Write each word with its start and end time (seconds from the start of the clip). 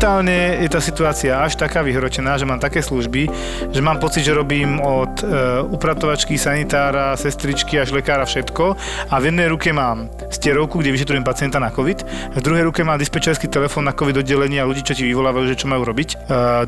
Momentálne 0.00 0.64
je 0.64 0.72
tá 0.72 0.80
situácia 0.80 1.44
až 1.44 1.60
taká 1.60 1.84
vyhročená, 1.84 2.40
že 2.40 2.48
mám 2.48 2.56
také 2.56 2.80
služby, 2.80 3.28
že 3.68 3.84
mám 3.84 4.00
pocit, 4.00 4.24
že 4.24 4.32
robím 4.32 4.80
od 4.80 5.20
e, 5.20 5.24
upratovačky, 5.60 6.40
sanitára, 6.40 7.12
sestričky 7.20 7.76
až 7.76 7.92
lekára 7.92 8.24
všetko 8.24 8.80
a 9.12 9.14
v 9.20 9.28
jednej 9.28 9.52
ruke 9.52 9.68
mám 9.76 10.08
stierovku, 10.32 10.80
kde 10.80 10.96
vyšetrujem 10.96 11.20
pacienta 11.20 11.60
na 11.60 11.68
COVID, 11.68 12.32
v 12.32 12.40
druhej 12.40 12.72
ruke 12.72 12.80
mám 12.80 12.96
dispečerský 12.96 13.52
telefón 13.52 13.84
na 13.84 13.92
COVID 13.92 14.24
oddelenie 14.24 14.64
a 14.64 14.64
ľudí, 14.64 14.88
čo 14.88 14.96
ti 14.96 15.04
vyvolávajú, 15.04 15.52
že 15.52 15.60
čo 15.60 15.68
majú 15.68 15.84
robiť. 15.84 16.08
E, 16.16 16.16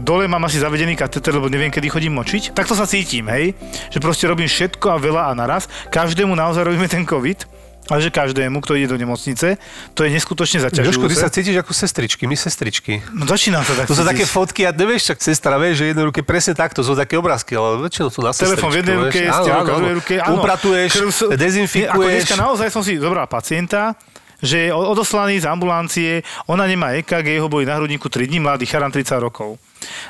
dole 0.04 0.28
mám 0.28 0.44
asi 0.44 0.60
zavedený 0.60 0.92
kateter, 1.00 1.32
lebo 1.32 1.48
neviem, 1.48 1.72
kedy 1.72 1.88
chodím 1.88 2.12
močiť. 2.20 2.52
Takto 2.52 2.76
sa 2.76 2.84
cítim, 2.84 3.32
hej, 3.32 3.56
že 3.88 3.96
proste 3.96 4.28
robím 4.28 4.44
všetko 4.44 4.92
a 4.92 5.00
veľa 5.00 5.22
a 5.24 5.32
naraz. 5.32 5.72
Každému 5.88 6.36
naozaj 6.36 6.68
robíme 6.68 6.84
ten 6.84 7.08
COVID 7.08 7.51
ale 7.84 7.98
že 7.98 8.10
každému, 8.10 8.60
kto 8.60 8.74
ide 8.74 8.86
do 8.86 8.94
nemocnice, 8.94 9.58
to 9.92 10.00
je 10.02 10.10
neskutočne 10.10 10.60
Jožko, 10.60 10.70
ty 10.70 10.86
zaťažujúce. 11.10 11.18
sa 11.18 11.28
cítiš 11.28 11.56
ako 11.56 11.72
sestričky, 11.72 12.22
my 12.24 12.36
sestričky. 12.36 13.02
No 13.10 13.24
začínam 13.24 13.60
sa 13.60 13.74
tak 13.74 13.86
To 13.86 13.92
sú 13.92 14.00
cítiť. 14.00 14.10
také 14.12 14.24
fotky, 14.24 14.60
a 14.62 14.70
nevieš, 14.70 15.02
čak 15.08 15.18
sestra, 15.18 15.56
vieš, 15.56 15.74
že 15.78 15.90
jednej 15.90 16.06
ruke 16.06 16.22
presne 16.22 16.52
takto, 16.52 16.80
sú 16.80 16.94
také 16.94 17.14
obrázky, 17.14 17.52
ale 17.52 17.82
väčšinou 17.82 18.08
sú 18.08 18.20
na 18.20 18.30
Telefón 18.30 18.70
v 18.70 18.76
jednej 18.78 18.96
ruke, 18.96 19.18
áno, 19.24 19.42
v 19.42 19.66
druhej 19.68 19.94
ruke. 19.98 20.14
áno. 20.16 20.34
Upratuješ, 20.38 20.90
Krv 20.92 21.08
sú- 21.10 21.28
Nie, 21.28 21.34
Ako 21.34 21.42
dezinfikuješ. 21.42 22.14
dneska 22.22 22.36
naozaj 22.36 22.68
som 22.68 22.82
si 22.82 22.92
zobral 22.96 23.26
pacienta, 23.26 23.98
že 24.42 24.68
je 24.68 24.70
odoslaný 24.74 25.38
z 25.38 25.46
ambulancie, 25.46 26.26
ona 26.50 26.66
nemá 26.66 26.98
EKG, 26.98 27.38
jeho 27.38 27.48
boli 27.48 27.62
na 27.62 27.78
hrudníku 27.78 28.10
3 28.10 28.26
dní, 28.26 28.42
mladý 28.42 28.66
charan 28.66 28.90
30 28.90 29.22
rokov. 29.22 29.56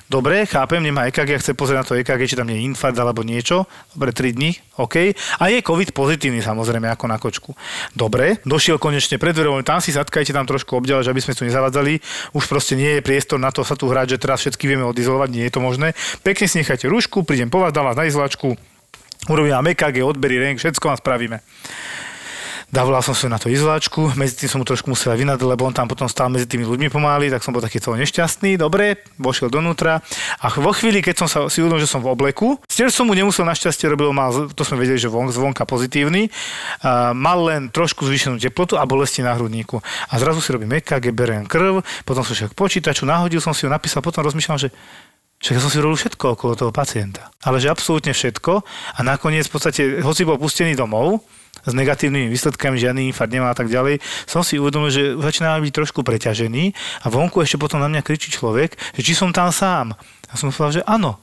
Dobre, 0.08 0.44
chápem, 0.48 0.80
nemá 0.80 1.08
EKG, 1.08 1.40
chce 1.40 1.52
pozrieť 1.56 1.78
na 1.80 1.86
to 1.86 1.96
EKG, 1.96 2.28
či 2.28 2.36
tam 2.36 2.48
je 2.48 2.64
infarkt 2.64 2.96
alebo 2.96 3.24
niečo. 3.24 3.68
Dobre, 3.92 4.12
3 4.12 4.36
dní, 4.36 4.56
OK. 4.76 5.16
A 5.40 5.42
je 5.48 5.64
COVID 5.64 5.92
pozitívny 5.92 6.40
samozrejme, 6.44 6.88
ako 6.92 7.04
na 7.08 7.16
kočku. 7.16 7.52
Dobre, 7.96 8.40
došiel 8.44 8.76
konečne 8.76 9.16
pred 9.16 9.36
dverou, 9.36 9.60
tam 9.64 9.80
si 9.80 9.92
zatkajte 9.92 10.32
tam 10.32 10.48
trošku 10.48 10.76
obďalež, 10.80 11.08
aby 11.08 11.20
sme 11.20 11.36
tu 11.36 11.44
nezavadzali. 11.44 12.00
Už 12.36 12.44
proste 12.48 12.76
nie 12.76 13.00
je 13.00 13.04
priestor 13.04 13.40
na 13.40 13.52
to 13.52 13.64
sa 13.64 13.76
tu 13.76 13.88
hrať, 13.88 14.16
že 14.16 14.20
teraz 14.20 14.44
všetky 14.44 14.64
vieme 14.68 14.84
odizolovať, 14.84 15.28
nie 15.32 15.44
je 15.48 15.52
to 15.52 15.60
možné. 15.60 15.96
Pekne 16.20 16.48
si 16.48 16.60
nechajte 16.60 16.88
rúšku, 16.88 17.24
prídem 17.24 17.48
po 17.48 17.60
vás, 17.60 17.72
dám 17.72 17.88
vás 17.88 17.96
na 17.96 18.08
izolačku, 18.08 18.56
urobím 19.28 19.56
vám 19.56 19.72
EKG, 19.72 20.04
odbery, 20.04 20.36
renk, 20.40 20.60
všetko 20.60 20.84
vám 20.92 20.98
spravíme. 21.00 21.40
Davolal 22.72 23.04
som 23.04 23.12
sa 23.12 23.28
na 23.28 23.36
to 23.36 23.52
izolačku, 23.52 24.16
medzi 24.16 24.32
tým 24.32 24.48
som 24.48 24.56
mu 24.56 24.64
trošku 24.64 24.88
musel 24.88 25.12
aj 25.12 25.20
vynadať, 25.20 25.44
lebo 25.44 25.68
on 25.68 25.76
tam 25.76 25.92
potom 25.92 26.08
stál 26.08 26.32
medzi 26.32 26.48
tými 26.48 26.64
ľuďmi 26.64 26.88
pomaly, 26.88 27.28
tak 27.28 27.44
som 27.44 27.52
bol 27.52 27.60
taký 27.60 27.84
toho 27.84 28.00
nešťastný, 28.00 28.56
dobre, 28.56 28.96
vošiel 29.20 29.52
donútra 29.52 30.00
a 30.40 30.48
vo 30.56 30.72
chvíli, 30.72 31.04
keď 31.04 31.14
som 31.20 31.28
sa 31.28 31.38
si 31.52 31.60
uvedomil, 31.60 31.84
že 31.84 31.92
som 31.92 32.00
v 32.00 32.08
obleku, 32.16 32.56
stier 32.64 32.88
som 32.88 33.04
mu 33.04 33.12
nemusel 33.12 33.44
našťastie, 33.44 33.92
robil 33.92 34.16
mal, 34.16 34.32
to 34.56 34.64
sme 34.64 34.80
vedeli, 34.80 34.96
že 34.96 35.12
von, 35.12 35.28
zvonka 35.28 35.68
pozitívny, 35.68 36.32
a 36.80 37.12
mal 37.12 37.44
len 37.44 37.68
trošku 37.68 38.08
zvýšenú 38.08 38.40
teplotu 38.40 38.80
a 38.80 38.88
bolesti 38.88 39.20
na 39.20 39.36
hrudníku. 39.36 39.76
A 40.08 40.16
zrazu 40.16 40.40
si 40.40 40.48
robím 40.56 40.72
EKG, 40.72 41.12
beriem 41.12 41.44
krv, 41.44 41.84
potom 42.08 42.24
som 42.24 42.32
šiel 42.32 42.48
k 42.48 42.56
počítaču, 42.56 43.04
nahodil 43.04 43.44
som 43.44 43.52
si 43.52 43.68
ho, 43.68 43.70
napísal, 43.70 44.00
potom 44.00 44.24
rozmýšľam, 44.24 44.56
že 44.56 44.72
však 45.44 45.54
ja 45.58 45.60
som 45.60 45.68
si 45.68 45.76
robil 45.76 46.00
všetko 46.00 46.40
okolo 46.40 46.56
toho 46.56 46.72
pacienta. 46.72 47.28
Ale 47.44 47.60
že 47.60 47.68
absolútne 47.68 48.16
všetko 48.16 48.64
a 48.96 49.00
nakoniec 49.04 49.44
v 49.44 49.52
podstate, 49.52 49.82
hoci 50.00 50.24
bol 50.24 50.40
pustený 50.40 50.72
domov, 50.72 51.20
s 51.62 51.72
negatívnymi 51.72 52.28
výsledkami, 52.30 52.76
žiadny 52.78 53.10
infarkt 53.10 53.32
nemá 53.32 53.54
a 53.54 53.56
tak 53.56 53.70
ďalej, 53.70 54.02
som 54.26 54.42
si 54.42 54.58
uvedomil, 54.58 54.90
že 54.90 55.14
začína 55.14 55.58
byť 55.62 55.72
trošku 55.72 56.02
preťažený 56.02 56.74
a 57.02 57.06
vonku 57.06 57.38
ešte 57.42 57.58
potom 57.58 57.78
na 57.78 57.86
mňa 57.86 58.02
kričí 58.02 58.34
človek, 58.34 58.74
že 58.98 59.02
či 59.02 59.14
som 59.14 59.30
tam 59.30 59.54
sám. 59.54 59.94
A 60.28 60.34
som 60.34 60.50
povedal, 60.50 60.80
že 60.80 60.82
áno. 60.88 61.20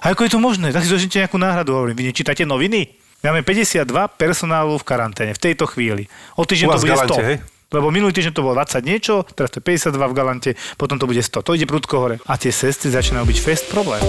A 0.00 0.16
ako 0.16 0.24
je 0.24 0.32
to 0.32 0.40
možné? 0.40 0.72
Tak 0.72 0.86
si 0.86 0.92
dožite 0.92 1.20
nejakú 1.20 1.36
náhradu. 1.36 1.76
Hovorím, 1.76 1.96
vy 1.96 2.04
nečítate 2.08 2.48
noviny? 2.48 2.96
Máme 3.20 3.44
52 3.44 3.84
personálu 4.16 4.80
v 4.80 4.84
karanténe 4.88 5.36
v 5.36 5.40
tejto 5.40 5.68
chvíli. 5.68 6.08
O 6.40 6.48
týždeň 6.48 6.72
to 6.72 6.80
bude 6.80 6.88
Galante, 6.88 7.20
100. 7.20 7.28
hej? 7.28 7.36
Lebo 7.70 7.92
minulý 7.92 8.16
týždeň 8.16 8.32
to 8.32 8.42
bolo 8.42 8.56
20 8.56 8.80
niečo, 8.80 9.28
teraz 9.36 9.52
to 9.52 9.60
je 9.60 9.64
52 9.68 10.00
v 10.00 10.14
Galante, 10.16 10.50
potom 10.80 10.96
to 10.96 11.04
bude 11.04 11.20
100. 11.20 11.44
To 11.44 11.52
ide 11.52 11.68
prudko 11.68 12.00
hore. 12.00 12.16
A 12.24 12.40
tie 12.40 12.48
sestry 12.48 12.88
začínajú 12.88 13.28
byť 13.28 13.38
fest 13.44 13.68
problém. 13.68 14.00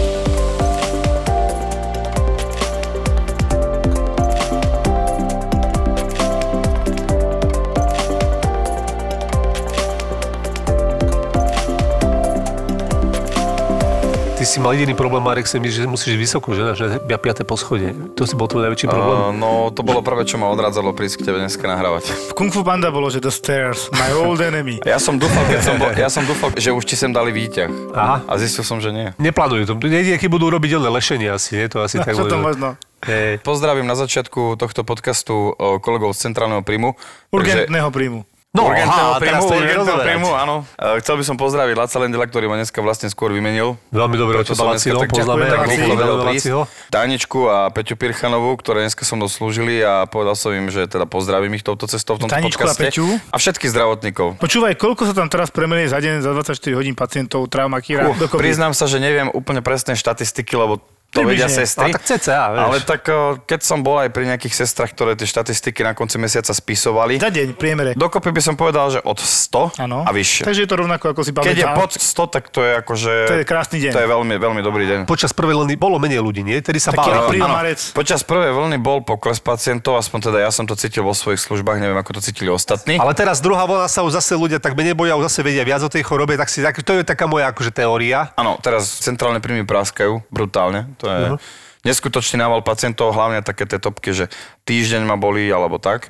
Si 14.52 14.60
mal 14.60 14.76
jediný 14.76 14.92
problém, 14.92 15.24
Marek, 15.24 15.48
si 15.48 15.56
že 15.72 15.88
musíš 15.88 16.20
vysoko, 16.20 16.52
že, 16.52 16.76
že 16.76 16.86
ja 17.08 17.16
piaté 17.16 17.48
poschodie. 17.48 17.96
To 18.20 18.28
si 18.28 18.36
bol 18.36 18.52
tvoj 18.52 18.68
najväčší 18.68 18.92
problém. 18.92 19.16
Uh, 19.16 19.32
no, 19.32 19.72
to 19.72 19.80
bolo 19.80 20.04
prvé, 20.04 20.28
čo 20.28 20.36
ma 20.36 20.52
odrádzalo 20.52 20.92
prísť 20.92 21.24
k 21.24 21.32
tebe 21.32 21.40
dneska 21.40 21.64
nahrávať. 21.64 22.12
V 22.12 22.34
Kung 22.36 22.52
Fu 22.52 22.60
Panda 22.60 22.92
bolo, 22.92 23.08
že 23.08 23.24
the 23.24 23.32
stairs, 23.32 23.88
my 23.96 24.12
old 24.12 24.44
enemy. 24.44 24.84
Ja 24.84 25.00
som 25.00 25.16
dúfal, 25.16 25.48
keď 25.48 25.62
som 25.64 25.76
bol, 25.80 25.90
ja 25.96 26.12
som 26.12 26.28
dúfal, 26.28 26.52
že 26.60 26.76
už 26.76 26.84
ti 26.84 27.00
sem 27.00 27.16
dali 27.16 27.32
výťah. 27.32 27.96
Aha. 27.96 28.28
A 28.28 28.34
zistil 28.36 28.68
som, 28.68 28.84
že 28.84 28.92
nie. 28.92 29.16
Neplánujú 29.16 29.72
to. 29.72 29.74
Jediné, 29.88 30.20
keď 30.20 30.28
budú 30.28 30.52
robiť 30.52 30.84
len 30.84 30.92
lešenie 30.92 31.32
asi, 31.32 31.56
nie? 31.56 31.72
To 31.72 31.88
asi 31.88 32.04
tak 32.04 32.12
Čo 32.12 32.28
to 32.28 32.44
možno? 32.44 32.76
Hej. 33.08 33.40
Pozdravím 33.42 33.88
na 33.88 33.96
začiatku 33.98 34.60
tohto 34.62 34.86
podcastu 34.86 35.56
o, 35.56 35.82
kolegov 35.82 36.14
z 36.14 36.30
Centrálneho 36.30 36.62
príjmu. 36.62 36.94
Takže- 36.94 37.34
Urgentného 37.34 37.90
príjmu. 37.90 38.20
No, 38.52 38.68
urgentného 38.68 39.16
aha, 39.16 39.20
príjmu, 39.24 39.48
urgentného 39.48 40.00
príjmu, 40.04 40.30
áno. 40.36 40.68
E, 40.76 41.00
Chcel 41.00 41.16
by 41.16 41.24
som 41.24 41.40
pozdraviť 41.40 41.72
Laca 41.72 41.98
Lendela, 42.04 42.28
ktorý 42.28 42.52
ma 42.52 42.60
dneska 42.60 42.84
vlastne 42.84 43.08
skôr 43.08 43.32
vymenil. 43.32 43.80
Veľmi 43.96 44.20
dobre, 44.20 44.44
som 44.44 44.60
dneska 44.60 44.60
Balacino, 44.60 45.00
tak 45.00 45.10
poznáme. 45.10 45.48
tak. 45.48 46.68
Táničku 46.92 47.48
a 47.48 47.72
Peťu 47.72 47.96
Pirchanovú, 47.96 48.60
ktoré 48.60 48.84
dneska 48.84 49.08
so 49.08 49.16
mnou 49.16 49.32
slúžili 49.32 49.80
a 49.80 50.04
povedal 50.04 50.36
som 50.36 50.52
im, 50.52 50.68
že 50.68 50.84
teda 50.84 51.08
pozdravím 51.08 51.56
ich 51.56 51.64
touto 51.64 51.88
cestou 51.88 52.20
v 52.20 52.28
tomto 52.28 52.36
Táničku 52.36 52.60
a 52.60 52.68
podcaste. 52.68 52.92
Peťu? 52.92 53.08
A 53.32 53.40
všetkých 53.40 53.72
zdravotníkov. 53.72 54.28
Počúvaj, 54.36 54.76
koľko 54.76 55.08
sa 55.08 55.16
tam 55.16 55.32
teraz 55.32 55.48
premenie 55.48 55.88
za 55.88 56.04
deň, 56.04 56.20
za 56.20 56.36
24 56.36 56.52
hodín 56.76 56.92
pacientov, 56.92 57.48
traumakíra, 57.48 58.04
Uh, 58.04 58.20
dokopy? 58.20 58.52
priznám 58.52 58.76
sa, 58.76 58.84
že 58.84 59.00
neviem 59.00 59.32
úplne 59.32 59.64
presné 59.64 59.96
štatistiky, 59.96 60.60
lebo 60.60 60.84
to 61.12 61.28
vedia 61.28 61.46
sestry. 61.46 61.92
Ale 61.92 62.00
tak 62.00 62.04
cca, 62.08 62.38
vieš. 62.50 62.64
Ale 62.64 62.78
tak 62.82 63.02
o, 63.06 63.20
keď 63.38 63.60
som 63.62 63.80
bol 63.80 64.00
aj 64.00 64.10
pri 64.10 64.24
nejakých 64.26 64.56
sestrach, 64.58 64.90
ktoré 64.90 65.14
tie 65.14 65.28
štatistiky 65.28 65.84
na 65.84 65.92
konci 65.92 66.16
mesiaca 66.16 66.50
spisovali, 66.50 67.20
Za 67.20 67.28
deň, 67.28 67.48
priemere. 67.54 67.92
dokopy 67.94 68.32
by 68.32 68.42
som 68.42 68.56
povedal, 68.56 68.88
že 68.90 69.04
od 69.04 69.20
100 69.20 69.76
Áno. 69.78 70.08
a 70.08 70.10
vyššie. 70.10 70.48
Takže 70.48 70.62
je 70.64 70.70
to 70.70 70.78
rovnako, 70.80 71.12
ako 71.12 71.22
si 71.22 71.32
Keď 71.32 71.44
je 71.52 71.68
pamätám. 71.68 71.76
pod 71.76 71.92
100, 71.94 72.32
tak 72.32 72.44
to 72.48 72.60
je 72.64 72.72
akože... 72.80 73.12
To 73.28 73.36
je 73.36 73.46
krásny 73.46 73.78
deň. 73.84 73.92
To 73.92 74.02
je 74.02 74.10
veľmi, 74.10 74.36
veľmi 74.40 74.62
dobrý 74.64 74.84
deň. 74.88 75.00
Počas 75.04 75.36
prvej 75.36 75.60
vlny 75.60 75.76
bolo 75.76 76.00
menej 76.00 76.24
ľudí, 76.24 76.48
nie? 76.48 76.56
Tedy 76.64 76.80
sa 76.80 76.96
Taký 76.96 77.12
apríl. 77.12 77.44
Počas 77.92 78.24
prvej 78.24 78.56
vlny 78.56 78.80
bol 78.80 79.04
pokles 79.04 79.44
pacientov, 79.44 80.00
aspoň 80.00 80.32
teda 80.32 80.38
ja 80.40 80.52
som 80.54 80.64
to 80.64 80.80
cítil 80.80 81.04
vo 81.04 81.12
svojich 81.12 81.44
službách, 81.44 81.84
neviem, 81.84 82.00
ako 82.00 82.18
to 82.18 82.22
cítili 82.24 82.48
ostatní. 82.48 82.96
Ale 82.96 83.12
teraz 83.12 83.44
druhá 83.44 83.68
vlna 83.68 83.92
sa 83.92 84.08
už 84.08 84.16
zase 84.16 84.40
ľudia 84.40 84.64
tak 84.64 84.80
menej 84.80 84.96
boja, 84.96 85.20
už 85.20 85.28
zase 85.28 85.44
vedia 85.44 85.68
viac 85.68 85.84
o 85.84 85.92
tej 85.92 86.08
chorobe, 86.08 86.40
tak 86.40 86.48
si 86.48 86.64
tak, 86.64 86.80
to 86.80 86.96
je 86.96 87.04
taká 87.04 87.28
moja 87.28 87.52
akože 87.52 87.76
teória. 87.76 88.32
Áno, 88.40 88.56
teraz 88.64 89.04
centrálne 89.04 89.44
príjmy 89.44 89.68
praskajú 89.68 90.24
brutálne. 90.32 90.88
To 91.02 91.06
je 91.06 91.20
Mhm. 91.28 91.38
neskutočný 91.82 92.38
nával 92.38 92.62
pacientov, 92.62 93.12
hlavne 93.12 93.42
také 93.42 93.66
tie 93.66 93.78
topky, 93.78 94.14
že 94.14 94.30
týždeň 94.64 95.02
ma 95.04 95.18
bolí 95.18 95.50
alebo 95.50 95.78
tak. 95.78 96.06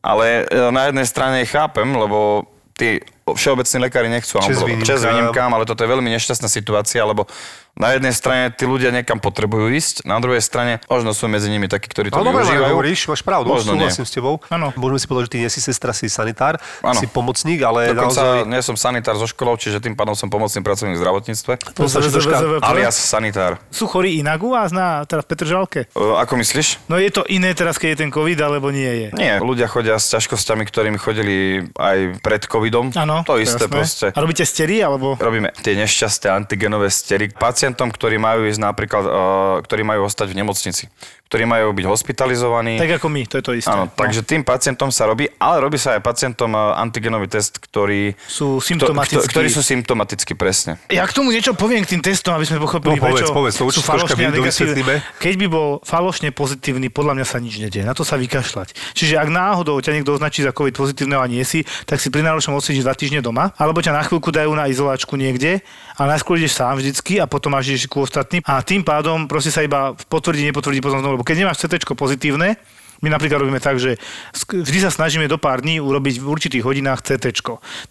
Ale 0.00 0.44
e, 0.44 0.70
na 0.70 0.86
jednej 0.86 1.02
strane 1.02 1.42
chápem, 1.42 1.88
lebo 1.88 2.46
tí 2.72 3.00
všeobecní 3.26 3.82
lekári 3.82 4.06
nechcú 4.06 4.38
ambulovať. 4.38 4.86
Čes 4.86 5.00
výnimkám, 5.02 5.50
ale 5.50 5.64
toto 5.64 5.80
je 5.80 5.88
veľmi 5.88 6.06
nešťastná 6.12 6.46
situácia, 6.46 7.02
lebo 7.02 7.26
na 7.76 7.92
jednej 7.92 8.12
strane 8.12 8.48
tí 8.50 8.64
ľudia 8.64 8.88
niekam 8.88 9.20
potrebujú 9.20 9.68
ísť, 9.70 10.08
na 10.08 10.16
druhej 10.16 10.40
strane 10.40 10.80
možno 10.88 11.12
sú 11.12 11.28
medzi 11.28 11.52
nimi 11.52 11.68
takí, 11.68 11.86
ktorí 11.86 12.08
to 12.08 12.16
Marek, 12.16 12.48
využívajú. 12.48 12.72
hovoríš, 12.72 13.00
máš 13.06 13.22
pravdu, 13.22 13.52
Možno 13.52 13.76
nie. 13.76 13.84
súhlasím 13.86 14.06
s 14.08 14.12
tebou. 14.12 14.34
Áno. 14.48 14.72
Môžeme 14.74 14.98
si 14.98 15.06
povedať, 15.06 15.24
že 15.28 15.32
ty 15.32 15.38
nie 15.44 15.50
si 15.52 15.60
sestra, 15.60 15.92
si 15.92 16.08
sanitár, 16.08 16.56
Áno. 16.80 16.96
si 16.96 17.04
pomocník, 17.04 17.60
ale 17.60 17.92
Dokonca 17.92 18.44
naozaj... 18.44 18.48
nie 18.48 18.60
som 18.64 18.76
sanitár 18.76 19.16
zo 19.20 19.28
školou, 19.28 19.60
čiže 19.60 19.80
tým 19.80 19.92
pádom 19.92 20.16
som 20.16 20.32
pomocný 20.32 20.64
pracovník 20.64 20.96
v 20.96 21.00
zdravotníctve. 21.04 21.52
To 21.76 21.88
sa 21.88 22.00
troška... 22.00 22.64
Alias 22.64 22.96
sanitár. 22.96 23.60
Sú 23.68 23.84
chorí 23.84 24.20
inak 24.20 24.40
u 24.40 24.52
vás 24.56 24.72
na, 24.72 25.04
teraz 25.04 25.28
v 25.28 25.36
Petržalke? 25.36 25.80
E, 25.86 26.00
ako 26.00 26.40
myslíš? 26.40 26.88
No 26.88 26.96
je 26.96 27.10
to 27.12 27.26
iné 27.28 27.52
teraz, 27.52 27.76
keď 27.76 27.88
je 27.92 27.98
ten 28.06 28.10
COVID, 28.10 28.38
alebo 28.40 28.70
nie 28.70 28.88
je? 28.88 29.08
Nie, 29.12 29.42
ľudia 29.42 29.68
chodia 29.68 29.98
s 29.98 30.08
ťažkosťami, 30.14 30.64
ktorými 30.64 30.96
chodili 30.96 31.66
aj 31.74 32.22
pred 32.22 32.46
covidom. 32.46 32.88
Áno. 32.94 33.26
To 33.26 33.36
isté 33.36 33.66
proste. 33.68 34.14
A 34.14 34.18
robíte 34.22 34.46
stery, 34.46 34.80
alebo? 34.80 35.18
Robíme 35.18 35.50
tie 35.60 35.74
nešťastné 35.74 36.28
antigenové 36.30 36.88
stery. 36.88 37.28
Pacient 37.34 37.65
pacientom, 37.66 37.90
ktorí 37.90 38.14
majú 38.22 38.46
ísť 38.46 38.62
napríklad, 38.62 39.04
uh, 39.10 39.58
ktorí 39.66 39.82
majú 39.82 40.06
ostať 40.06 40.30
v 40.30 40.38
nemocnici, 40.38 40.86
ktorí 41.26 41.42
majú 41.42 41.74
byť 41.74 41.86
hospitalizovaní. 41.90 42.78
Tak 42.78 43.02
ako 43.02 43.06
my, 43.10 43.22
to 43.26 43.34
je 43.38 43.44
to 43.44 43.52
isté. 43.58 43.70
Áno, 43.70 43.90
takže 43.90 44.22
tým 44.22 44.46
pacientom 44.46 44.94
sa 44.94 45.10
robí, 45.10 45.26
ale 45.42 45.58
robí 45.58 45.74
sa 45.74 45.98
aj 45.98 46.00
pacientom 46.06 46.54
uh, 46.54 46.78
antigenový 46.78 47.26
test, 47.26 47.58
ktorý, 47.58 48.14
Sú 48.30 48.62
symptomatickí. 48.62 49.26
kto- 49.26 49.30
ktorí 49.34 49.48
sú 49.50 49.62
symptomaticky, 49.66 50.32
presne. 50.38 50.78
Ja 50.86 51.02
k 51.02 51.12
tomu 51.12 51.34
niečo 51.34 51.52
poviem 51.58 51.82
k 51.82 51.98
tým 51.98 52.02
testom, 52.02 52.38
aby 52.38 52.46
sme 52.46 52.62
pochopili, 52.62 52.94
No, 52.94 53.02
povedz, 53.02 53.26
prečo 53.26 53.34
povedz, 53.34 53.54
to 53.58 53.66
sú 53.74 53.82
falošne 53.82 54.22
a. 54.22 55.02
Keď 55.18 55.34
by 55.34 55.46
bol 55.50 55.82
falošne 55.82 56.30
pozitívny, 56.30 56.88
podľa 56.94 57.18
mňa 57.18 57.26
sa 57.26 57.42
nič 57.42 57.58
nedieje. 57.58 57.82
Na 57.82 57.92
to 57.92 58.06
sa 58.06 58.14
vykašľať. 58.14 58.94
Čiže 58.94 59.18
ak 59.18 59.26
náhodou 59.26 59.82
ťa 59.82 59.98
niekto 59.98 60.14
označí 60.14 60.46
za 60.46 60.54
COVID 60.54 60.78
pozitívneho 60.78 61.18
a 61.18 61.26
nie 61.26 61.42
si, 61.42 61.66
tak 61.90 61.98
si 61.98 62.08
pri 62.08 62.22
najlepšom 62.22 62.54
odsídiš 62.54 62.86
dva 62.86 62.94
týždne 62.94 63.18
doma, 63.18 63.50
alebo 63.58 63.82
ťa 63.82 63.92
na 63.92 64.06
chvíľku 64.06 64.30
dajú 64.30 64.54
na 64.54 64.70
izolačku 64.70 65.18
niekde 65.18 65.58
a 65.98 66.02
najskôr 66.06 66.38
ideš 66.38 66.54
sám 66.54 66.78
vždycky 66.78 67.18
a 67.18 67.26
potom 67.26 67.50
máš 67.50 67.74
ideš 67.74 67.90
ku 67.90 68.04
ostatným. 68.04 68.44
A 68.46 68.62
tým 68.62 68.86
pádom 68.86 69.26
proste 69.26 69.50
sa 69.50 69.64
iba 69.64 69.96
potvrdí, 70.06 70.46
nepotvrdí 70.46 70.78
potom 70.78 71.00
znovu. 71.00 71.15
Lebo 71.16 71.24
keď 71.24 71.48
nemáš 71.48 71.64
CT 71.64 71.88
pozitívne, 71.96 72.60
my 73.04 73.08
napríklad 73.12 73.44
robíme 73.44 73.60
tak, 73.60 73.76
že 73.76 74.00
vždy 74.36 74.78
sa 74.84 74.92
snažíme 74.92 75.28
do 75.28 75.36
pár 75.36 75.60
dní 75.60 75.80
urobiť 75.80 76.20
v 76.20 76.26
určitých 76.28 76.64
hodinách 76.64 77.04
CT. 77.04 77.28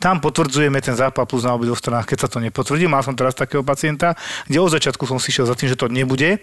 Tam 0.01 0.18
potvrdzujeme 0.18 0.81
ten 0.81 0.98
zápal 0.98 1.30
plus 1.30 1.45
na 1.45 1.54
obidvoch 1.54 1.77
stranách, 1.77 2.10
keď 2.10 2.25
sa 2.25 2.30
to 2.30 2.42
nepotvrdí. 2.42 2.89
Mal 2.89 3.06
som 3.06 3.13
teraz 3.13 3.38
takého 3.38 3.62
pacienta, 3.62 4.18
kde 4.50 4.57
od 4.62 4.74
začiatku 4.74 5.06
som 5.06 5.22
si 5.22 5.30
šiel 5.30 5.45
za 5.45 5.57
tým, 5.57 5.69
že 5.69 5.77
to 5.77 5.89
nebude, 5.89 6.42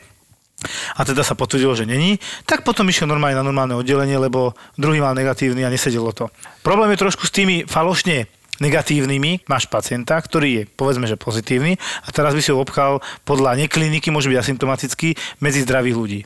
a 0.94 1.02
teda 1.02 1.26
sa 1.26 1.34
potvrdilo, 1.34 1.74
že 1.74 1.88
není, 1.90 2.22
tak 2.46 2.62
potom 2.62 2.86
išiel 2.86 3.10
normálne 3.10 3.34
na 3.34 3.42
normálne 3.42 3.74
oddelenie, 3.74 4.14
lebo 4.14 4.54
druhý 4.78 5.02
mal 5.02 5.10
negatívny 5.10 5.66
a 5.66 5.72
nesedelo 5.72 6.14
to. 6.14 6.30
Problém 6.62 6.94
je 6.94 7.02
trošku 7.02 7.26
s 7.26 7.34
tými 7.34 7.66
falošne 7.66 8.30
negatívnymi, 8.62 9.50
máš 9.50 9.66
pacienta, 9.66 10.14
ktorý 10.22 10.48
je 10.54 10.62
povedzme, 10.70 11.10
že 11.10 11.18
pozitívny 11.18 11.82
a 12.06 12.08
teraz 12.14 12.30
by 12.30 12.42
si 12.44 12.54
ho 12.54 12.62
obchal 12.62 13.02
podľa 13.26 13.58
nekliniky, 13.58 14.14
môže 14.14 14.30
byť 14.30 14.38
asymptomatický, 14.38 15.18
medzi 15.42 15.66
zdravých 15.66 15.98
ľudí. 15.98 16.20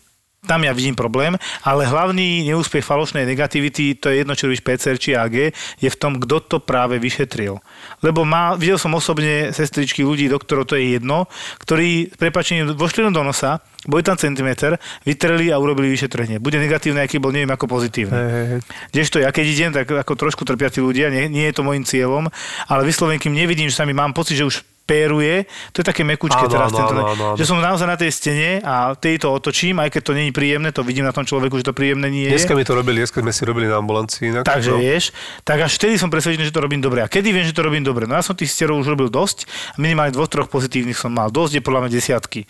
Tam 0.46 0.62
ja 0.62 0.70
vidím 0.70 0.94
problém, 0.94 1.34
ale 1.66 1.84
hlavný 1.84 2.46
neúspech 2.46 2.87
falošnej 2.87 3.26
negativity, 3.26 3.98
to 3.98 4.08
je 4.08 4.22
jedno, 4.22 4.38
či 4.38 4.46
robíš 4.46 4.62
PCR 4.62 4.96
či 4.96 5.19
AG, 5.19 5.50
je 5.82 5.90
v 5.90 5.98
tom, 5.98 6.22
kto 6.22 6.38
to 6.46 6.56
práve 6.62 7.02
vyšetril. 7.02 7.58
Lebo 8.00 8.22
má, 8.22 8.54
videl 8.54 8.78
som 8.78 8.94
osobne 8.94 9.50
sestričky 9.50 10.06
ľudí, 10.06 10.31
doktorov, 10.31 10.70
to 10.70 10.78
je 10.78 10.96
jedno, 10.96 11.26
ktorí 11.58 12.14
prepačením 12.14 12.78
vošli 12.78 13.10
do 13.10 13.22
nosa, 13.26 13.58
boli 13.87 14.02
tam 14.02 14.19
centimeter, 14.19 14.78
vytreli 15.06 15.50
a 15.54 15.58
urobili 15.58 15.90
vyšetrenie. 15.94 16.43
Bude 16.43 16.58
negatívne, 16.58 17.02
aký 17.02 17.22
bol, 17.22 17.31
neviem, 17.31 17.50
ako 17.50 17.66
hej, 17.78 18.46
hej. 18.58 18.60
Kdežto 18.90 19.22
ja 19.22 19.31
keď 19.31 19.46
idem, 19.46 19.70
tak 19.75 19.87
ako 19.90 20.14
trošku 20.14 20.43
trpia 20.43 20.70
tí 20.70 20.82
ľudia, 20.82 21.10
nie, 21.10 21.31
nie 21.31 21.46
je 21.50 21.54
to 21.54 21.62
môjim 21.62 21.87
cieľom, 21.87 22.31
ale 22.66 22.82
vyslovene, 22.87 23.22
kým 23.22 23.34
nevidím, 23.34 23.70
že 23.70 23.78
sa 23.78 23.87
mi 23.87 23.94
mám 23.94 24.14
pocit, 24.14 24.38
že 24.38 24.46
už 24.46 24.75
péruje, 24.86 25.50
to 25.74 25.82
je 25.82 25.86
také 25.86 26.06
mekučké 26.06 26.46
Áno, 26.46 26.52
teraz, 26.52 26.70
áno, 26.70 26.78
tento, 26.78 26.94
áno, 26.94 27.02
áno, 27.10 27.24
áno. 27.34 27.36
že 27.36 27.44
som 27.44 27.58
naozaj 27.58 27.90
na 27.90 27.98
tej 27.98 28.10
stene 28.14 28.62
a 28.62 28.94
tej 28.94 29.18
to 29.18 29.34
otočím, 29.34 29.82
aj 29.82 29.90
keď 29.90 30.02
to 30.06 30.12
je 30.14 30.30
príjemné, 30.30 30.70
to 30.70 30.86
vidím 30.86 31.02
na 31.02 31.10
tom 31.10 31.26
človeku, 31.26 31.58
že 31.58 31.66
to 31.66 31.74
príjemné 31.74 32.06
nie 32.06 32.30
je. 32.30 32.38
Dneska 32.38 32.54
mi 32.54 32.62
to 32.62 32.78
robili, 32.78 33.02
dneska 33.02 33.18
sme 33.18 33.34
si 33.34 33.42
robili 33.42 33.66
na 33.66 33.82
ambulancii. 33.82 34.30
Inak, 34.30 34.46
Takže 34.46 34.70
no. 34.72 34.78
vieš, 34.78 35.10
tak 35.42 35.58
až 35.66 35.74
vtedy 35.74 35.98
som 35.98 36.06
presvedčený, 36.06 36.46
že 36.48 36.54
to 36.54 36.62
robím 36.62 36.78
dobre. 36.78 37.02
A 37.02 37.10
kedy 37.10 37.34
viem, 37.34 37.42
že 37.42 37.52
to 37.52 37.66
robím 37.66 37.82
dobre? 37.82 38.06
No 38.06 38.14
ja 38.14 38.22
som 38.22 38.38
tých 38.38 38.54
sterov 38.54 38.78
už 38.78 38.94
robil 38.94 39.10
dosť, 39.10 39.50
minimálne 39.76 40.14
dvoch, 40.14 40.30
troch 40.30 40.46
pozitívnych 40.46 40.96
som 40.96 41.10
mal. 41.10 41.34
Dosť 41.34 41.58
je 41.58 41.62
podľa 41.66 41.86
mňa 41.86 41.90
desiatky. 41.90 42.46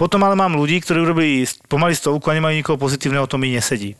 Potom 0.00 0.24
ale 0.24 0.34
mám 0.34 0.56
ľudí, 0.56 0.80
ktorí 0.80 1.04
urobili 1.04 1.44
pomaly 1.68 1.92
stovku 1.92 2.32
a 2.32 2.36
nemajú 2.40 2.56
nikoho 2.56 2.80
pozitívneho, 2.80 3.28
to 3.28 3.36
mi 3.36 3.52
nesedí. 3.52 3.92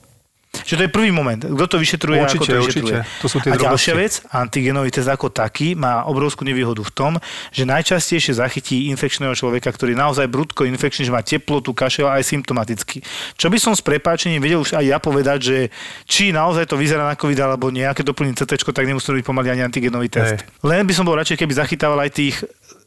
Čiže 0.62 0.76
to 0.78 0.84
je 0.86 0.92
prvý 0.94 1.10
moment. 1.10 1.42
Kto 1.42 1.66
to 1.66 1.76
vyšetruje, 1.82 2.22
a 2.22 2.30
ako 2.30 2.38
Určite, 2.38 2.52
to 2.54 2.60
vyšetruje. 2.62 2.96
určite. 3.02 3.20
To 3.20 3.26
sú 3.26 3.36
tie 3.42 3.50
a 3.50 3.56
ďalšia 3.58 3.94
vec, 3.98 4.12
antigenový 4.30 4.90
test 4.94 5.10
ako 5.10 5.34
taký 5.34 5.74
má 5.74 6.06
obrovskú 6.06 6.46
nevýhodu 6.46 6.86
v 6.86 6.92
tom, 6.94 7.12
že 7.50 7.66
najčastejšie 7.66 8.38
zachytí 8.38 8.86
infekčného 8.94 9.34
človeka, 9.34 9.74
ktorý 9.74 9.98
naozaj 9.98 10.30
brutko 10.30 10.62
infekčný, 10.62 11.10
že 11.10 11.12
má 11.12 11.26
teplotu, 11.26 11.74
kašel 11.74 12.06
aj 12.06 12.22
symptomaticky. 12.22 13.02
Čo 13.34 13.50
by 13.50 13.58
som 13.58 13.72
s 13.74 13.82
prepáčením 13.82 14.38
vedel 14.38 14.62
už 14.62 14.78
aj 14.78 14.84
ja 14.86 14.98
povedať, 15.02 15.38
že 15.42 15.58
či 16.06 16.30
naozaj 16.30 16.70
to 16.70 16.78
vyzerá 16.78 17.02
na 17.02 17.18
COVID 17.18 17.38
alebo 17.42 17.74
nie, 17.74 17.82
aké 17.82 18.06
doplním 18.06 18.38
CT, 18.38 18.60
tak 18.60 18.86
nemusí 18.86 19.10
robiť 19.10 19.24
pomaly 19.26 19.50
ani 19.50 19.66
antigenový 19.66 20.06
test. 20.06 20.38
Hej. 20.38 20.62
Len 20.62 20.86
by 20.86 20.92
som 20.94 21.04
bol 21.08 21.18
radšej, 21.18 21.40
keby 21.40 21.52
zachytával 21.54 21.98
aj 22.04 22.10
tých 22.14 22.36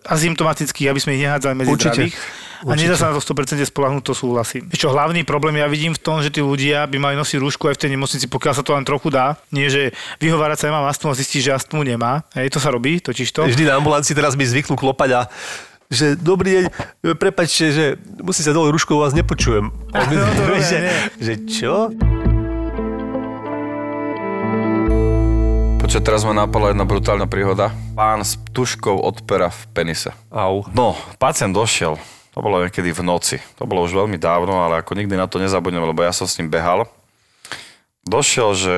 asymptomatických, 0.08 0.88
aby 0.90 1.00
sme 1.00 1.16
ich 1.20 1.24
nehádzali 1.28 1.54
medzi 1.56 1.72
Určite. 1.72 1.92
zdravých. 2.12 2.16
A 2.66 2.74
nedá 2.74 2.98
sa 2.98 3.14
na 3.14 3.14
to 3.14 3.22
100% 3.22 3.62
spolahnúť, 3.70 4.02
to 4.02 4.14
súhlasím. 4.18 4.66
Čo 4.74 4.90
hlavný 4.90 5.22
problém 5.22 5.62
ja 5.62 5.70
vidím 5.70 5.94
v 5.94 6.02
tom, 6.02 6.26
že 6.26 6.34
tí 6.34 6.42
ľudia 6.42 6.90
by 6.90 6.98
mali 6.98 7.14
nosiť 7.14 7.38
rúšku 7.38 7.70
aj 7.70 7.78
v 7.78 7.82
tej 7.86 7.92
nemocnici, 7.94 8.26
pokiaľ 8.26 8.54
sa 8.58 8.66
to 8.66 8.74
len 8.74 8.82
trochu 8.82 9.14
dá. 9.14 9.38
Nie, 9.54 9.70
že 9.70 9.94
vyhovárať 10.18 10.66
sa 10.66 10.74
nemám 10.74 10.90
astmu 10.90 11.14
a 11.14 11.20
zistí, 11.20 11.38
že 11.38 11.54
astmu 11.54 11.86
nemá. 11.86 12.26
Hej, 12.34 12.50
to 12.50 12.58
sa 12.58 12.74
robí, 12.74 12.98
totiž 12.98 13.30
to. 13.30 13.46
Vždy 13.46 13.70
na 13.70 13.78
ambulancii 13.78 14.18
teraz 14.18 14.34
mi 14.34 14.42
zvyknú 14.42 14.74
klopať 14.74 15.10
a 15.14 15.22
že 15.88 16.18
dobrý 16.20 16.50
deň, 16.52 16.66
prepačte, 17.16 17.66
že 17.72 17.86
musí 18.20 18.42
sa 18.44 18.52
dole 18.52 18.74
ruškou, 18.74 18.98
vás 19.00 19.14
nepočujem. 19.14 19.70
A 19.94 20.02
No, 20.10 20.58
nie, 20.58 20.66
že, 20.66 20.78
že 21.22 21.34
čo? 21.46 21.94
Počuť, 25.88 26.04
teraz 26.04 26.28
ma 26.28 26.36
napadla 26.36 26.76
jedna 26.76 26.84
brutálna 26.84 27.32
príhoda. 27.32 27.72
Pán 27.96 28.20
s 28.20 28.36
tuškou 28.52 29.00
odpera 29.08 29.48
v 29.48 29.62
penise. 29.72 30.12
Au. 30.28 30.68
No, 30.76 31.00
pacient 31.16 31.56
došiel. 31.56 31.96
To 32.36 32.44
bolo 32.44 32.60
niekedy 32.60 32.92
v 32.92 33.08
noci. 33.08 33.40
To 33.56 33.64
bolo 33.64 33.88
už 33.88 33.96
veľmi 33.96 34.20
dávno, 34.20 34.68
ale 34.68 34.84
ako 34.84 35.00
nikdy 35.00 35.16
na 35.16 35.32
to 35.32 35.40
nezabudnem, 35.40 35.88
lebo 35.88 36.04
ja 36.04 36.12
som 36.12 36.28
s 36.28 36.36
ním 36.44 36.52
behal. 36.52 36.92
Došiel, 38.04 38.52
že 38.52 38.76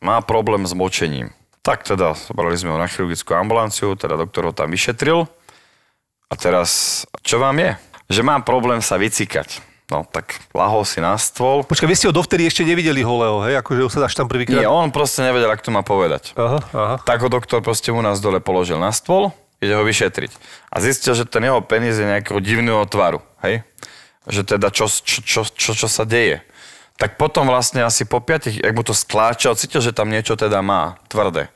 má 0.00 0.24
problém 0.24 0.64
s 0.64 0.72
močením. 0.72 1.28
Tak 1.60 1.84
teda, 1.84 2.16
zobrali 2.16 2.56
sme 2.56 2.72
ho 2.72 2.80
na 2.80 2.88
chirurgickú 2.88 3.36
ambulanciu, 3.36 3.92
teda 3.92 4.16
doktor 4.16 4.48
ho 4.48 4.56
tam 4.56 4.72
vyšetril. 4.72 5.28
A 6.32 6.34
teraz, 6.40 7.04
čo 7.20 7.36
vám 7.36 7.60
je? 7.60 7.76
Že 8.16 8.24
mám 8.24 8.48
problém 8.48 8.80
sa 8.80 8.96
vycikať. 8.96 9.60
No, 9.90 10.06
tak 10.06 10.38
lahol 10.54 10.86
si 10.86 11.02
na 11.02 11.18
stôl. 11.18 11.66
Počkaj, 11.66 11.88
vy 11.90 11.96
ste 11.98 12.06
ho 12.06 12.14
dovtedy 12.14 12.46
ešte 12.46 12.62
nevideli 12.62 13.02
holého, 13.02 13.42
hej? 13.42 13.58
Akože 13.58 13.90
sa 13.90 14.06
až 14.06 14.14
tam 14.14 14.30
prvýkrát... 14.30 14.62
Nie, 14.62 14.70
on 14.70 14.94
proste 14.94 15.26
nevedel, 15.26 15.50
ako 15.50 15.66
to 15.66 15.72
má 15.74 15.82
povedať. 15.82 16.30
Aha, 16.38 16.62
aha. 16.70 16.96
Tak 17.02 17.26
ho 17.26 17.28
doktor 17.28 17.58
proste 17.58 17.90
u 17.90 17.98
nás 17.98 18.22
dole 18.22 18.38
položil 18.38 18.78
na 18.78 18.94
stôl, 18.94 19.34
ide 19.58 19.74
ho 19.74 19.82
vyšetriť. 19.82 20.30
A 20.70 20.78
zistil, 20.78 21.18
že 21.18 21.26
ten 21.26 21.42
jeho 21.42 21.58
penis 21.58 21.98
je 21.98 22.06
nejakého 22.06 22.38
divného 22.38 22.86
tvaru, 22.86 23.18
hej? 23.42 23.66
Že 24.30 24.56
teda 24.56 24.70
čo, 24.70 24.86
čo, 24.86 25.18
čo, 25.26 25.40
čo, 25.42 25.70
čo 25.74 25.88
sa 25.90 26.06
deje. 26.06 26.38
Tak 26.94 27.18
potom 27.18 27.50
vlastne 27.50 27.82
asi 27.82 28.06
po 28.06 28.22
piatich, 28.22 28.62
jak 28.62 28.76
mu 28.76 28.86
to 28.86 28.94
stláčal, 28.94 29.58
cítil, 29.58 29.82
že 29.82 29.90
tam 29.90 30.06
niečo 30.06 30.38
teda 30.38 30.62
má, 30.62 31.02
tvrdé. 31.10 31.50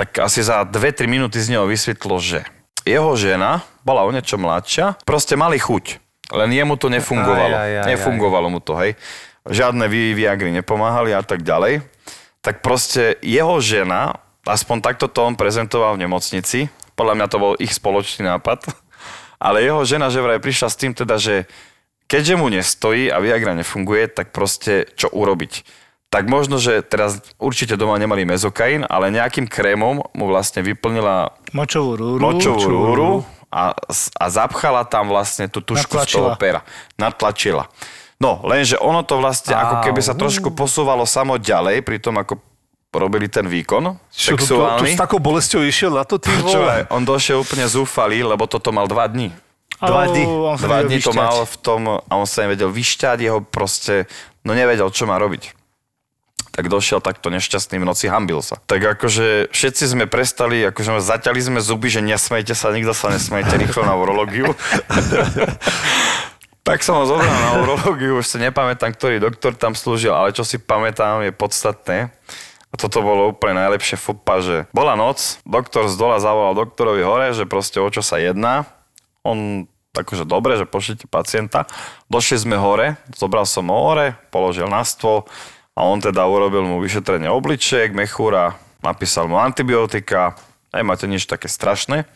Tak 0.00 0.24
asi 0.24 0.40
za 0.40 0.64
2-3 0.64 1.04
minúty 1.10 1.42
z 1.44 1.52
neho 1.52 1.68
vysvetlo, 1.68 2.16
že 2.24 2.46
jeho 2.86 3.12
žena 3.18 3.66
bola 3.82 4.06
o 4.06 4.10
niečo 4.14 4.38
mladšia, 4.38 4.96
proste 5.02 5.34
mali 5.34 5.58
chuť. 5.58 6.05
Len 6.32 6.50
jemu 6.50 6.74
to 6.74 6.90
nefungovalo. 6.90 7.54
Aj, 7.54 7.62
aj, 7.62 7.70
aj, 7.70 7.82
aj. 7.86 7.90
nefungovalo 7.94 8.46
mu 8.50 8.58
to, 8.58 8.74
hej. 8.78 8.98
Žiadne 9.46 9.86
vi- 9.86 10.14
viagry 10.14 10.50
nepomáhali 10.50 11.14
a 11.14 11.22
tak 11.22 11.46
ďalej. 11.46 11.86
Tak 12.42 12.62
proste 12.62 13.14
jeho 13.22 13.58
žena, 13.62 14.18
aspoň 14.42 14.82
takto 14.82 15.06
to 15.06 15.22
on 15.22 15.38
prezentoval 15.38 15.94
v 15.94 16.06
nemocnici, 16.06 16.66
podľa 16.98 17.14
mňa 17.14 17.26
to 17.30 17.38
bol 17.38 17.52
ich 17.58 17.70
spoločný 17.70 18.26
nápad, 18.26 18.66
ale 19.46 19.62
jeho 19.62 19.82
žena 19.86 20.10
že 20.10 20.22
vraj 20.22 20.42
prišla 20.42 20.68
s 20.70 20.78
tým 20.78 20.94
teda, 20.94 21.18
že 21.18 21.46
keďže 22.06 22.34
mu 22.38 22.50
nestojí 22.50 23.10
a 23.10 23.18
Viagra 23.22 23.54
nefunguje, 23.54 24.10
tak 24.10 24.30
proste 24.34 24.86
čo 24.98 25.10
urobiť? 25.10 25.62
Tak 26.06 26.30
možno, 26.30 26.62
že 26.62 26.86
teraz 26.86 27.18
určite 27.36 27.74
doma 27.74 27.98
nemali 27.98 28.22
mezokain, 28.22 28.86
ale 28.86 29.10
nejakým 29.10 29.50
krémom 29.50 30.06
mu 30.14 30.24
vlastne 30.30 30.62
vyplnila 30.62 31.34
Močovú 31.50 31.98
rúru. 31.98 32.22
močovú 32.22 32.62
rúru 32.62 33.10
a, 33.56 33.72
a 34.20 34.26
zapchala 34.28 34.84
tam 34.84 35.08
vlastne 35.08 35.48
tú 35.48 35.64
tušku 35.64 35.96
z 36.04 36.12
toho 36.12 36.36
Natlačila. 36.36 36.36
pera. 36.36 36.60
Natlačila. 37.00 37.64
No, 38.20 38.44
lenže 38.44 38.76
ono 38.76 39.00
to 39.00 39.16
vlastne 39.16 39.56
ako 39.56 39.80
keby 39.80 40.00
sa 40.04 40.12
trošku 40.12 40.52
posúvalo 40.52 41.08
samo 41.08 41.40
ďalej 41.40 41.80
pri 41.80 41.96
tom, 42.00 42.20
ako 42.20 42.36
robili 42.96 43.28
ten 43.28 43.44
výkon 43.44 43.96
Čo, 44.08 44.36
to, 44.36 44.40
to, 44.40 44.44
to, 44.44 44.56
sexuálny. 44.56 44.90
s 44.92 45.00
takou 45.00 45.20
bolesťou 45.20 45.60
išiel 45.64 45.92
na 45.92 46.04
to, 46.08 46.16
ty 46.16 46.32
Čo, 46.32 46.64
vole? 46.64 46.88
on 46.88 47.04
došiel 47.04 47.44
úplne 47.44 47.68
zúfalý, 47.68 48.24
lebo 48.24 48.48
toto 48.48 48.72
mal 48.72 48.88
dva 48.88 49.04
dní. 49.04 49.32
Dva 49.76 50.08
dní. 50.08 50.24
Dva 50.56 50.80
dní 50.80 51.04
to 51.04 51.12
mal 51.12 51.44
v 51.44 51.56
tom 51.60 52.00
a 52.00 52.12
on 52.16 52.24
sa 52.24 52.48
nevedel 52.48 52.72
vyšťať, 52.72 53.20
jeho 53.20 53.44
proste, 53.44 54.08
no 54.48 54.56
nevedel, 54.56 54.88
čo 54.88 55.04
má 55.04 55.20
robiť. 55.20 55.52
Tak 56.56 56.72
došiel 56.72 57.04
takto 57.04 57.28
nešťastný 57.28 57.76
v 57.76 57.84
noci, 57.84 58.08
hambil 58.08 58.40
sa. 58.40 58.56
Tak 58.64 58.96
akože 58.96 59.52
všetci 59.52 59.84
sme 59.92 60.04
prestali, 60.08 60.64
akože 60.64 61.04
zaťali 61.04 61.36
sme 61.36 61.60
zuby, 61.60 61.92
že 61.92 62.00
nesmejte 62.00 62.56
sa, 62.56 62.72
nikto 62.72 62.96
sa 62.96 63.12
nesmejte 63.12 63.60
rýchlo 63.60 63.84
na 63.84 63.92
urológiu. 63.92 64.56
tak 66.66 66.80
som 66.80 66.96
ho 66.96 67.04
zobral 67.04 67.28
na 67.28 67.60
urológiu, 67.60 68.16
už 68.16 68.24
si 68.24 68.40
nepamätám, 68.40 68.96
ktorý 68.96 69.20
doktor 69.20 69.52
tam 69.52 69.76
slúžil, 69.76 70.16
ale 70.16 70.32
čo 70.32 70.48
si 70.48 70.56
pamätám 70.56 71.28
je 71.28 71.32
podstatné. 71.36 72.08
A 72.72 72.74
toto 72.80 73.04
bolo 73.04 73.36
úplne 73.36 73.60
najlepšie 73.60 74.00
fopa, 74.00 74.40
že 74.40 74.64
bola 74.72 74.96
noc, 74.96 75.44
doktor 75.44 75.92
z 75.92 75.94
dola 76.00 76.24
zavolal 76.24 76.56
doktorovi 76.56 77.04
hore, 77.04 77.36
že 77.36 77.44
proste 77.44 77.84
o 77.84 77.88
čo 77.92 78.00
sa 78.00 78.16
jedná. 78.16 78.64
On 79.28 79.68
akože 79.92 80.24
dobre, 80.28 80.56
že 80.60 80.68
pošlite 80.68 81.04
pacienta. 81.08 81.64
Došli 82.08 82.48
sme 82.48 82.56
hore, 82.56 83.00
zobral 83.16 83.48
som 83.48 83.68
ho 83.68 83.78
hore, 83.92 84.16
položil 84.28 84.68
na 84.68 84.84
stôl 84.84 85.24
a 85.76 85.80
on 85.84 86.00
teda 86.00 86.24
urobil 86.24 86.64
mu 86.64 86.80
vyšetrenie 86.80 87.28
obličiek, 87.28 87.92
mechúra, 87.92 88.56
napísal 88.80 89.28
mu 89.28 89.36
antibiotika, 89.36 90.32
nemáte 90.72 91.04
nič 91.04 91.28
také 91.28 91.52
strašné. 91.52 92.08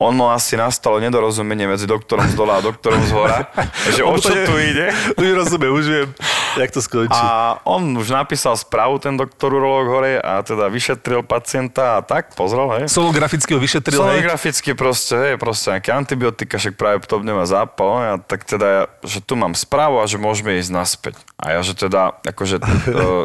on 0.00 0.16
mu 0.16 0.32
asi 0.32 0.56
nastalo 0.56 0.96
nedorozumenie 0.96 1.68
medzi 1.68 1.84
doktorom 1.84 2.24
z 2.24 2.32
dola 2.32 2.56
a 2.56 2.64
doktorom 2.64 3.04
z 3.04 3.12
hora, 3.12 3.52
že 3.94 4.00
o 4.00 4.16
čo 4.16 4.32
tu 4.32 4.54
ide. 4.56 4.88
Už 5.20 5.28
rozumiem, 5.44 5.72
už 5.76 5.86
viem, 5.92 6.08
jak 6.62 6.70
to 6.70 6.82
skončí. 6.82 7.14
A 7.14 7.60
on 7.62 7.94
už 7.94 8.10
napísal 8.10 8.56
správu, 8.56 8.98
ten 8.98 9.14
doktor 9.14 9.54
urológ 9.54 9.86
hore, 9.86 10.12
a 10.18 10.42
teda 10.42 10.66
vyšetril 10.66 11.22
pacienta 11.22 11.98
a 11.98 12.00
tak, 12.02 12.34
pozrel, 12.34 12.66
hej. 12.80 12.84
Sonograficky 12.90 13.54
ho 13.54 13.60
vyšetril, 13.60 14.00
hej? 14.00 14.24
Sonograficky 14.24 14.70
proste, 14.74 15.14
hej, 15.14 15.34
proste 15.38 15.76
nejaké 15.76 15.90
antibiotika, 15.94 16.58
však 16.58 16.74
práve 16.74 17.04
to 17.06 17.22
nemá 17.22 17.46
zápal, 17.46 17.90
a 18.00 18.18
tak 18.18 18.42
teda, 18.48 18.66
ja, 18.66 18.82
že 19.06 19.22
tu 19.22 19.38
mám 19.38 19.54
správu 19.54 20.02
a 20.02 20.08
že 20.08 20.18
môžeme 20.18 20.58
ísť 20.58 20.72
naspäť. 20.72 21.14
A 21.38 21.54
ja, 21.54 21.60
že 21.62 21.78
teda, 21.78 22.18
akože, 22.26 22.56
uh, 22.64 23.24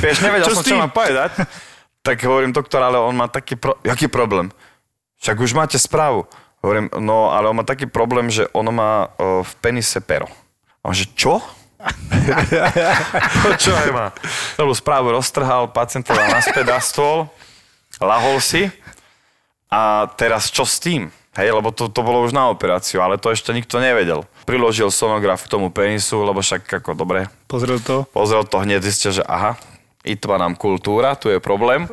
vieš, 0.00 0.24
nevedel 0.24 0.48
Čo 0.48 0.56
som, 0.60 0.64
čo 0.64 0.80
mám 0.80 0.92
povedať. 0.92 1.44
Tak 2.02 2.18
hovorím, 2.26 2.50
doktor, 2.50 2.82
ale 2.82 2.98
on 2.98 3.14
má 3.14 3.30
taký, 3.30 3.54
pro... 3.54 3.78
jaký 3.86 4.10
problém? 4.10 4.50
Však 5.22 5.38
už 5.38 5.54
máte 5.54 5.78
správu. 5.78 6.26
Hovorím, 6.62 6.90
no, 6.98 7.30
ale 7.30 7.50
on 7.50 7.58
má 7.58 7.66
taký 7.66 7.86
problém, 7.86 8.26
že 8.30 8.46
on 8.50 8.66
má 8.74 9.10
uh, 9.18 9.42
v 9.42 9.52
penise 9.62 9.98
pero. 10.02 10.26
A 10.82 10.90
on, 10.90 10.94
že 10.94 11.06
čo? 11.14 11.38
Čo 13.62 13.70
aj 13.74 13.88
má? 13.90 14.06
Celú 14.54 14.72
správu 14.74 15.10
roztrhal, 15.12 15.70
pacient 15.70 16.06
to 16.06 16.14
dal 16.14 16.28
naspäť 16.30 16.66
na 16.70 16.78
stôl, 16.78 17.26
lahol 17.98 18.38
si 18.38 18.70
a 19.72 20.06
teraz 20.14 20.52
čo 20.52 20.62
s 20.62 20.78
tým? 20.78 21.10
Hej, 21.32 21.48
lebo 21.56 21.72
to, 21.72 21.88
to 21.88 22.04
bolo 22.04 22.20
už 22.28 22.36
na 22.36 22.52
operáciu, 22.52 23.00
ale 23.00 23.16
to 23.16 23.32
ešte 23.32 23.56
nikto 23.56 23.80
nevedel. 23.80 24.28
Priložil 24.44 24.92
sonograf 24.92 25.40
k 25.40 25.48
tomu 25.48 25.72
penisu, 25.72 26.28
lebo 26.28 26.44
však 26.44 26.84
ako 26.84 26.92
dobre, 26.92 27.32
Pozrel 27.48 27.80
to. 27.80 28.04
pozrel 28.12 28.44
to 28.44 28.60
hneď, 28.60 28.84
zistil, 28.84 29.16
že 29.16 29.24
aha, 29.24 29.56
itva 30.04 30.36
nám 30.36 30.60
kultúra, 30.60 31.16
tu 31.16 31.32
je 31.32 31.40
problém. 31.40 31.88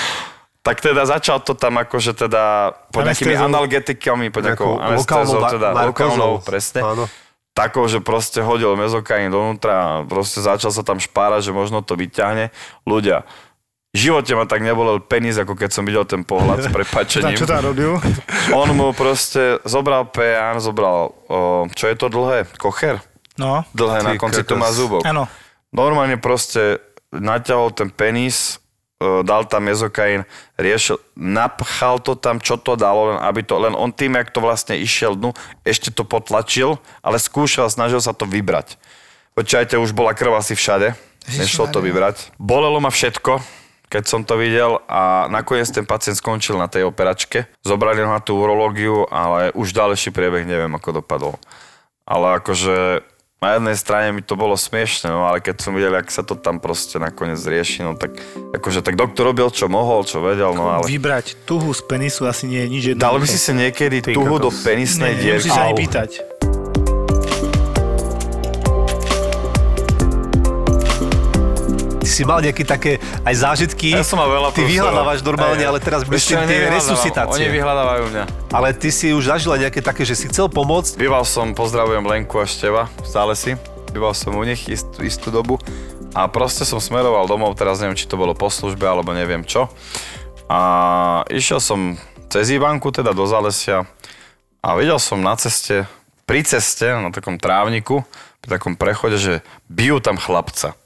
tak 0.66 0.82
teda 0.82 1.06
začal 1.06 1.38
to 1.42 1.54
tam 1.54 1.78
akože 1.78 2.26
teda 2.26 2.74
pod 2.90 3.06
nejakými 3.06 3.38
analgetikami, 3.38 4.34
pod 4.34 4.50
nejakou 4.50 4.82
anestézou, 4.82 5.46
teda 5.46 5.74
lokálnou, 5.90 6.42
presne. 6.42 6.82
Áno. 6.82 7.06
Takou, 7.52 7.84
že 7.84 8.00
proste 8.00 8.40
hodil 8.40 8.72
mezokain 8.74 9.28
dovnútra 9.28 9.74
a 9.74 9.88
proste 10.02 10.40
začal 10.40 10.72
sa 10.72 10.80
tam 10.80 10.96
špárať, 10.96 11.48
že 11.48 11.52
možno 11.52 11.84
to 11.84 11.92
vyťahne. 11.92 12.48
Ľudia, 12.82 13.28
v 13.92 13.98
živote 14.00 14.32
ma 14.32 14.48
tak 14.48 14.64
nebolel 14.64 15.04
penis, 15.04 15.36
ako 15.36 15.52
keď 15.52 15.68
som 15.68 15.84
videl 15.84 16.08
ten 16.08 16.24
pohľad 16.24 16.64
s 16.64 16.68
prepačením. 16.76 17.36
čo 17.36 17.44
tam 17.44 17.60
robil? 17.60 18.00
On 18.56 18.72
mu 18.72 18.96
proste 18.96 19.60
zobral 19.62 20.08
peán, 20.08 20.64
zobral, 20.64 21.12
o, 21.28 21.68
čo 21.68 21.92
je 21.92 21.96
to 21.96 22.08
dlhé? 22.08 22.48
Kocher? 22.56 23.04
No, 23.36 23.64
Dlhé 23.76 24.00
na 24.00 24.16
konci 24.16 24.44
to 24.44 24.56
má 24.56 24.72
zubok. 24.72 25.04
áno. 25.04 25.28
Normálne 25.72 26.16
proste 26.16 26.80
naťahol 27.12 27.72
ten 27.72 27.88
penis, 27.88 28.60
dal 29.26 29.44
tam 29.50 29.66
mezokain, 29.66 30.24
riešil, 30.56 30.98
napchal 31.18 31.98
to 31.98 32.14
tam, 32.14 32.38
čo 32.38 32.56
to 32.56 32.78
dalo, 32.78 33.14
len 33.14 33.18
aby 33.22 33.42
to, 33.42 33.58
len 33.58 33.74
on 33.74 33.90
tým, 33.90 34.16
jak 34.16 34.30
to 34.30 34.40
vlastne 34.40 34.78
išiel 34.78 35.18
dnu, 35.18 35.34
ešte 35.66 35.90
to 35.90 36.06
potlačil, 36.06 36.78
ale 37.02 37.18
skúšal, 37.18 37.68
snažil 37.68 38.00
sa 38.00 38.14
to 38.14 38.24
vybrať. 38.24 38.78
Počujete, 39.32 39.80
už 39.80 39.96
bola 39.96 40.12
krv 40.12 40.36
asi 40.36 40.52
všade, 40.52 40.94
nešlo 41.36 41.68
to 41.72 41.80
vybrať. 41.80 42.36
Bolelo 42.36 42.78
ma 42.80 42.92
všetko, 42.92 43.40
keď 43.92 44.04
som 44.08 44.24
to 44.24 44.40
videl 44.40 44.80
a 44.88 45.28
nakoniec 45.28 45.68
ten 45.68 45.84
pacient 45.84 46.16
skončil 46.16 46.56
na 46.56 46.64
tej 46.64 46.88
operačke. 46.88 47.44
Zobrali 47.60 48.00
ho 48.00 48.08
na 48.08 48.24
tú 48.24 48.40
urológiu, 48.40 49.04
ale 49.12 49.52
už 49.52 49.76
ďalší 49.76 50.16
priebeh 50.16 50.48
neviem, 50.48 50.72
ako 50.72 51.04
dopadol. 51.04 51.36
Ale 52.08 52.40
akože 52.40 53.04
na 53.42 53.58
jednej 53.58 53.76
strane 53.76 54.14
mi 54.14 54.22
to 54.22 54.38
bolo 54.38 54.54
smiešne, 54.54 55.10
no 55.10 55.26
ale 55.26 55.42
keď 55.42 55.60
som 55.60 55.74
videl, 55.74 55.92
jak 55.98 56.08
sa 56.14 56.22
to 56.22 56.38
tam 56.38 56.62
proste 56.62 57.02
nakoniec 57.02 57.42
rieši, 57.42 57.82
no 57.82 57.98
tak 57.98 58.14
akože 58.54 58.80
tak 58.86 58.94
doktor 58.94 59.34
robil, 59.34 59.50
čo 59.50 59.66
mohol, 59.66 60.06
čo 60.06 60.22
vedel, 60.22 60.54
no 60.54 60.70
ale... 60.70 60.86
Vybrať 60.86 61.42
tuhu 61.44 61.74
z 61.74 61.82
penisu 61.84 62.24
asi 62.30 62.46
nie 62.46 62.62
je 62.64 62.68
nič 62.70 62.82
jednoduché. 62.94 63.06
Dal 63.10 63.18
by 63.18 63.26
si 63.26 63.38
si 63.42 63.52
niekedy 63.52 63.96
Ty 64.00 64.14
tuhu 64.14 64.36
do 64.38 64.54
penisnej 64.54 65.18
dierky? 65.18 65.50
nemusíš 65.50 65.58
sa 65.58 65.66
ani 65.68 65.74
pýtať. 65.74 66.31
Si 72.12 72.28
mal 72.28 72.44
nejaké 72.44 72.68
také 72.68 73.00
aj 73.24 73.34
zážitky. 73.40 73.96
Ja 73.96 74.04
som 74.04 74.20
mal 74.20 74.28
veľa 74.28 74.52
Ty 74.52 74.68
vyhľadávaš 74.68 75.24
normálne, 75.24 75.64
Hej, 75.64 75.72
ale 75.72 75.78
teraz 75.80 76.04
myslím 76.04 76.44
tie 76.44 76.68
resuscitácie. 76.68 77.40
Oni 77.40 77.48
vyhľadávajú 77.48 78.04
mňa. 78.12 78.24
Ale 78.52 78.76
ty 78.76 78.92
si 78.92 79.16
už 79.16 79.32
zažila 79.32 79.56
nejaké 79.56 79.80
také, 79.80 80.04
že 80.04 80.12
si 80.12 80.28
chcel 80.28 80.52
pomôcť. 80.52 81.00
Býval 81.00 81.24
som, 81.24 81.56
pozdravujem 81.56 82.04
Lenku 82.04 82.36
a 82.36 82.44
Števa, 82.44 82.92
stále 83.00 83.32
si. 83.32 83.56
Býval 83.96 84.12
som 84.12 84.36
u 84.36 84.44
nich 84.44 84.68
istú, 84.68 85.00
istú 85.00 85.32
dobu 85.32 85.56
a 86.12 86.28
proste 86.28 86.68
som 86.68 86.76
smeroval 86.76 87.24
domov, 87.24 87.56
teraz 87.56 87.80
neviem, 87.80 87.96
či 87.96 88.04
to 88.04 88.20
bolo 88.20 88.36
po 88.36 88.52
službe 88.52 88.84
alebo 88.84 89.16
neviem 89.16 89.44
čo. 89.44 89.72
A 90.48 90.60
išiel 91.32 91.60
som 91.60 91.96
cez 92.28 92.52
Ivanku, 92.52 92.92
teda 92.92 93.16
do 93.16 93.24
Zalesia 93.24 93.88
a 94.60 94.68
videl 94.76 95.00
som 95.00 95.20
na 95.24 95.36
ceste, 95.36 95.88
pri 96.28 96.44
ceste, 96.44 96.88
na 96.92 97.08
takom 97.08 97.40
trávniku, 97.40 98.04
pri 98.44 98.48
takom 98.60 98.76
prechode, 98.76 99.16
že 99.16 99.34
bijú 99.72 100.00
tam 100.04 100.20
chlapca. 100.20 100.76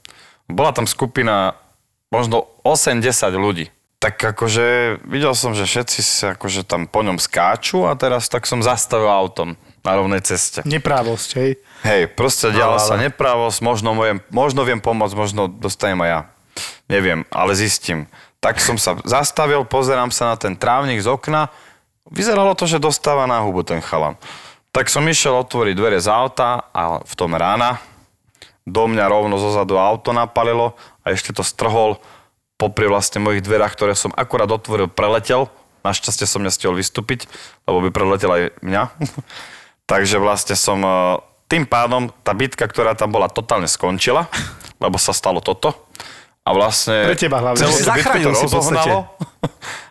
Bola 0.47 0.71
tam 0.71 0.87
skupina 0.87 1.59
možno 2.07 2.47
8-10 2.63 3.35
ľudí. 3.35 3.65
Tak 3.97 4.21
akože 4.21 4.99
videl 5.09 5.33
som, 5.33 5.57
že 5.57 5.65
všetci 5.65 5.99
sa 6.05 6.25
akože 6.37 6.63
tam 6.63 6.85
po 6.85 7.01
ňom 7.01 7.17
skáču 7.17 7.89
a 7.89 7.97
teraz 7.97 8.29
tak 8.29 8.45
som 8.45 8.61
zastavil 8.61 9.09
autom 9.09 9.57
na 9.81 9.91
rovnej 9.97 10.21
ceste. 10.21 10.61
Neprávosť, 10.63 11.29
hej. 11.41 11.51
Hej, 11.81 12.13
proste 12.13 12.53
diala 12.53 12.77
Ale- 12.77 12.85
sa 12.85 12.95
nepravosť, 12.95 13.59
možno, 13.65 13.97
mojem, 13.97 14.21
možno 14.29 14.61
viem 14.63 14.77
pomôcť, 14.77 15.15
možno 15.17 15.49
dostanem 15.49 15.97
aj 16.05 16.09
ja. 16.09 16.21
Neviem, 16.87 17.25
ale 17.33 17.57
zistím. 17.57 18.05
Tak 18.37 18.61
som 18.61 18.77
sa 18.77 19.01
zastavil, 19.01 19.65
pozerám 19.65 20.13
sa 20.13 20.33
na 20.33 20.35
ten 20.37 20.53
trávnik 20.53 21.01
z 21.01 21.09
okna. 21.09 21.49
Vyzeralo 22.07 22.53
to, 22.53 22.69
že 22.69 22.77
dostáva 22.77 23.25
na 23.25 23.41
hubu 23.41 23.65
ten 23.65 23.81
chalan. 23.81 24.13
Tak 24.71 24.93
som 24.93 25.01
išiel 25.09 25.33
otvoriť 25.41 25.73
dvere 25.73 25.97
z 25.97 26.05
auta 26.05 26.69
a 26.69 27.01
v 27.01 27.13
tom 27.17 27.33
rána 27.33 27.81
do 28.67 28.83
mňa 28.91 29.07
rovno 29.07 29.39
zozadu 29.39 29.79
auto 29.79 30.11
napalilo 30.11 30.75
a 31.07 31.15
ešte 31.15 31.31
to 31.31 31.39
strhol 31.39 32.03
popri 32.59 32.91
vlastne 32.91 33.23
mojich 33.23 33.39
dverách, 33.39 33.79
ktoré 33.79 33.95
som 33.95 34.11
akurát 34.11 34.51
otvoril, 34.51 34.91
preletel. 34.91 35.47
Našťastie 35.87 36.27
som 36.27 36.43
nestihol 36.43 36.75
vystúpiť, 36.75 37.31
lebo 37.63 37.79
by 37.79 37.89
preletel 37.95 38.31
aj 38.33 38.43
mňa. 38.59 38.83
Takže 39.91 40.19
vlastne 40.19 40.59
som 40.59 40.83
e, 40.83 40.91
tým 41.47 41.63
pádom, 41.63 42.11
tá 42.27 42.35
bitka, 42.35 42.67
ktorá 42.67 42.91
tam 42.91 43.15
bola, 43.15 43.31
totálne 43.31 43.71
skončila, 43.71 44.27
lebo 44.83 44.99
sa 44.99 45.15
stalo 45.15 45.39
toto. 45.39 45.87
A 46.43 46.51
vlastne... 46.51 47.07
Pre 47.07 47.15
teba 47.15 47.39
hlavne. 47.39 47.59
celú 47.63 47.71
Si 47.71 47.87
tú 47.87 47.91
bitku 47.95 48.17
to 48.19 48.29
rozohnalo. 48.35 49.15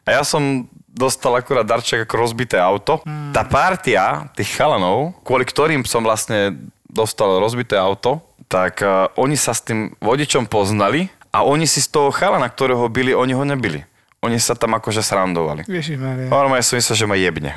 A 0.05 0.09
ja 0.21 0.23
som 0.25 0.69
dostal 0.97 1.37
akurát 1.37 1.69
darček 1.69 2.09
ako 2.09 2.15
rozbité 2.17 2.57
auto. 2.57 3.05
Hmm. 3.05 3.33
Tá 3.33 3.45
partia 3.45 4.33
tých 4.33 4.57
chalanov, 4.57 5.17
kvôli 5.21 5.45
ktorým 5.45 5.85
som 5.85 6.01
vlastne 6.01 6.57
dostal 6.87 7.37
rozbité 7.37 7.75
auto, 7.75 8.19
tak 8.45 8.79
uh, 8.79 8.89
oni 9.15 9.35
sa 9.35 9.51
s 9.51 9.61
tým 9.61 9.95
vodičom 9.99 10.47
poznali 10.47 11.07
a 11.29 11.43
oni 11.43 11.65
si 11.65 11.79
z 11.79 11.91
toho 11.91 12.09
chalana, 12.09 12.47
ktorého 12.47 12.87
byli, 12.87 13.11
oni 13.11 13.33
ho 13.33 13.43
nebili. 13.43 13.83
Oni 14.19 14.39
sa 14.39 14.53
tam 14.53 14.73
akože 14.73 15.01
srandovali. 15.01 15.67
Ježišmaria. 15.67 16.27
Normálne 16.27 16.61
som 16.61 16.75
myslel, 16.75 16.97
že 16.97 17.07
ma 17.07 17.15
jebne. 17.15 17.53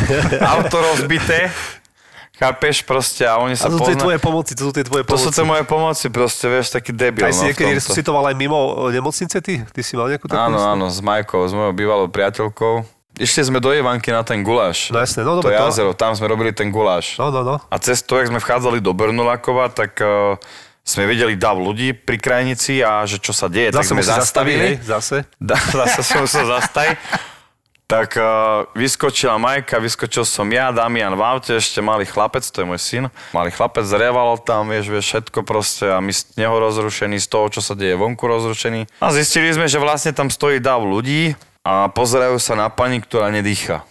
Auto 0.48 0.80
rozbité, 0.80 1.52
chápeš 2.34 2.80
proste 2.80 3.22
a 3.22 3.36
oni 3.36 3.52
A 3.52 3.58
sa 3.58 3.66
to 3.66 3.76
sú 3.76 3.84
tie 3.84 3.92
pozna- 3.92 4.02
tvoje 4.02 4.18
pomoci, 4.18 4.52
to 4.52 4.62
sú 4.62 4.72
tie 4.72 4.82
tvoje 4.82 5.02
To 5.04 5.14
sú 5.14 5.28
pomoci. 5.28 5.36
tie 5.36 5.44
moje 5.44 5.64
pomoci, 5.64 6.06
proste, 6.08 6.46
vieš, 6.46 6.72
taký 6.72 6.90
debil. 6.90 7.22
Aj 7.22 7.30
si 7.30 7.42
no, 7.42 7.48
niekedy 7.50 7.70
resuscitoval 7.76 8.24
aj 8.24 8.36
mimo 8.36 8.56
e, 8.88 8.94
nemocnice 8.94 9.38
ty? 9.38 9.62
Ty 9.62 9.80
si 9.80 9.94
mal 9.94 10.08
nejakú 10.08 10.26
takú? 10.26 10.38
Áno, 10.40 10.56
istú? 10.56 10.70
áno, 10.70 10.84
s 10.88 10.98
Majkou, 10.98 11.40
s 11.44 11.52
mojou 11.52 11.72
bývalou 11.72 12.06
priateľkou. 12.08 12.74
Išli 13.18 13.50
sme 13.50 13.58
do 13.58 13.74
Ivanky 13.74 14.14
na 14.14 14.22
ten 14.22 14.46
guláš. 14.46 14.94
No 14.94 15.02
jasné, 15.02 15.26
no 15.26 15.42
to 15.42 15.50
dobre. 15.50 15.58
jazero, 15.58 15.90
tam 15.92 16.14
sme 16.14 16.30
robili 16.30 16.54
ten 16.54 16.70
guláš. 16.70 17.18
No, 17.18 17.34
no, 17.34 17.42
no. 17.42 17.56
A 17.66 17.76
cez 17.82 17.98
to, 18.06 18.14
jak 18.14 18.30
sme 18.30 18.38
vchádzali 18.38 18.78
do 18.78 18.94
Brnulakova, 18.94 19.68
tak 19.74 19.98
uh, 19.98 20.38
sme 20.86 21.04
videli 21.04 21.34
dav 21.34 21.58
ľudí 21.58 21.92
pri 21.92 22.16
krajnici 22.16 22.80
a 22.80 23.02
že 23.04 23.18
čo 23.18 23.34
sa 23.34 23.50
deje, 23.50 23.74
tak 23.74 23.82
Zase 23.84 23.92
sme 23.92 24.02
zastaviť, 24.06 24.56
hej, 24.56 24.74
zastavili. 24.86 24.88
zase. 24.88 25.16
Da, 25.50 25.56
zase 25.58 26.00
som 26.06 26.24
sa 26.24 26.42
zastaviť. 26.46 26.96
Tak 27.88 28.20
uh, 28.20 28.68
vyskočila 28.76 29.40
Majka, 29.40 29.80
vyskočil 29.80 30.28
som 30.28 30.44
ja, 30.52 30.68
Damian 30.68 31.16
v 31.16 31.24
aute, 31.24 31.56
ešte 31.56 31.80
malý 31.80 32.04
chlapec, 32.04 32.44
to 32.44 32.60
je 32.60 32.66
môj 32.68 32.76
syn. 32.76 33.04
Malý 33.32 33.48
chlapec 33.48 33.80
zreval 33.88 34.36
tam, 34.44 34.68
vieš, 34.68 34.92
vieš, 34.92 35.04
všetko 35.08 35.40
proste 35.40 35.88
a 35.88 35.96
my 35.96 36.12
z 36.12 36.36
neho 36.36 36.52
rozrušení, 36.52 37.16
z 37.16 37.24
toho, 37.32 37.48
čo 37.48 37.64
sa 37.64 37.72
deje 37.72 37.96
vonku 37.96 38.20
rozrušení. 38.28 38.84
A 39.00 39.08
zistili 39.16 39.48
sme, 39.56 39.72
že 39.72 39.80
vlastne 39.80 40.12
tam 40.12 40.28
stojí 40.28 40.60
dav 40.60 40.84
ľudí 40.84 41.32
a 41.66 41.88
pozerajú 41.90 42.38
sa 42.38 42.54
na 42.54 42.68
pani, 42.68 43.02
ktorá 43.02 43.30
nedýcha. 43.30 43.86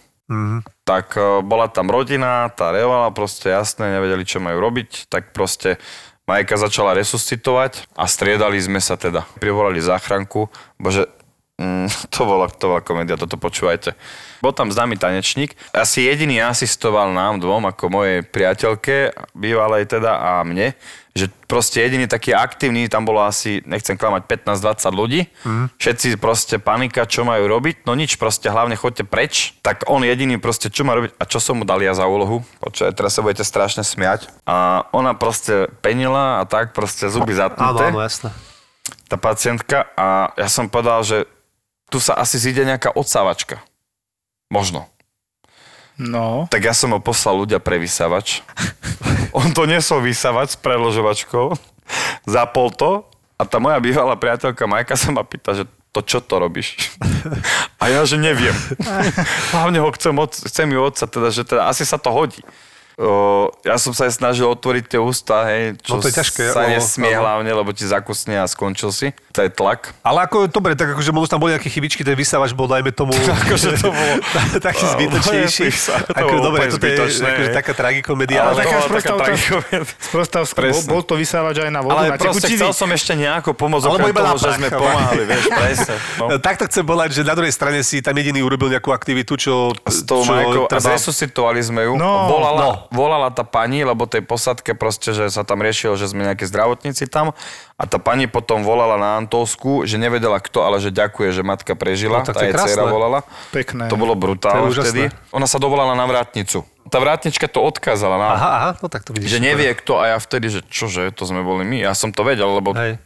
Tak 0.84 1.16
uh, 1.16 1.40
bola 1.40 1.72
tam 1.72 1.88
rodina, 1.88 2.52
tá 2.52 2.68
revala, 2.68 3.08
proste 3.12 3.48
jasné, 3.48 3.96
nevedeli, 3.96 4.28
čo 4.28 4.44
majú 4.44 4.60
robiť, 4.60 5.08
tak 5.08 5.32
proste 5.32 5.80
Majka 6.28 6.60
začala 6.60 6.92
resuscitovať 6.92 7.88
a 7.96 8.04
striedali 8.04 8.60
sme 8.60 8.84
sa 8.84 9.00
teda. 9.00 9.24
Privolali 9.40 9.80
záchranku, 9.80 10.52
bože, 10.76 11.08
mm, 11.56 11.88
to 12.12 12.20
bola, 12.28 12.52
to 12.52 12.68
bola 12.68 12.84
komédia, 12.84 13.16
toto 13.16 13.40
počúvajte. 13.40 13.96
Bol 14.44 14.52
tam 14.52 14.68
známy 14.68 15.00
tanečník, 15.00 15.56
asi 15.72 16.04
jediný 16.04 16.44
asistoval 16.44 17.16
nám 17.16 17.40
dvom, 17.40 17.64
ako 17.72 17.88
mojej 17.88 18.20
priateľke, 18.28 19.16
bývalej 19.32 19.88
teda 19.88 20.20
a 20.20 20.30
mne, 20.44 20.76
že 21.18 21.26
proste 21.50 21.82
jediný 21.82 22.06
taký 22.06 22.30
aktívny, 22.30 22.86
tam 22.86 23.02
bolo 23.02 23.26
asi, 23.26 23.58
nechcem 23.66 23.98
klamať, 23.98 24.30
15-20 24.30 24.94
ľudí. 24.94 25.20
Mm. 25.42 25.66
Všetci 25.74 26.06
proste 26.22 26.56
panika, 26.62 27.02
čo 27.10 27.26
majú 27.26 27.50
robiť, 27.50 27.82
no 27.82 27.98
nič, 27.98 28.14
proste 28.14 28.46
hlavne 28.46 28.78
chodte 28.78 29.02
preč. 29.02 29.58
Tak 29.66 29.90
on 29.90 30.06
jediný 30.06 30.38
proste, 30.38 30.70
čo 30.70 30.86
má 30.86 30.94
robiť 30.94 31.18
a 31.18 31.24
čo 31.26 31.42
som 31.42 31.58
mu 31.58 31.66
dal 31.66 31.82
ja 31.82 31.92
za 31.92 32.06
úlohu. 32.06 32.46
Počkaj, 32.62 32.94
teraz 32.94 33.18
sa 33.18 33.26
budete 33.26 33.42
strašne 33.42 33.82
smiať. 33.82 34.30
A 34.46 34.86
ona 34.94 35.18
proste 35.18 35.66
penila 35.82 36.38
a 36.38 36.46
tak 36.46 36.70
proste 36.72 37.10
zuby 37.10 37.34
Áno, 37.34 37.40
zatnuté 37.50 37.84
áno, 37.90 37.98
jasné. 38.00 38.30
tá 39.10 39.16
pacientka 39.18 39.90
a 39.98 40.30
ja 40.38 40.46
som 40.46 40.70
povedal, 40.70 41.02
že 41.02 41.26
tu 41.88 41.98
sa 41.98 42.14
asi 42.20 42.36
zíde 42.36 42.62
nejaká 42.68 42.92
odsávačka. 42.92 43.64
Možno. 44.52 44.88
No, 45.98 46.46
Tak 46.46 46.62
ja 46.62 46.74
som 46.74 46.94
ho 46.94 47.02
poslal 47.02 47.42
ľudia 47.42 47.58
pre 47.58 47.74
vysávač. 47.76 48.46
On 49.38 49.50
to 49.50 49.66
nesol 49.66 49.98
vysávať 49.98 50.54
s 50.54 50.56
preložovačkou. 50.62 51.58
Zapol 52.22 52.70
to 52.70 53.02
a 53.34 53.42
tá 53.42 53.58
moja 53.58 53.82
bývalá 53.82 54.14
priateľka 54.14 54.70
Majka 54.70 54.94
sa 54.94 55.10
ma 55.10 55.26
pýta, 55.26 55.58
že 55.58 55.66
to 55.90 56.06
čo 56.06 56.22
to 56.22 56.38
robíš? 56.38 56.94
A 57.82 57.90
ja, 57.90 58.06
že 58.06 58.18
neviem. 58.20 58.54
Hlavne 59.50 59.78
ho 59.82 59.90
chcem, 59.94 60.14
od, 60.14 60.30
chcem 60.34 60.68
ju 60.70 60.78
otca, 60.82 61.04
teda, 61.06 61.28
že 61.34 61.42
teda 61.46 61.70
asi 61.70 61.82
sa 61.82 61.98
to 61.98 62.10
hodí. 62.14 62.42
O, 62.98 63.46
ja 63.62 63.78
som 63.78 63.94
sa 63.94 64.10
aj 64.10 64.18
snažil 64.18 64.42
otvoriť 64.42 64.90
tie 64.90 64.98
ústa, 64.98 65.46
hej, 65.46 65.78
čo 65.86 65.94
No 65.94 66.02
to 66.02 66.10
je 66.10 66.18
ťažké, 66.18 66.50
sa 66.50 66.66
áno, 66.66 66.74
nesmie 66.74 67.14
áno. 67.14 67.22
hlavne, 67.22 67.50
lebo 67.54 67.70
ti 67.70 67.86
zakusne 67.86 68.42
a 68.42 68.44
skončil 68.50 68.90
si. 68.90 69.14
To 69.38 69.46
je 69.46 69.54
tlak. 69.54 69.94
Ale 70.02 70.26
ako, 70.26 70.50
dobre, 70.50 70.74
tak 70.74 70.98
akože 70.98 71.14
možno 71.14 71.30
tam 71.30 71.38
boli 71.38 71.54
nejaké 71.54 71.70
chybičky, 71.70 72.02
ten 72.02 72.18
vysávač 72.18 72.50
bol, 72.58 72.66
dajme 72.66 72.90
tomu... 72.90 73.14
Akože 73.46 73.78
to 73.78 73.94
bolo- 73.94 74.18
taký 74.66 74.82
zbytočnejší. 74.82 75.66
To 75.78 76.10
Ako, 76.10 76.34
dobre, 76.42 76.66
toto 76.72 76.84
je 76.84 77.22
akože 77.22 77.50
taká 77.54 77.72
tragikomédia. 77.76 78.42
Ale 78.42 78.66
Ale, 78.66 78.90
taká 78.90 79.14
to. 79.14 79.86
Sprostávka, 80.02 80.58
bol, 80.90 81.02
to 81.06 81.14
vysávač 81.14 81.62
aj 81.62 81.70
na 81.70 81.80
vodu, 81.84 82.02
Ale 82.02 82.16
na 82.16 82.18
proste 82.18 82.50
chcel 82.50 82.74
som 82.74 82.88
ešte 82.90 83.14
nejako 83.14 83.54
pomôcť, 83.54 83.84
okrem 83.86 84.10
toho, 84.10 84.36
že 84.42 84.50
sme 84.58 84.68
pomáhali, 84.74 85.22
vieš, 85.22 85.44
presne. 85.46 85.94
No. 86.18 86.24
Takto 86.42 86.66
chcem 86.66 86.82
povedať, 86.82 87.10
že 87.14 87.22
na 87.22 87.34
druhej 87.38 87.54
strane 87.54 87.78
si 87.86 88.02
tam 88.02 88.16
jediný 88.18 88.42
urobil 88.42 88.72
nejakú 88.74 88.90
aktivitu, 88.90 89.38
čo... 89.38 89.70
S 89.86 90.02
tou 90.02 90.26
Majkou 90.26 90.66
zresuscitovali 90.66 91.60
sme 91.62 91.86
ju. 91.86 91.94
No, 91.94 92.87
volala, 92.90 93.28
tá 93.30 93.44
pani, 93.44 93.84
lebo 93.84 94.08
tej 94.08 94.24
posadke 94.24 94.72
proste, 94.72 95.12
že 95.12 95.28
sa 95.28 95.44
tam 95.44 95.60
riešilo, 95.60 95.94
že 95.94 96.08
sme 96.08 96.24
nejakí 96.24 96.44
zdravotníci 96.48 97.08
tam. 97.08 97.36
A 97.78 97.86
tá 97.86 98.02
pani 98.02 98.26
potom 98.26 98.66
volala 98.66 98.98
na 98.98 99.10
Antolsku, 99.22 99.86
že 99.86 100.00
nevedela 100.00 100.42
kto, 100.42 100.66
ale 100.66 100.82
že 100.82 100.90
ďakuje, 100.90 101.28
že 101.30 101.42
matka 101.46 101.78
prežila. 101.78 102.20
No, 102.20 102.26
tak 102.26 102.34
tá 102.34 102.40
to 102.42 102.44
je 102.44 102.50
jej 102.50 102.58
dcera 102.58 102.84
volala. 102.88 103.22
Pekné. 103.54 103.86
To 103.86 103.96
bolo 103.96 104.18
brutálne 104.18 104.72
vtedy. 104.74 105.12
Ona 105.30 105.46
sa 105.46 105.62
dovolala 105.62 105.94
na 105.94 106.04
vrátnicu. 106.08 106.66
Tá 106.88 106.98
vrátnička 106.98 107.44
to 107.52 107.60
odkázala 107.60 108.16
na, 108.16 108.28
Aha, 108.32 108.50
aha, 108.56 108.70
no 108.80 108.88
tak 108.88 109.04
to 109.04 109.12
vidíš. 109.12 109.36
že 109.36 109.44
nevie 109.44 109.68
kto 109.76 110.00
a 110.00 110.16
ja 110.16 110.16
vtedy, 110.16 110.48
že 110.48 110.60
čože, 110.64 111.12
to 111.12 111.28
sme 111.28 111.44
boli 111.44 111.60
my. 111.68 111.84
Ja 111.84 111.92
som 111.92 112.10
to 112.16 112.24
vedel, 112.24 112.48
lebo... 112.48 112.72
Hej. 112.72 112.96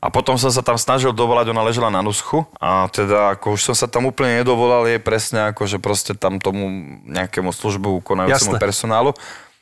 A 0.00 0.08
potom 0.08 0.40
som 0.40 0.48
sa 0.48 0.64
tam 0.64 0.80
snažil 0.80 1.12
dovolať, 1.12 1.52
ona 1.52 1.60
ležela 1.60 1.92
na 1.92 2.00
nuschu 2.00 2.48
a 2.56 2.88
teda 2.88 3.36
ako 3.36 3.52
už 3.52 3.60
som 3.68 3.76
sa 3.76 3.84
tam 3.84 4.08
úplne 4.08 4.40
nedovolal 4.40 4.88
jej 4.88 4.96
presne 4.96 5.52
ako, 5.52 5.68
že 5.68 5.76
proste 5.76 6.16
tam 6.16 6.40
tomu 6.40 6.72
nejakému 7.04 7.52
službu 7.52 8.00
konajúcemu 8.00 8.56
Jasné. 8.56 8.64
personálu. 8.64 9.12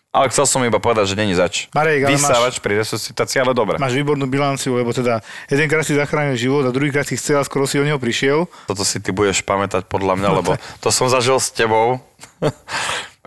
Ale 0.09 0.33
chcel 0.33 0.49
som 0.49 0.65
iba 0.65 0.81
povedať, 0.81 1.13
že 1.13 1.21
není 1.21 1.37
zač. 1.37 1.69
Marek, 1.77 2.09
ale 2.09 2.17
Vysávač 2.17 2.65
pri 2.65 2.81
resuscitácii, 2.81 3.45
ale 3.45 3.53
dobre. 3.53 3.77
Máš 3.77 3.93
výbornú 3.93 4.25
bilanciu, 4.25 4.73
lebo 4.73 4.89
teda 4.97 5.21
jedenkrát 5.53 5.85
si 5.85 5.93
zachránil 5.93 6.33
život 6.33 6.65
a 6.65 6.73
druhýkrát 6.73 7.05
si 7.05 7.21
chcel 7.21 7.37
a 7.37 7.45
skoro 7.45 7.69
si 7.69 7.77
o 7.77 7.85
neho 7.85 8.01
prišiel. 8.01 8.49
Toto 8.65 8.89
si 8.89 9.05
ty 9.05 9.13
budeš 9.13 9.45
pamätať 9.45 9.85
podľa 9.85 10.17
mňa, 10.17 10.31
lebo 10.41 10.57
to 10.81 10.89
som 10.89 11.13
zažil 11.13 11.37
s 11.37 11.53
tebou. 11.53 12.01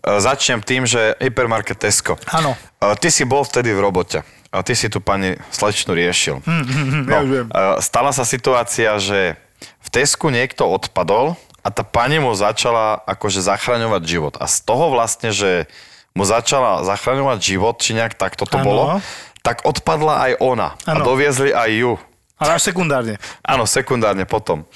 Začnem 0.01 0.65
tým, 0.65 0.89
že 0.89 1.13
hypermarket 1.21 1.77
Tesco. 1.77 2.17
Áno. 2.33 2.57
Ty 2.81 3.09
si 3.13 3.29
bol 3.29 3.45
vtedy 3.45 3.77
v 3.77 3.85
robote. 3.85 4.25
A 4.51 4.61
ty 4.67 4.75
si 4.75 4.91
tu 4.91 4.99
pani 4.99 5.39
slečnu 5.47 5.95
riešil. 5.95 6.43
Hm, 6.43 7.07
ja 7.07 7.17
už 7.23 7.29
viem. 7.31 7.47
e, 7.47 7.79
stala 7.79 8.11
sa 8.11 8.27
situácia, 8.27 8.99
že 8.99 9.39
v 9.79 9.87
Tesku 9.89 10.27
niekto 10.27 10.67
odpadol 10.67 11.39
a 11.63 11.71
tá 11.71 11.87
pani 11.87 12.19
mu 12.19 12.35
začala 12.35 12.99
akože 13.07 13.39
zachraňovať 13.39 14.03
život. 14.03 14.33
A 14.43 14.51
z 14.51 14.59
toho 14.67 14.91
vlastne, 14.91 15.31
že 15.31 15.71
mu 16.11 16.27
začala 16.27 16.83
zachraňovať 16.83 17.39
život, 17.39 17.79
či 17.79 17.95
nejak 17.95 18.19
tak 18.19 18.35
toto 18.35 18.59
bolo, 18.59 18.99
tak 19.39 19.63
odpadla 19.63 20.27
aj 20.27 20.31
ona. 20.43 20.75
A 20.83 20.99
doviezli 20.99 21.55
aj 21.55 21.69
ju. 21.71 21.93
Ale 22.35 22.57
až 22.57 22.73
sekundárne. 22.73 23.15
Áno, 23.45 23.63
sekundárne 23.69 24.27
potom. 24.27 24.67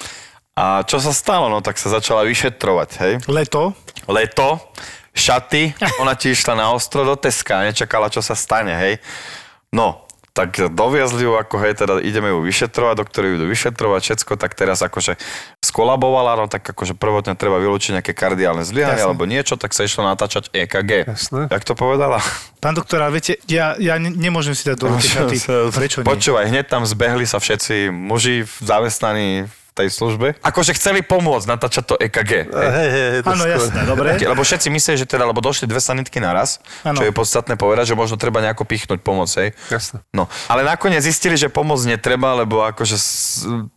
A 0.56 0.86
čo 0.88 0.96
sa 0.96 1.12
stalo? 1.12 1.52
No 1.52 1.60
tak 1.60 1.76
sa 1.76 1.92
začala 1.92 2.24
vyšetrovať, 2.24 2.90
hej. 3.04 3.12
Leto. 3.28 3.76
Leto, 4.08 4.56
šaty, 5.12 5.76
ona 6.02 6.16
ti 6.16 6.32
išla 6.32 6.56
na 6.56 6.72
ostro 6.72 7.04
do 7.04 7.12
Teska, 7.12 7.66
nečakala, 7.66 8.08
čo 8.08 8.24
sa 8.24 8.32
stane, 8.32 8.72
hej. 8.72 8.94
No, 9.74 10.06
tak 10.36 10.60
doviezli 10.68 11.24
ju, 11.24 11.32
ako 11.32 11.56
hej, 11.64 11.80
teda 11.80 11.96
ideme 12.04 12.28
ju 12.28 12.44
vyšetrovať, 12.44 12.94
doktori 13.00 13.40
idú 13.40 13.48
vyšetrovať, 13.48 14.00
všetko, 14.04 14.32
tak 14.36 14.52
teraz 14.52 14.84
akože 14.84 15.16
skolabovala, 15.64 16.36
no 16.36 16.44
tak 16.44 16.60
akože 16.60 16.92
prvotne 16.92 17.32
treba 17.40 17.56
vylúčiť 17.56 17.96
nejaké 17.96 18.12
kardiálne 18.12 18.60
zlyhanie 18.60 19.00
alebo 19.00 19.24
niečo, 19.24 19.56
tak 19.56 19.72
sa 19.72 19.88
išlo 19.88 20.04
natáčať 20.04 20.52
EKG. 20.52 21.08
Jasné. 21.08 21.48
Jak 21.48 21.64
to 21.64 21.72
povedala? 21.72 22.20
Pán 22.60 22.76
doktor, 22.76 23.00
ale 23.00 23.16
viete, 23.16 23.40
ja, 23.48 23.80
ja 23.80 23.96
ne- 23.96 24.12
nemôžem 24.12 24.52
si 24.52 24.68
dať 24.68 24.76
do 24.76 24.92
ruky 24.92 25.08
šaty. 25.08 25.36
Prečo 25.80 26.04
nie? 26.04 26.08
Počúvaj, 26.12 26.52
hneď 26.52 26.68
tam 26.68 26.84
zbehli 26.84 27.24
sa 27.24 27.40
všetci 27.40 27.88
muži 27.88 28.44
zamestnaní 28.60 29.48
tej 29.76 29.92
službe. 29.92 30.40
Akože 30.40 30.72
chceli 30.72 31.04
pomôcť 31.04 31.44
natáčať 31.44 31.84
to 31.84 31.94
EKG. 32.00 32.48
hej. 32.48 32.70
Hej, 32.72 32.90
hej, 32.90 33.08
Áno, 33.28 33.44
jasné, 33.44 33.80
dobre. 33.84 34.16
Lebo 34.16 34.40
všetci 34.40 34.72
mysleli, 34.72 34.96
že 34.96 35.06
teda, 35.06 35.28
lebo 35.28 35.44
došli 35.44 35.68
dve 35.68 35.84
sanitky 35.84 36.16
naraz, 36.16 36.64
Áno. 36.80 36.96
čo 36.96 37.04
je 37.04 37.12
podstatné 37.12 37.60
povedať, 37.60 37.92
že 37.92 37.94
možno 37.94 38.16
treba 38.16 38.40
nejako 38.40 38.64
pichnúť 38.64 39.04
pomoc, 39.04 39.28
hej. 39.36 39.52
Jasné. 39.68 40.00
No, 40.16 40.32
ale 40.48 40.64
nakoniec 40.64 41.04
zistili, 41.04 41.36
že 41.36 41.52
pomoc 41.52 41.78
netreba, 41.84 42.32
lebo 42.32 42.64
akože 42.64 42.96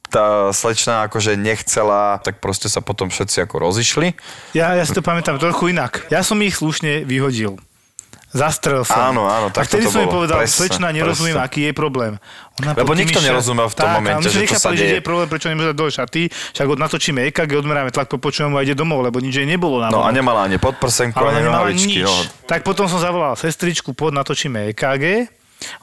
tá 0.10 0.50
slečna 0.56 1.06
akože 1.06 1.38
nechcela, 1.38 2.18
tak 2.24 2.42
proste 2.42 2.66
sa 2.66 2.82
potom 2.82 3.14
všetci 3.14 3.46
ako 3.46 3.62
rozišli. 3.62 4.18
Ja, 4.58 4.74
ja 4.74 4.84
si 4.88 4.96
to 4.98 5.06
pamätám 5.06 5.38
trochu 5.38 5.70
inak. 5.70 6.10
Ja 6.10 6.26
som 6.26 6.42
ich 6.42 6.58
slušne 6.58 7.06
vyhodil. 7.06 7.62
Zastrel 8.30 8.86
som. 8.86 9.10
Áno, 9.10 9.26
áno, 9.26 9.48
A 9.48 9.52
takto 9.52 9.74
vtedy 9.74 9.84
to 9.84 9.92
som 9.92 10.00
jej 10.00 10.10
povedal, 10.12 10.38
Presne, 10.38 10.54
slečna, 10.56 10.88
nerozumiem, 10.92 11.34
presne. 11.34 11.50
aký 11.50 11.62
je 11.65 11.74
problém. 11.74 12.13
Ona 12.58 12.72
Lebo 12.76 12.92
nikto 12.94 13.18
šat- 13.18 13.26
nerozumel 13.26 13.65
v 13.65 13.74
tom 13.74 13.84
tak, 13.84 13.96
momente, 13.96 14.13
a 14.15 14.22
že 14.22 14.30
čo 14.30 14.30
sa 14.30 14.42
nechápali, 14.44 14.76
že 14.76 14.84
deje. 14.84 14.94
je 14.94 15.02
problém, 15.02 15.28
prečo 15.28 15.48
nemôže 15.48 15.68
dať 15.68 15.78
dole 15.78 15.92
šaty, 15.92 16.22
však 16.30 16.65
natočíme 16.70 17.20
EKG, 17.26 17.52
odmeráme 17.56 17.89
tlak, 17.89 18.06
počujeme 18.12 18.54
a 18.54 18.62
ide 18.62 18.74
domov, 18.74 19.02
lebo 19.02 19.18
nič 19.18 19.34
jej 19.34 19.48
nebolo 19.48 19.80
na 19.80 19.89
No 19.89 20.06
a 20.06 20.10
nemala 20.10 20.46
ani 20.46 20.56
podprsenku, 20.56 21.18
ani 21.18 21.42
nohavičky. 21.42 22.00
No. 22.00 22.13
Tak 22.46 22.62
potom 22.62 22.86
som 22.86 22.98
zavolal 22.98 23.34
sestričku, 23.34 23.92
pod 23.92 24.13
natočíme 24.13 24.70
EKG. 24.70 25.26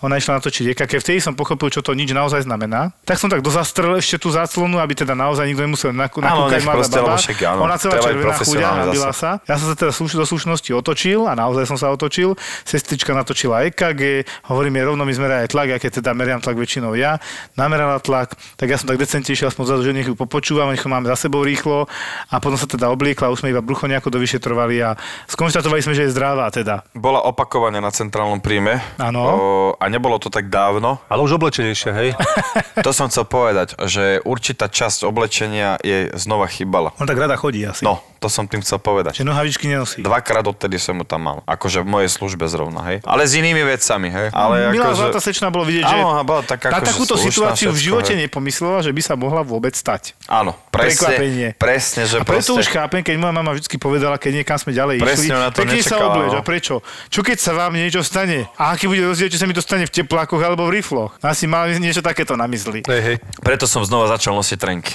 Ona 0.01 0.17
išla 0.17 0.41
natočiť 0.41 0.73
EKG, 0.73 0.93
vtedy 0.99 1.19
som 1.21 1.37
pochopil, 1.37 1.69
čo 1.69 1.81
to 1.81 1.93
nič 1.93 2.09
naozaj 2.11 2.43
znamená. 2.43 2.97
Tak 3.05 3.21
som 3.21 3.29
tak 3.29 3.41
dozastrel 3.41 3.97
ešte 3.97 4.17
tú 4.17 4.29
záclonu, 4.29 4.81
aby 4.81 4.93
teda 4.93 5.13
naozaj 5.13 5.45
nikto 5.45 5.63
nemusel 5.63 5.91
nakú, 5.93 6.21
Áno, 6.21 6.49
nakúkať 6.49 6.61
proste, 6.65 6.99
baba. 6.99 7.17
však 7.17 7.39
áno, 7.45 7.61
Ona 7.63 7.77
celá 7.77 7.95
červená 8.01 8.25
profesionálne 8.33 8.83
nabila 8.89 9.13
sa. 9.13 9.31
Ja 9.45 9.57
som 9.57 9.69
sa 9.69 9.77
teda 9.77 9.93
sluš- 9.93 10.17
do 10.17 10.25
slušnosti 10.25 10.71
otočil 10.73 11.25
a 11.25 11.37
naozaj 11.37 11.69
som 11.69 11.77
sa 11.77 11.89
otočil. 11.89 12.35
Sestrička 12.65 13.13
natočila 13.13 13.69
EKG, 13.69 14.25
hovorím 14.49 14.81
jej 14.81 14.85
rovno 14.87 15.05
mi 15.05 15.13
zmerá 15.13 15.45
aj 15.45 15.53
tlak, 15.53 15.69
aké 15.77 15.89
teda 15.91 16.13
meriam 16.13 16.41
tlak 16.41 16.57
väčšinou 16.57 16.97
ja. 16.97 17.21
Namerala 17.55 18.01
tlak, 18.01 18.33
tak 18.57 18.69
ja 18.69 18.81
som 18.81 18.87
tak 18.87 18.97
decentne 18.97 19.29
išiel 19.29 19.49
aspoň 19.49 19.65
zadu, 19.67 19.83
že 19.85 19.93
nech 19.93 20.09
ju 20.09 20.17
popočúvam, 20.17 20.73
nech 20.73 20.81
ju 20.81 20.89
máme 20.89 21.05
za 21.07 21.17
sebou 21.19 21.45
rýchlo 21.45 21.85
a 22.29 22.41
potom 22.41 22.57
sa 22.57 22.65
teda 22.65 22.89
obliekla, 22.89 23.29
už 23.29 23.45
sme 23.45 23.53
iba 23.53 23.61
brucho 23.61 23.85
nejako 23.85 24.09
dovyšetrovali 24.09 24.77
a 24.81 24.97
skonštatovali 25.27 25.85
sme, 25.85 25.93
že 25.93 26.09
je 26.09 26.15
zdravá 26.15 26.49
teda. 26.49 26.81
Bola 26.93 27.21
opakovane 27.21 27.77
na 27.77 27.93
centrálnom 27.93 28.41
príjme. 28.41 28.81
Áno. 28.97 29.21
O, 29.21 29.37
a 29.75 29.85
nebolo 29.91 30.23
to 30.23 30.31
tak 30.31 30.47
dávno. 30.47 31.03
Ale 31.11 31.27
už 31.27 31.43
oblečenejšie, 31.43 31.91
hej? 31.91 32.11
To 32.87 32.95
som 32.95 33.11
chcel 33.11 33.27
povedať, 33.27 33.75
že 33.89 34.23
určitá 34.23 34.71
časť 34.71 35.09
oblečenia 35.09 35.81
jej 35.83 36.13
znova 36.15 36.47
chýbala. 36.47 36.95
On 37.03 37.09
tak 37.09 37.19
rada 37.19 37.35
chodí 37.35 37.65
asi. 37.67 37.83
No, 37.83 37.99
to 38.19 38.29
som 38.33 38.49
tým 38.49 38.61
chcel 38.65 38.81
povedať. 38.81 39.21
Že 39.21 39.29
nohavičky 39.29 39.69
nenosí. 39.69 40.01
Dvakrát 40.01 40.45
odtedy 40.47 40.81
som 40.81 40.97
ju 40.97 41.05
tam 41.05 41.23
mal. 41.23 41.39
Akože 41.45 41.85
v 41.85 41.89
mojej 41.89 42.11
službe 42.11 42.45
zrovna, 42.49 42.81
hej. 42.89 42.99
Ale 43.05 43.29
s 43.29 43.37
inými 43.37 43.63
vecami, 43.63 44.09
hej. 44.09 44.29
Ale 44.33 44.73
Milá 44.73 44.91
akože... 44.91 45.01
zlatá 45.01 45.21
sečna 45.21 45.49
bolo 45.53 45.69
vidieť, 45.69 45.85
že 45.85 45.97
Áno, 45.97 46.25
bola 46.25 46.43
tak 46.43 46.67
na 46.67 46.81
akože 46.81 46.89
takúto 46.93 47.15
situáciu 47.21 47.71
v 47.71 47.77
všetko, 47.77 47.85
živote 47.85 48.13
hej. 48.17 48.21
nepomyslela, 48.27 48.79
že 48.81 48.91
by 48.91 49.01
sa 49.05 49.15
mohla 49.15 49.45
vôbec 49.45 49.77
stať. 49.77 50.17
Áno, 50.27 50.57
Prekvapenie. 50.73 51.57
presne, 51.57 52.03
presne, 52.03 52.03
že 52.09 52.17
A 52.21 52.25
preto 52.25 52.53
proste... 52.57 52.61
už 52.65 52.67
chápem, 52.73 53.01
keď 53.05 53.15
moja 53.21 53.33
mama 53.33 53.53
vždy 53.53 53.77
povedala, 53.77 54.17
keď 54.17 54.43
niekam 54.43 54.57
sme 54.57 54.73
ďalej 54.73 54.97
Presne, 55.01 55.33
išli, 55.33 55.53
to 55.53 55.61
pekne 55.63 55.81
sa 55.85 55.97
obleč. 56.01 56.31
no. 56.33 56.39
A 56.39 56.43
prečo? 56.43 56.75
Čo 57.13 57.21
keď 57.21 57.37
sa 57.41 57.53
vám 57.53 57.77
niečo 57.77 58.01
stane? 58.01 58.49
A 58.57 58.75
aký 58.75 58.89
bude 58.89 59.05
rozdiel, 59.05 59.29
či 59.29 59.39
sa 59.39 59.45
mi 59.45 59.53
to 59.53 59.61
stane 59.61 59.85
v 59.85 59.93
teplákoch 59.93 60.41
alebo 60.41 60.67
v 60.69 60.81
rifloch? 60.81 61.17
Asi 61.21 61.45
mal 61.45 61.69
niečo 61.77 62.01
takéto 62.01 62.35
na 62.35 62.49
mysli. 62.49 62.83
Hej, 62.85 63.01
hej. 63.03 63.17
Preto 63.45 63.69
som 63.69 63.85
znova 63.85 64.09
začal 64.09 64.33
nosiť 64.37 64.59
trenky. 64.59 64.95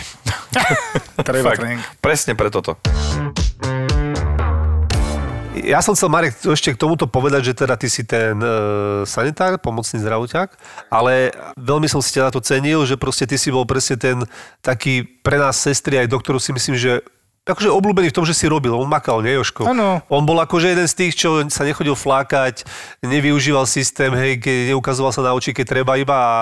Treba 1.27 1.53
Fakt, 1.53 1.61
trenk. 1.61 1.79
presne 2.01 2.33
preto 2.33 2.59
to. 2.61 2.73
Ja 5.51 5.83
som 5.83 5.91
chcel, 5.91 6.07
Marek, 6.07 6.39
ešte 6.39 6.71
k 6.71 6.79
tomuto 6.79 7.11
povedať, 7.11 7.51
že 7.51 7.67
teda 7.67 7.75
ty 7.75 7.91
si 7.91 8.07
ten 8.07 8.39
e, 8.39 8.47
sanitár, 9.03 9.59
pomocný 9.59 9.99
zdravotňák, 9.99 10.49
ale 10.87 11.35
veľmi 11.59 11.91
som 11.91 11.99
si 11.99 12.15
ťa 12.15 12.27
na 12.27 12.31
to 12.31 12.39
cenil, 12.39 12.87
že 12.87 12.95
proste 12.95 13.27
ty 13.27 13.35
si 13.35 13.51
bol 13.51 13.67
presne 13.67 13.99
ten 13.99 14.23
taký 14.63 15.03
pre 15.03 15.35
nás 15.35 15.59
sestry, 15.59 15.99
aj 15.99 16.07
doktoru 16.07 16.39
si 16.39 16.55
myslím, 16.55 16.79
že 16.79 17.03
akože 17.41 17.67
obľúbený 17.67 18.09
v 18.09 18.15
tom, 18.15 18.21
že 18.21 18.31
si 18.31 18.45
robil. 18.45 18.69
On 18.71 18.85
makal, 18.85 19.19
nie 19.19 19.33
Joško? 19.33 19.65
Áno. 19.65 20.05
On 20.07 20.21
bol 20.21 20.37
akože 20.37 20.69
jeden 20.69 20.85
z 20.85 20.93
tých, 20.93 21.13
čo 21.15 21.41
sa 21.47 21.61
nechodil 21.61 21.93
flákať, 21.93 22.61
nevyužíval 23.01 23.65
systém, 23.65 24.13
hej, 24.13 24.37
keď 24.37 24.57
neukazoval 24.69 25.09
sa 25.09 25.21
na 25.21 25.33
oči, 25.33 25.49
keď 25.49 25.65
treba 25.71 25.97
iba 25.97 26.13
a 26.13 26.33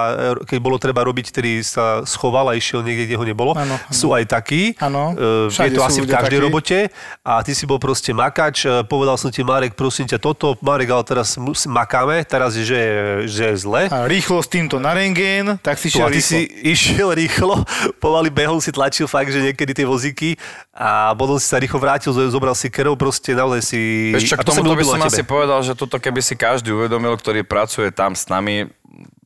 keď 0.43 0.57
bolo 0.59 0.75
treba 0.75 0.99
robiť, 1.01 1.25
ktorý 1.29 1.53
sa 1.62 2.03
schoval 2.03 2.51
a 2.51 2.53
išiel 2.53 2.81
niekde, 2.81 3.05
kde 3.05 3.15
ho 3.15 3.23
nebolo. 3.23 3.51
Áno, 3.53 3.79
áno. 3.79 3.89
Sú 3.89 4.12
aj 4.12 4.27
takí. 4.27 4.75
Áno, 4.77 5.15
E, 5.15 5.47
je 5.47 5.71
to 5.71 5.81
asi 5.81 5.99
v 5.99 6.09
každej 6.09 6.35
takí. 6.35 6.45
robote. 6.45 6.77
A 7.21 7.39
ty 7.41 7.53
si 7.53 7.63
bol 7.63 7.77
proste 7.77 8.12
makač. 8.12 8.63
E, 8.63 8.83
Povedal 8.83 9.15
som 9.15 9.29
ti, 9.29 9.39
Marek, 9.39 9.73
prosím 9.73 10.03
ťa 10.03 10.19
toto. 10.19 10.59
Marek, 10.59 10.89
ale 10.89 11.03
teraz 11.05 11.39
makáme, 11.65 12.21
teraz 12.23 12.53
je, 12.53 12.65
že, 12.65 12.81
že 13.23 13.43
je 13.47 13.57
zle. 13.57 13.88
A 13.88 14.03
rýchlo 14.03 14.39
s 14.39 14.47
týmto 14.47 14.75
na 14.77 14.91
rengén, 14.91 15.55
tak 15.59 15.77
si 15.77 15.88
Tu, 15.88 15.95
a 15.95 16.05
šiel 16.05 16.09
ty 16.09 16.17
rýchlo. 16.17 16.27
si 16.27 16.39
išiel 16.67 17.09
rýchlo, 17.13 17.55
pomaly 18.03 18.27
behom 18.27 18.59
si 18.59 18.69
tlačil 18.69 19.05
fakt, 19.05 19.29
že 19.29 19.39
niekedy 19.41 19.71
tie 19.71 19.85
vozíky 19.85 20.29
a 20.71 20.88
potom 21.15 21.36
si 21.39 21.47
sa 21.47 21.60
rýchlo 21.60 21.80
vrátil, 21.80 22.12
zo- 22.12 22.30
zobral 22.32 22.56
si 22.56 22.71
kerov, 22.71 22.95
proste 22.95 23.36
naozaj 23.36 23.62
si... 23.62 23.80
Vieš 24.15 24.34
čo, 24.34 24.36
a 24.38 24.43
k 24.43 24.47
to 24.47 24.52
sa 24.56 24.62
mi 24.62 24.71
tomuto 24.71 24.80
by 24.80 24.86
som 24.86 25.02
asi 25.06 25.23
povedal, 25.23 25.60
že 25.62 25.73
toto 25.75 25.97
keby 25.99 26.21
si 26.23 26.36
každý 26.39 26.71
uvedomil, 26.71 27.15
ktorý 27.17 27.43
pracuje 27.43 27.91
tam 27.91 28.15
s 28.15 28.28
nami, 28.32 28.69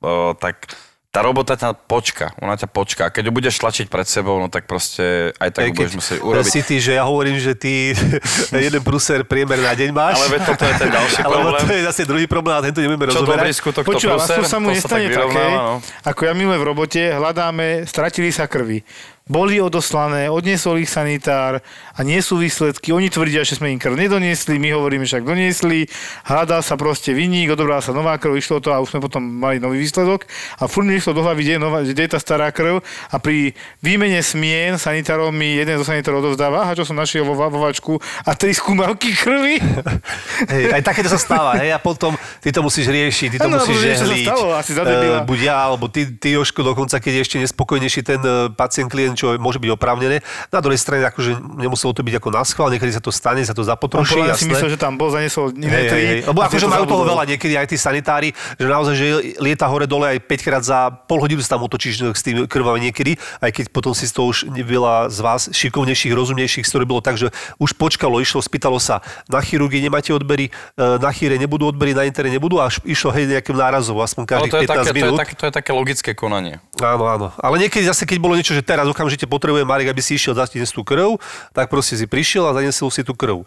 o, 0.01 0.33
tak 0.37 0.67
tá 1.13 1.21
robota 1.21 1.53
ťa 1.53 1.77
počka, 1.77 2.33
ona 2.41 2.57
ťa 2.57 2.65
počká. 2.73 3.13
Keď 3.13 3.29
ju 3.29 3.31
budeš 3.37 3.61
tlačiť 3.61 3.85
pred 3.85 4.09
sebou, 4.09 4.41
no 4.41 4.49
tak 4.49 4.65
proste 4.65 5.29
aj 5.37 5.49
tak 5.53 5.69
ju 5.69 5.85
budeš 5.85 5.93
musieť 6.01 6.17
urobiť. 6.25 6.49
Si 6.49 6.61
ty, 6.65 6.81
že 6.81 6.97
ja 6.97 7.05
hovorím, 7.05 7.37
že 7.37 7.53
ty 7.53 7.93
jeden 8.65 8.81
pruser 8.81 9.21
priemer 9.21 9.61
na 9.61 9.77
deň 9.77 9.93
máš. 9.93 10.17
Ale 10.17 10.33
veď 10.33 10.41
toto 10.49 10.65
je 10.65 10.73
ten 10.73 10.89
ďalší 10.89 11.21
Alebo 11.29 11.53
problém. 11.53 11.69
to 11.69 11.73
je 11.77 11.83
zase 11.85 12.01
druhý 12.09 12.25
problém 12.25 12.57
a 12.57 12.61
tento 12.65 12.81
nebudeme 12.81 13.13
Čo 13.13 13.21
dobrý 13.21 13.45
rozoberať. 13.45 13.53
skutok 13.61 13.83
to 13.85 13.89
Počúva, 13.93 14.17
pruser, 14.17 14.37
to 14.41 14.49
sa 14.49 14.57
mu 14.57 14.73
to 14.73 14.81
sa 14.81 14.89
tak 14.89 15.05
nestane 15.05 15.05
také, 15.13 15.45
no. 15.53 15.73
ako 16.01 16.21
ja 16.25 16.33
minule 16.33 16.57
v 16.57 16.65
robote, 16.65 17.01
hľadáme, 17.13 17.85
stratili 17.85 18.33
sa 18.33 18.49
krvi. 18.49 18.81
Boli 19.23 19.55
odoslané, 19.55 20.27
odniesol 20.27 20.83
ich 20.83 20.91
sanitár 20.91 21.63
a 21.95 21.99
nie 22.03 22.19
sú 22.19 22.35
výsledky. 22.35 22.91
Oni 22.91 23.07
tvrdia, 23.07 23.47
že 23.47 23.55
sme 23.55 23.71
im 23.71 23.79
krv 23.79 23.95
nedoniesli, 23.95 24.59
my 24.59 24.75
hovoríme, 24.75 25.07
však 25.07 25.23
doniesli. 25.23 25.87
Hľadal 26.27 26.59
sa 26.59 26.75
proste 26.75 27.15
vinník, 27.15 27.47
odobrala 27.55 27.79
sa 27.79 27.95
nová 27.95 28.19
krv, 28.19 28.35
išlo 28.35 28.59
to 28.59 28.75
a 28.75 28.83
už 28.83 28.91
sme 28.91 28.99
potom 28.99 29.23
mali 29.23 29.63
nový 29.63 29.79
výsledok. 29.79 30.27
A 30.59 30.67
furt 30.67 30.83
mi 30.83 30.99
išlo 30.99 31.15
do 31.15 31.23
hlavy, 31.23 31.39
kde 31.39 31.53
je, 31.55 31.61
nová, 31.63 31.79
kde 31.87 32.03
je 32.03 32.11
tá 32.11 32.19
stará 32.19 32.51
krv. 32.51 32.83
A 32.83 33.15
pri 33.15 33.55
výmene 33.79 34.19
smien 34.19 34.75
sanitárov 34.75 35.31
mi 35.31 35.55
jeden 35.55 35.79
zo 35.79 35.87
sanitárov 35.87 36.19
odovzdáva, 36.19 36.67
aha, 36.67 36.75
čo 36.75 36.83
som 36.83 36.99
našiel 36.99 37.23
vo, 37.23 37.39
vo 37.39 37.59
vačku 37.63 38.03
a 38.27 38.35
tri 38.35 38.51
skúmavky 38.51 39.15
krvi. 39.15 39.55
Hej, 40.51 40.75
aj 40.75 40.81
takéto 40.83 41.07
sa 41.07 41.15
stáva, 41.15 41.55
hej, 41.63 41.71
a 41.71 41.79
potom 41.79 42.11
ty 42.43 42.51
to 42.51 42.59
musíš 42.59 42.91
riešiť, 42.91 43.27
ty 43.31 43.37
to 43.39 43.47
Áno, 43.47 43.63
musíš 43.63 43.79
žehliť. 43.79 44.25
stalo, 44.27 44.51
asi. 44.51 44.75
Eh, 44.75 45.23
buď 45.23 45.39
ja, 45.47 45.55
alebo 45.63 45.87
ty, 45.87 46.03
ty 46.11 46.35
Joško, 46.35 46.65
dokonca, 46.65 46.99
keď 46.99 47.11
je 47.15 47.21
ešte 47.23 47.37
nespokojnejší 47.39 48.01
ten 48.03 48.19
eh, 48.19 48.51
pacient, 48.51 48.91
klient, 48.91 49.12
čo 49.17 49.37
môže 49.37 49.57
byť 49.61 49.69
oprávnené. 49.73 50.21
Na 50.49 50.59
druhej 50.59 50.79
strane, 50.81 51.05
akože 51.07 51.37
nemuselo 51.57 51.91
to 51.93 52.01
byť 52.01 52.15
ako 52.19 52.29
na 52.33 52.43
schvál, 52.43 52.69
niekedy 52.73 52.91
sa 52.93 53.01
to 53.01 53.09
stane, 53.13 53.41
sa 53.45 53.55
to 53.55 53.63
On 53.63 53.69
zapotroší, 53.69 54.19
mňa 54.19 54.35
si 54.37 54.49
myslel, 54.49 54.73
že 54.73 54.79
tam 54.79 54.97
bol, 54.97 55.09
zaniesol 55.13 55.53
iné 55.55 55.89
tri. 55.89 56.01
hej. 56.01 56.19
Lebo 56.25 56.39
a 56.41 56.49
akože 56.49 56.67
majú 56.69 56.85
toho 56.85 57.03
veľa 57.05 57.23
niekedy 57.29 57.53
aj 57.57 57.67
tí 57.69 57.77
sanitári, 57.77 58.29
že 58.57 58.65
naozaj, 58.65 58.93
že 58.97 59.05
lieta 59.39 59.65
hore-dole 59.69 60.17
aj 60.17 60.19
5 60.25 60.45
krát 60.45 60.63
za 60.63 60.89
pol 60.89 61.21
hodinu 61.21 61.39
sa 61.43 61.55
tam 61.55 61.65
otočíš 61.65 62.13
s 62.13 62.21
tými 62.25 62.45
krvami 62.49 62.89
niekedy, 62.89 63.15
aj 63.39 63.51
keď 63.53 63.65
potom 63.69 63.93
si 63.93 64.09
toho 64.09 64.29
už 64.33 64.49
veľa 64.49 65.09
z 65.09 65.19
vás 65.21 65.41
šikovnejších, 65.53 66.13
rozumnejších, 66.13 66.65
z 66.65 66.71
ktorých 66.71 66.89
bolo 66.89 67.01
tak, 67.03 67.15
že 67.19 67.29
už 67.61 67.75
počkalo, 67.77 68.19
išlo, 68.19 68.41
spýtalo 68.41 68.77
sa, 68.77 69.05
na 69.29 69.39
chirurgii 69.41 69.83
nemáte 69.83 70.13
odbery, 70.13 70.49
e, 70.49 70.83
na 70.97 71.09
chýre 71.13 71.37
nebudú 71.37 71.69
odbery, 71.69 71.93
na 71.93 72.07
intere 72.07 72.29
nebudú, 72.33 72.57
až 72.57 72.81
išlo 72.83 73.13
hej 73.13 73.29
nejakým 73.29 73.57
nárazom, 73.57 73.97
aspoň 74.01 74.23
Ale 74.23 74.29
každých 74.29 74.51
to 74.51 74.57
je, 74.57 74.67
15 74.67 74.69
také, 74.69 74.83
to, 74.83 74.89
je 74.89 74.97
minút. 74.97 75.19
také, 75.19 75.33
to 75.33 75.45
je 75.45 75.53
také 75.53 75.71
logické 75.73 76.11
konanie. 76.13 76.55
Áno, 76.81 77.05
áno. 77.05 77.27
Ale 77.37 77.55
niekedy 77.61 77.85
zase, 77.85 78.03
keď 78.09 78.17
bolo 78.17 78.33
niečo, 78.33 78.55
že 78.57 78.65
teraz 78.65 78.85
okamžite 79.03 79.27
potrebuje 79.27 79.67
Marek, 79.67 79.91
aby 79.91 79.99
si 79.99 80.15
išiel 80.15 80.31
dať 80.31 80.63
tú 80.71 80.81
krv, 80.87 81.19
tak 81.51 81.67
proste 81.67 81.99
si 81.99 82.07
prišiel 82.07 82.47
a 82.47 82.55
zaniesol 82.55 82.87
si 82.87 83.03
tú 83.03 83.11
krv. 83.11 83.43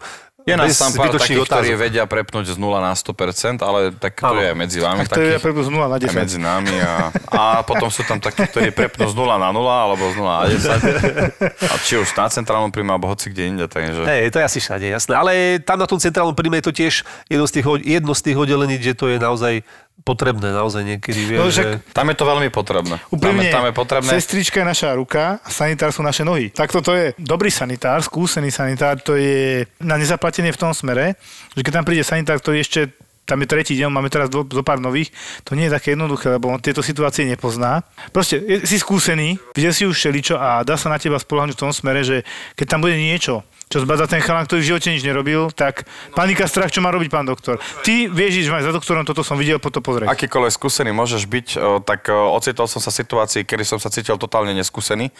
Je 0.47 0.55
nás 0.55 0.79
tam 0.79 0.95
pár 0.95 1.11
takých, 1.11 1.43
ktorí 1.43 1.75
vedia 1.75 2.07
prepnúť 2.07 2.55
z 2.55 2.55
0 2.55 2.79
na 2.79 2.95
100%, 2.95 3.59
ale 3.67 3.91
tak 3.91 4.15
to 4.15 4.31
je 4.39 4.47
aj 4.47 4.55
medzi 4.55 4.79
vami. 4.79 5.03
Tak 5.03 5.19
to 5.19 5.35
je 5.35 5.43
preto 5.43 5.59
z 5.59 5.69
0 5.75 5.91
na 5.91 5.99
aj 5.99 6.07
10. 6.07 6.23
medzi 6.23 6.39
nami 6.39 6.71
a, 6.79 7.11
a 7.27 7.43
potom 7.67 7.91
sú 7.91 8.07
tam 8.07 8.15
takí, 8.15 8.47
ktorí 8.47 8.71
prepnú 8.71 9.11
z 9.11 9.15
0 9.19 9.27
na 9.35 9.51
0 9.51 9.59
alebo 9.59 10.07
z 10.07 10.15
0 10.15 10.23
na 10.23 10.47
10. 10.47 11.67
A 11.67 11.75
či 11.83 11.99
už 11.99 12.15
na 12.15 12.31
centrálnom 12.31 12.71
príjme 12.71 12.95
alebo 12.95 13.11
hoci 13.11 13.27
kde 13.27 13.43
inde, 13.43 13.65
takže... 13.67 14.07
Hej, 14.07 14.31
to 14.31 14.39
je 14.39 14.45
asi 14.47 14.59
všade, 14.63 14.87
jasné. 14.87 15.19
Ale 15.19 15.59
tam 15.59 15.83
na 15.83 15.87
tom 15.89 15.99
centrálnom 15.99 16.31
príjme 16.31 16.63
je 16.63 16.65
to 16.71 16.73
tiež 16.79 17.03
jedno 17.27 17.43
z 17.43 17.51
tých, 17.59 17.65
jedno 17.83 18.15
z 18.15 18.21
tých 18.31 18.37
oddelení, 18.39 18.79
že 18.79 18.95
to 18.95 19.11
je 19.11 19.19
naozaj 19.19 19.67
potrebné, 20.05 20.53
naozaj 20.53 20.83
niekedy. 20.85 21.19
Vieš, 21.25 21.39
No, 21.39 21.51
že... 21.51 21.79
Tam 21.91 22.07
je 22.07 22.15
to 22.15 22.25
veľmi 22.25 22.49
potrebné. 22.49 22.97
Úprimne, 23.11 23.43
tam, 23.43 23.47
je, 23.47 23.51
tam 23.51 23.65
je 23.67 23.73
potrebné. 23.75 24.09
sestrička 24.09 24.63
je 24.63 24.67
naša 24.67 24.89
ruka 24.95 25.39
a 25.43 25.49
sanitár 25.51 25.91
sú 25.91 25.99
naše 26.05 26.23
nohy. 26.23 26.49
Tak 26.49 26.71
toto 26.71 26.95
je 26.95 27.11
dobrý 27.19 27.51
sanitár, 27.51 27.99
skúsený 28.03 28.51
sanitár, 28.53 28.99
to 29.03 29.19
je 29.19 29.67
na 29.83 29.99
nezaplatenie 29.99 30.53
v 30.53 30.59
tom 30.59 30.71
smere, 30.71 31.19
že 31.55 31.61
keď 31.61 31.73
tam 31.81 31.85
príde 31.85 32.03
sanitár, 32.07 32.39
ktorý 32.39 32.63
ešte 32.63 32.91
tam 33.27 33.43
je 33.43 33.51
tretí 33.51 33.75
deň, 33.75 33.91
máme 33.91 34.07
teraz 34.07 34.31
do, 34.31 34.47
zo 34.47 34.63
pár 34.63 34.79
nových, 34.79 35.11
to 35.43 35.51
nie 35.51 35.67
je 35.67 35.75
také 35.75 35.99
jednoduché, 35.99 36.31
lebo 36.31 36.47
on 36.47 36.63
tieto 36.63 36.79
situácie 36.79 37.27
nepozná. 37.27 37.83
Proste 38.15 38.39
je, 38.39 38.63
si 38.63 38.79
skúsený, 38.79 39.35
videl 39.51 39.75
si 39.75 39.83
už 39.83 39.99
šeličo 39.99 40.39
a 40.39 40.63
dá 40.63 40.79
sa 40.79 40.87
na 40.87 40.95
teba 40.95 41.19
spolahnúť 41.19 41.59
v 41.59 41.63
tom 41.67 41.75
smere, 41.75 42.07
že 42.07 42.23
keď 42.55 42.65
tam 42.71 42.79
bude 42.87 42.95
niečo, 42.95 43.43
čo 43.67 43.83
zbadá 43.83 44.07
ten 44.07 44.23
chalan, 44.23 44.47
ktorý 44.47 44.63
v 44.63 44.69
živote 44.71 44.87
nič 44.95 45.03
nerobil, 45.03 45.51
tak 45.51 45.83
panika, 46.15 46.47
strach, 46.47 46.71
čo 46.71 46.79
má 46.79 46.87
robiť 46.87 47.11
pán 47.11 47.27
doktor. 47.27 47.59
Ty 47.83 48.07
vieš, 48.07 48.47
že 48.47 48.51
máš 48.51 48.63
za 48.63 48.71
doktorom, 48.71 49.03
toto 49.03 49.27
som 49.27 49.35
videl, 49.35 49.59
po 49.59 49.67
to 49.67 49.83
pozrieť. 49.83 50.07
Akýkoľvek 50.07 50.55
skúsený 50.55 50.95
môžeš 50.95 51.27
byť, 51.27 51.47
o, 51.59 51.83
tak 51.83 52.07
o, 52.07 52.31
ocitol 52.31 52.71
som 52.71 52.79
sa 52.79 52.95
v 52.95 53.03
situácii, 53.03 53.43
kedy 53.43 53.63
som 53.67 53.75
sa 53.75 53.91
cítil 53.91 54.15
totálne 54.15 54.55
neskúsený, 54.55 55.11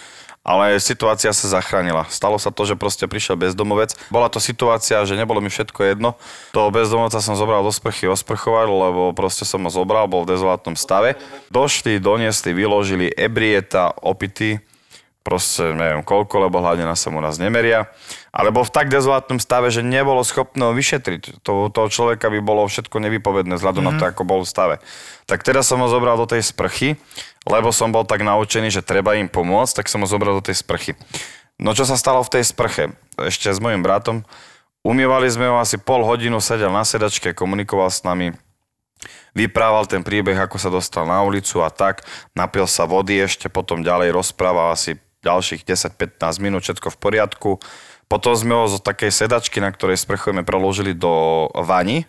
ale 0.48 0.80
situácia 0.80 1.36
sa 1.36 1.60
zachránila. 1.60 2.08
Stalo 2.08 2.40
sa 2.40 2.56
to, 2.56 2.64
že 2.64 2.80
proste 2.80 3.04
prišiel 3.04 3.36
bezdomovec. 3.36 4.00
Bola 4.08 4.32
to 4.32 4.40
situácia, 4.40 5.04
že 5.04 5.20
nebolo 5.20 5.44
mi 5.44 5.52
všetko 5.52 5.84
jedno. 5.84 6.16
Toho 6.56 6.72
bezdomovca 6.72 7.20
som 7.20 7.36
zobral 7.36 7.68
do 7.68 7.72
sprchy 7.76 8.08
osprchovať, 8.08 8.72
lebo 8.72 9.12
proste 9.12 9.44
som 9.44 9.60
ho 9.60 9.72
zobral, 9.72 10.08
bol 10.08 10.24
v 10.24 10.40
dezolátnom 10.40 10.80
stave. 10.80 11.20
Došli, 11.52 12.00
doniesli, 12.00 12.56
vyložili 12.56 13.12
ebrieta, 13.12 13.92
opity, 14.00 14.64
proste 15.28 15.76
neviem 15.76 16.08
koľko, 16.08 16.48
lebo 16.48 16.64
hladina 16.64 16.96
sa 16.96 17.12
mu 17.12 17.20
nás 17.20 17.36
nemeria. 17.36 17.92
Ale 18.32 18.56
bol 18.56 18.64
v 18.64 18.72
tak 18.72 18.88
dezolátnom 18.88 19.44
stave, 19.44 19.68
že 19.68 19.84
nebolo 19.84 20.24
schopné 20.24 20.64
ho 20.64 20.72
vyšetriť. 20.72 21.44
To, 21.44 21.68
toho 21.68 21.92
človeka 21.92 22.32
by 22.32 22.40
bolo 22.40 22.64
všetko 22.64 22.96
nevypovedné 23.04 23.60
vzhľadom 23.60 23.84
mm-hmm. 23.84 24.00
na 24.00 24.08
to, 24.08 24.08
ako 24.08 24.24
bol 24.24 24.40
v 24.40 24.48
stave. 24.48 24.76
Tak 25.28 25.44
teraz 25.44 25.68
som 25.68 25.84
ho 25.84 25.92
zobral 25.92 26.16
do 26.16 26.24
tej 26.24 26.48
sprchy, 26.48 26.96
lebo 27.44 27.76
som 27.76 27.92
bol 27.92 28.08
tak 28.08 28.24
naučený, 28.24 28.72
že 28.72 28.80
treba 28.80 29.20
im 29.20 29.28
pomôcť, 29.28 29.84
tak 29.84 29.92
som 29.92 30.00
ho 30.00 30.08
zobral 30.08 30.40
do 30.40 30.44
tej 30.48 30.64
sprchy. 30.64 30.96
No 31.60 31.76
čo 31.76 31.84
sa 31.84 32.00
stalo 32.00 32.24
v 32.24 32.40
tej 32.40 32.48
sprche? 32.48 32.96
Ešte 33.20 33.52
s 33.52 33.60
mojim 33.60 33.84
bratom. 33.84 34.24
Umievali 34.88 35.28
sme 35.28 35.52
ho 35.52 35.60
asi 35.60 35.76
pol 35.76 36.08
hodinu, 36.08 36.40
sedel 36.40 36.72
na 36.72 36.88
sedačke, 36.88 37.36
komunikoval 37.36 37.92
s 37.92 38.08
nami, 38.08 38.32
vyprával 39.36 39.90
ten 39.90 40.06
príbeh, 40.06 40.38
ako 40.38 40.56
sa 40.56 40.70
dostal 40.72 41.04
na 41.04 41.20
ulicu 41.26 41.60
a 41.66 41.74
tak. 41.74 42.06
Napil 42.38 42.64
sa 42.70 42.88
vody 42.88 43.20
ešte, 43.20 43.50
potom 43.52 43.84
ďalej 43.84 44.16
rozprával 44.16 44.72
asi 44.72 44.96
ďalších 45.22 45.64
10-15 45.64 46.20
minút, 46.40 46.62
všetko 46.62 46.94
v 46.94 46.98
poriadku. 46.98 47.50
Potom 48.08 48.34
sme 48.34 48.56
ho 48.56 48.66
z 48.66 48.80
takej 48.80 49.12
sedačky, 49.12 49.60
na 49.60 49.70
ktorej 49.70 50.00
sprchujeme, 50.00 50.42
preložili 50.42 50.94
do 50.94 51.12
vani. 51.54 52.08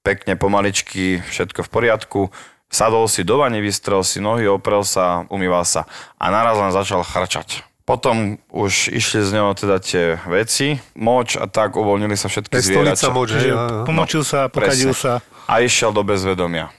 Pekne, 0.00 0.36
pomaličky, 0.36 1.20
všetko 1.20 1.64
v 1.64 1.70
poriadku. 1.70 2.20
Sadol 2.68 3.06
si 3.06 3.22
do 3.22 3.38
vani, 3.38 3.60
vystrel 3.60 4.02
si 4.02 4.18
nohy, 4.18 4.44
oprel 4.44 4.82
sa, 4.82 5.24
umýval 5.28 5.62
sa 5.62 5.84
a 6.16 6.28
naraz 6.28 6.56
len 6.58 6.72
začal 6.72 7.04
chrčať. 7.04 7.62
Potom 7.84 8.40
už 8.48 8.88
išli 8.90 9.20
z 9.20 9.30
neho 9.36 9.52
teda 9.52 9.76
tie 9.76 10.16
veci, 10.24 10.80
moč 10.96 11.36
a 11.36 11.44
tak 11.44 11.76
uvoľnili 11.76 12.16
sa 12.16 12.32
všetky 12.32 12.56
Stolica 12.56 12.96
zvierača. 12.96 13.12
moč, 13.12 13.28
hej, 13.30 13.42
Že 13.44 13.52
áno. 13.52 13.84
pomočil 13.84 14.22
sa, 14.24 14.48
pokadil 14.48 14.96
Presne. 14.96 15.20
sa. 15.20 15.44
A 15.44 15.60
išiel 15.60 15.92
do 15.92 16.00
bezvedomia. 16.00 16.72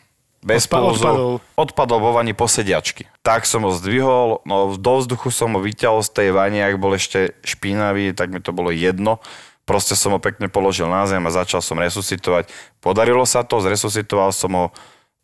Bez 0.45 0.69
Odpa- 0.69 0.77
pulzu. 0.77 1.01
odpadol. 1.01 1.33
Odpadol 1.57 1.99
vo 2.05 2.11
vani 2.13 2.37
po 2.37 2.45
sediačky. 2.45 3.09
Tak 3.25 3.49
som 3.49 3.65
ho 3.65 3.73
zdvihol, 3.73 4.45
no 4.45 4.77
do 4.77 4.93
vzduchu 5.01 5.33
som 5.33 5.57
ho 5.57 5.59
vyťahol 5.59 6.05
z 6.05 6.09
tej 6.13 6.29
vani, 6.37 6.61
ak 6.61 6.77
bol 6.77 6.93
ešte 6.93 7.33
špinavý, 7.41 8.13
tak 8.13 8.29
mi 8.29 8.37
to 8.37 8.53
bolo 8.53 8.69
jedno. 8.69 9.17
Proste 9.65 9.97
som 9.97 10.13
ho 10.13 10.21
pekne 10.21 10.45
položil 10.45 10.85
na 10.85 11.09
zem 11.09 11.25
a 11.25 11.33
začal 11.33 11.65
som 11.65 11.81
resuscitovať. 11.81 12.53
Podarilo 12.85 13.25
sa 13.25 13.41
to, 13.41 13.57
zresuscitoval 13.57 14.29
som 14.29 14.53
ho, 14.53 14.65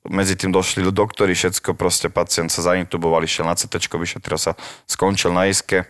medzi 0.10 0.34
tým 0.34 0.50
došli 0.50 0.82
doktori, 0.90 1.38
všetko, 1.38 1.78
proste 1.78 2.10
pacient 2.10 2.50
sa 2.50 2.66
zaintuboval, 2.66 3.22
išiel 3.22 3.46
na 3.46 3.54
CT, 3.54 3.78
vyšetril 3.78 4.42
sa, 4.42 4.58
skončil 4.90 5.30
na 5.30 5.46
iske. 5.46 5.86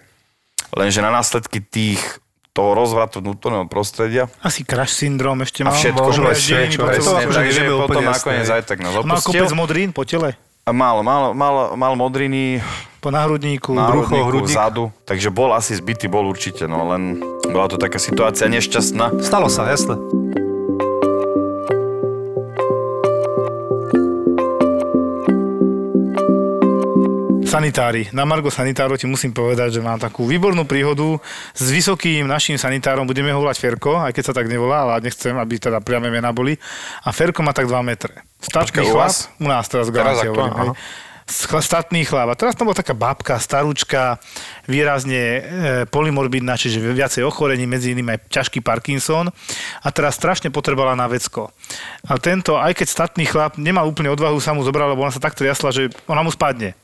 Lenže 0.75 0.99
na 0.99 1.15
následky 1.15 1.63
tých 1.63 2.03
toho 2.51 2.71
rozvratu 2.73 3.19
vnútorného 3.19 3.63
prostredia 3.65 4.27
Asi 4.39 4.61
crash 4.61 4.91
syndrom 4.97 5.39
ešte 5.39 5.61
a 5.61 5.69
mal. 5.69 5.73
všetko 5.73 6.03
Preždenie 6.03 6.35
všetko, 6.67 6.75
celom- 6.75 6.75
to 6.75 6.85
presne, 6.85 7.15
akože 7.17 7.37
takže 7.37 7.61
potom 7.81 8.03
nakoniec 8.03 8.47
aj 8.49 8.61
tak 8.65 8.77
nás 8.77 8.91
Mal 8.93 9.01
opustil. 9.15 9.31
kopec 9.39 9.51
modrín 9.53 9.89
po 9.89 10.03
tele, 10.03 10.29
A 10.61 10.71
Mal, 10.71 11.01
mal, 11.01 11.33
mal, 11.33 11.55
mal 11.73 11.93
modriny, 11.95 12.61
po 12.99 13.09
náhrudníku. 13.09 13.71
na 13.71 13.87
brucho, 13.87 14.13
hrudník. 14.21 14.51
vzadu, 14.51 14.93
takže 15.03 15.29
bol 15.29 15.51
asi 15.51 15.73
zbytý, 15.73 16.05
bol 16.05 16.23
určite, 16.23 16.63
no 16.63 16.85
len 16.87 17.17
bola 17.45 17.65
to 17.65 17.75
taká 17.75 17.97
situácia 17.97 18.45
nešťastná. 18.45 19.19
Stalo 19.21 19.47
sa, 19.47 19.65
jasné. 19.65 19.97
Sanitári. 27.51 28.07
Na 28.15 28.23
Margo 28.23 28.47
Sanitárov 28.47 28.95
ti 28.95 29.03
musím 29.11 29.35
povedať, 29.35 29.75
že 29.75 29.81
mám 29.83 29.99
takú 29.99 30.23
výbornú 30.23 30.63
príhodu 30.63 31.19
s 31.51 31.67
vysokým 31.67 32.23
našim 32.23 32.55
sanitárom, 32.55 33.03
budeme 33.03 33.35
ho 33.35 33.43
volať 33.43 33.59
Ferko, 33.59 33.99
aj 33.99 34.15
keď 34.15 34.23
sa 34.31 34.33
tak 34.39 34.47
nevolá, 34.47 34.87
ale 34.87 35.03
nechcem, 35.03 35.35
aby 35.35 35.59
teda 35.59 35.83
priame 35.83 36.07
mená 36.07 36.31
boli. 36.31 36.55
A 37.03 37.11
Ferko 37.11 37.43
má 37.43 37.51
tak 37.51 37.67
2 37.67 37.75
metre. 37.83 38.23
Statný 38.39 38.71
Počkaj, 38.71 38.83
u 38.87 38.91
chlap, 38.95 39.11
vás? 39.11 39.27
u 39.35 39.47
nás 39.51 39.65
teraz, 39.67 39.91
garancia 39.91 40.31
aktuálne, 40.31 40.55
hovorím, 40.55 40.75
statný 41.61 42.01
chlap. 42.03 42.31
A 42.31 42.35
teraz 42.35 42.55
tam 42.55 42.67
bola 42.67 42.79
taká 42.79 42.95
babka, 42.95 43.39
starúčka, 43.39 44.19
výrazne 44.67 45.21
e, 45.21 45.41
polymorbidná, 45.87 46.59
čiže 46.59 46.79
viacej 46.79 47.23
ochorení, 47.23 47.63
medzi 47.63 47.95
iným 47.95 48.15
aj 48.15 48.31
ťažký 48.31 48.59
Parkinson. 48.59 49.31
A 49.83 49.87
teraz 49.91 50.19
strašne 50.19 50.51
potrebovala 50.51 50.95
na 50.95 51.07
vecko. 51.07 51.51
A 52.07 52.19
tento, 52.19 52.59
aj 52.59 52.75
keď 52.75 52.87
statný 52.87 53.23
chlap 53.27 53.55
nemal 53.55 53.87
úplne 53.87 54.11
odvahu, 54.11 54.39
sa 54.43 54.51
mu 54.51 54.63
zobral, 54.63 54.91
lebo 54.91 55.03
ona 55.03 55.13
sa 55.13 55.23
tak 55.23 55.35
triasla, 55.35 55.71
že 55.71 55.91
ona 56.07 56.23
mu 56.23 56.31
spadne. 56.31 56.75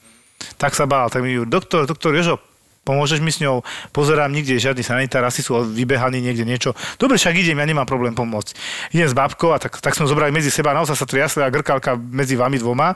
Tak 0.57 0.73
sa 0.77 0.85
bál. 0.85 1.09
Tak 1.09 1.21
mi 1.21 1.35
hovorí, 1.37 1.49
doktor, 1.49 1.85
doktor 1.85 2.13
Jožo, 2.13 2.37
pomôžeš 2.87 3.19
mi 3.19 3.35
s 3.35 3.43
ňou? 3.43 3.67
Pozerám, 3.91 4.31
nikde 4.31 4.55
žiadny 4.55 4.79
sanitár, 4.79 5.27
asi 5.27 5.43
sú 5.43 5.59
vybehaní 5.59 6.23
niekde 6.23 6.47
niečo. 6.47 6.71
Dobre, 6.95 7.19
však 7.19 7.35
idem, 7.35 7.59
ja 7.59 7.67
nemám 7.67 7.83
problém 7.83 8.15
pomôcť. 8.15 8.55
Idem 8.95 9.11
s 9.11 9.17
babkou 9.17 9.51
a 9.51 9.59
tak, 9.59 9.75
tak 9.83 9.91
sme 9.91 10.07
zobrali 10.07 10.31
medzi 10.31 10.47
seba, 10.47 10.71
naozaj 10.71 10.95
sa 10.95 11.03
triasli 11.03 11.43
a 11.43 11.51
grkalka 11.51 11.99
medzi 11.99 12.39
vami 12.39 12.55
dvoma. 12.55 12.95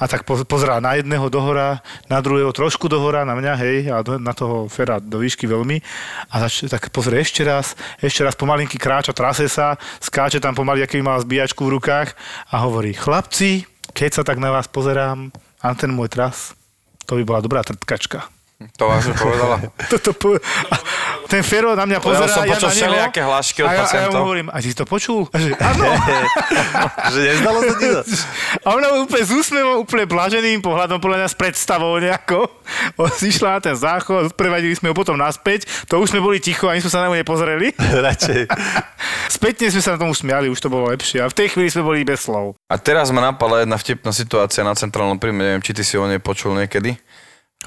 A 0.00 0.04
tak 0.08 0.24
po, 0.24 0.40
pozerá 0.48 0.80
na 0.80 0.96
jedného 0.96 1.28
dohora, 1.28 1.84
na 2.08 2.24
druhého 2.24 2.48
trošku 2.56 2.88
dohora, 2.88 3.28
na 3.28 3.36
mňa, 3.36 3.52
hej, 3.60 3.78
a 3.92 4.00
do, 4.00 4.16
na 4.16 4.32
toho 4.32 4.64
Fera 4.72 4.96
do 4.96 5.20
výšky 5.20 5.44
veľmi. 5.44 5.84
A 6.32 6.48
zač, 6.48 6.64
tak 6.64 6.88
pozrie 6.88 7.20
ešte 7.20 7.44
raz, 7.44 7.76
ešte 8.00 8.24
raz 8.24 8.32
pomalinky 8.32 8.80
kráča, 8.80 9.12
trase 9.12 9.44
sa, 9.52 9.76
skáče 10.00 10.40
tam 10.40 10.56
pomaly, 10.56 10.80
aký 10.80 11.04
mal 11.04 11.20
zbíjačku 11.20 11.68
v 11.68 11.76
rukách 11.76 12.16
a 12.48 12.64
hovorí, 12.64 12.96
chlapci, 12.96 13.68
keď 13.92 14.10
sa 14.10 14.22
tak 14.24 14.40
na 14.40 14.48
vás 14.48 14.64
pozerám, 14.70 15.28
a 15.58 15.74
ten 15.74 15.90
môj 15.90 16.06
tras, 16.14 16.54
to 17.08 17.16
by 17.16 17.24
bola 17.24 17.40
dobrá 17.40 17.64
trtkačka. 17.64 18.28
To 18.58 18.90
vážne 18.90 19.14
povedala. 19.14 19.70
Toto 19.86 20.10
po... 20.18 20.34
ten 21.30 21.46
Fero 21.46 21.78
na 21.78 21.86
mňa 21.86 22.02
pozerá, 22.02 22.26
som 22.26 22.42
ja 22.42 22.58
počul 22.58 22.74
všelijaké 22.74 23.20
hlášky 23.22 23.62
od 23.62 23.70
a 23.70 23.72
ja, 23.78 23.82
a 23.86 23.94
ja 23.94 24.08
mu 24.10 24.26
hovorím, 24.26 24.50
a 24.50 24.58
ty 24.58 24.74
si 24.74 24.74
to 24.74 24.82
počul? 24.82 25.30
A 25.30 25.38
že, 25.38 25.54
áno. 25.62 25.86
že 27.14 27.18
nezdalo 27.22 27.58
sa 27.62 27.74
ti 27.78 27.86
to? 27.86 28.02
A 28.66 28.68
ona 28.74 28.98
úplne 28.98 29.22
s 29.22 29.30
úsmevom, 29.30 29.86
úplne 29.86 30.10
blaženým 30.10 30.58
pohľadom, 30.58 30.98
podľa 30.98 31.22
mňa 31.22 31.28
s 31.30 31.36
predstavou 31.38 32.02
nejako. 32.02 32.50
Zišla 32.98 33.48
na 33.54 33.60
ten 33.62 33.78
záchod, 33.78 34.34
prevadili 34.34 34.74
sme 34.74 34.90
ho 34.90 34.94
potom 34.98 35.14
naspäť. 35.14 35.70
To 35.86 36.02
už 36.02 36.10
sme 36.10 36.18
boli 36.18 36.42
ticho, 36.42 36.66
ani 36.66 36.82
sme 36.82 36.90
sa 36.90 37.06
na 37.06 37.14
ňu 37.14 37.22
nepozreli. 37.22 37.78
Radšej. 38.10 38.50
Spätne 39.30 39.70
sme 39.70 39.82
sa 39.86 39.94
na 39.94 40.02
tomu 40.02 40.18
smiali, 40.18 40.50
už 40.50 40.58
to 40.58 40.66
bolo 40.66 40.90
lepšie. 40.90 41.22
A 41.22 41.30
v 41.30 41.46
tej 41.46 41.54
chvíli 41.54 41.70
sme 41.70 41.86
boli 41.86 42.02
bez 42.02 42.26
slov. 42.26 42.58
A 42.66 42.74
teraz 42.74 43.14
ma 43.14 43.22
napadla 43.22 43.62
jedna 43.62 43.78
vtipná 43.78 44.10
situácia 44.10 44.66
na 44.66 44.74
centrálnom 44.74 45.22
príjme, 45.22 45.46
neviem, 45.46 45.62
či 45.62 45.70
ty 45.78 45.86
si 45.86 45.94
o 45.94 46.10
nej 46.10 46.18
počul 46.18 46.58
niekedy. 46.58 46.98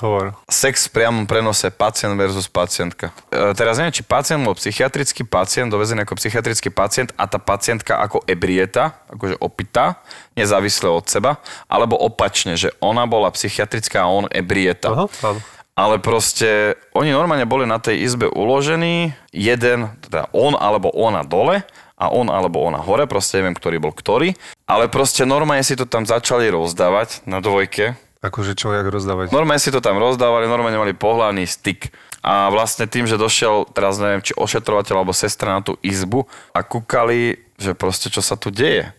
Hovor. 0.01 0.33
Sex 0.49 0.89
v 0.89 0.97
priamom 0.97 1.29
prenose 1.29 1.69
pacient 1.69 2.17
versus 2.17 2.49
pacientka. 2.49 3.13
E, 3.29 3.53
teraz 3.53 3.77
neviem, 3.77 3.93
či 3.93 4.01
pacient 4.01 4.41
bol 4.41 4.57
psychiatrický 4.57 5.21
pacient, 5.23 5.69
dovezený 5.69 6.03
ako 6.03 6.17
psychiatrický 6.17 6.73
pacient 6.73 7.13
a 7.15 7.29
tá 7.29 7.37
pacientka 7.37 8.01
ako 8.01 8.25
ebrieta, 8.25 8.97
akože 9.13 9.37
opitá, 9.37 10.01
nezávisle 10.33 10.89
od 10.89 11.05
seba, 11.05 11.37
alebo 11.69 11.93
opačne, 12.01 12.57
že 12.57 12.73
ona 12.81 13.05
bola 13.05 13.29
psychiatrická 13.29 14.01
a 14.03 14.09
on 14.09 14.25
ebrieta. 14.33 14.89
Aha, 14.89 15.05
áno. 15.05 15.39
Ale 15.71 16.03
proste 16.03 16.75
oni 16.91 17.15
normálne 17.15 17.47
boli 17.47 17.63
na 17.63 17.79
tej 17.79 18.03
izbe 18.03 18.27
uložení, 18.27 19.15
jeden, 19.31 19.87
teda 20.03 20.27
on 20.35 20.57
alebo 20.59 20.91
ona 20.91 21.23
dole 21.23 21.63
a 21.95 22.05
on 22.11 22.27
alebo 22.27 22.59
ona 22.59 22.81
hore, 22.81 23.07
proste 23.07 23.39
neviem, 23.39 23.55
ktorý 23.55 23.77
bol 23.79 23.93
ktorý, 23.95 24.35
ale 24.67 24.91
proste 24.91 25.23
normálne 25.23 25.63
si 25.63 25.79
to 25.79 25.87
tam 25.87 26.03
začali 26.03 26.49
rozdávať 26.51 27.23
na 27.29 27.39
dvojke. 27.39 27.95
Akože 28.21 28.53
čo, 28.53 28.69
jak 28.69 28.86
rozdávať? 28.86 29.34
Normálne 29.34 29.57
si 29.57 29.73
to 29.73 29.81
tam 29.81 29.97
rozdávali, 29.97 30.45
normálne 30.45 30.77
mali 30.77 30.93
pohľadný 30.93 31.41
styk. 31.49 31.89
A 32.21 32.53
vlastne 32.53 32.86
tým, 32.86 33.10
že 33.10 33.17
došiel, 33.17 33.65
teraz 33.73 33.97
neviem, 33.97 34.21
či 34.21 34.38
ošetrovateľ 34.38 35.01
alebo 35.01 35.10
sestra 35.10 35.57
na 35.57 35.65
tú 35.65 35.73
izbu 35.81 36.29
a 36.53 36.62
kúkali, 36.62 37.41
že 37.57 37.73
proste 37.73 38.13
čo 38.13 38.21
sa 38.21 38.38
tu 38.38 38.53
deje. 38.53 38.93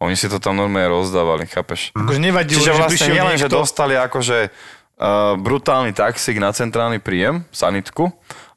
Oni 0.00 0.16
si 0.16 0.24
to 0.24 0.40
tam 0.40 0.56
normálne 0.56 0.88
rozdávali, 0.88 1.44
chápeš? 1.44 1.92
Akože 1.92 2.16
nevadilo, 2.16 2.64
Čiže 2.64 2.72
že 2.72 2.80
vlastne 2.80 2.96
prišiel 2.96 3.12
nielen, 3.12 3.36
že 3.36 3.46
niekto. 3.46 3.60
dostali 3.60 3.94
akože 3.94 4.38
uh, 4.48 5.36
brutálny 5.36 5.92
taxík 5.92 6.40
na 6.40 6.48
centrálny 6.50 6.96
príjem, 6.96 7.44
sanitku, 7.52 8.08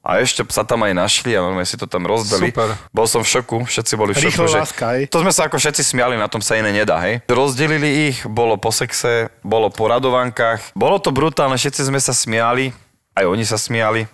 a 0.05 0.21
ešte 0.21 0.45
sa 0.53 0.61
tam 0.61 0.85
aj 0.85 0.93
našli 0.93 1.33
a 1.33 1.41
normálne 1.41 1.65
si 1.65 1.81
to 1.81 1.89
tam 1.89 2.05
rozdali. 2.05 2.53
Super. 2.53 2.77
Bol 2.93 3.09
som 3.09 3.25
v 3.25 3.29
šoku, 3.33 3.65
všetci 3.65 3.93
boli 3.97 4.13
v 4.13 4.21
šoku. 4.21 4.29
Rýchlo 4.29 4.45
že 4.45 4.61
láska, 4.61 4.85
hej. 4.93 5.09
to 5.09 5.17
sme 5.25 5.33
sa 5.33 5.49
ako 5.49 5.57
všetci 5.57 5.81
smiali, 5.81 6.13
na 6.13 6.29
tom 6.29 6.45
sa 6.45 6.53
iné 6.53 6.69
nedá, 6.69 7.01
hej. 7.01 7.25
Rozdelili 7.25 8.13
ich, 8.13 8.21
bolo 8.29 8.53
po 8.61 8.69
sexe, 8.69 9.33
bolo 9.41 9.73
po 9.73 9.89
radovankách, 9.89 10.77
bolo 10.77 11.01
to 11.01 11.09
brutálne, 11.09 11.57
všetci 11.57 11.89
sme 11.89 11.97
sa 11.97 12.13
smiali, 12.13 12.69
aj 13.17 13.25
oni 13.25 13.49
sa 13.49 13.57
smiali. 13.57 14.05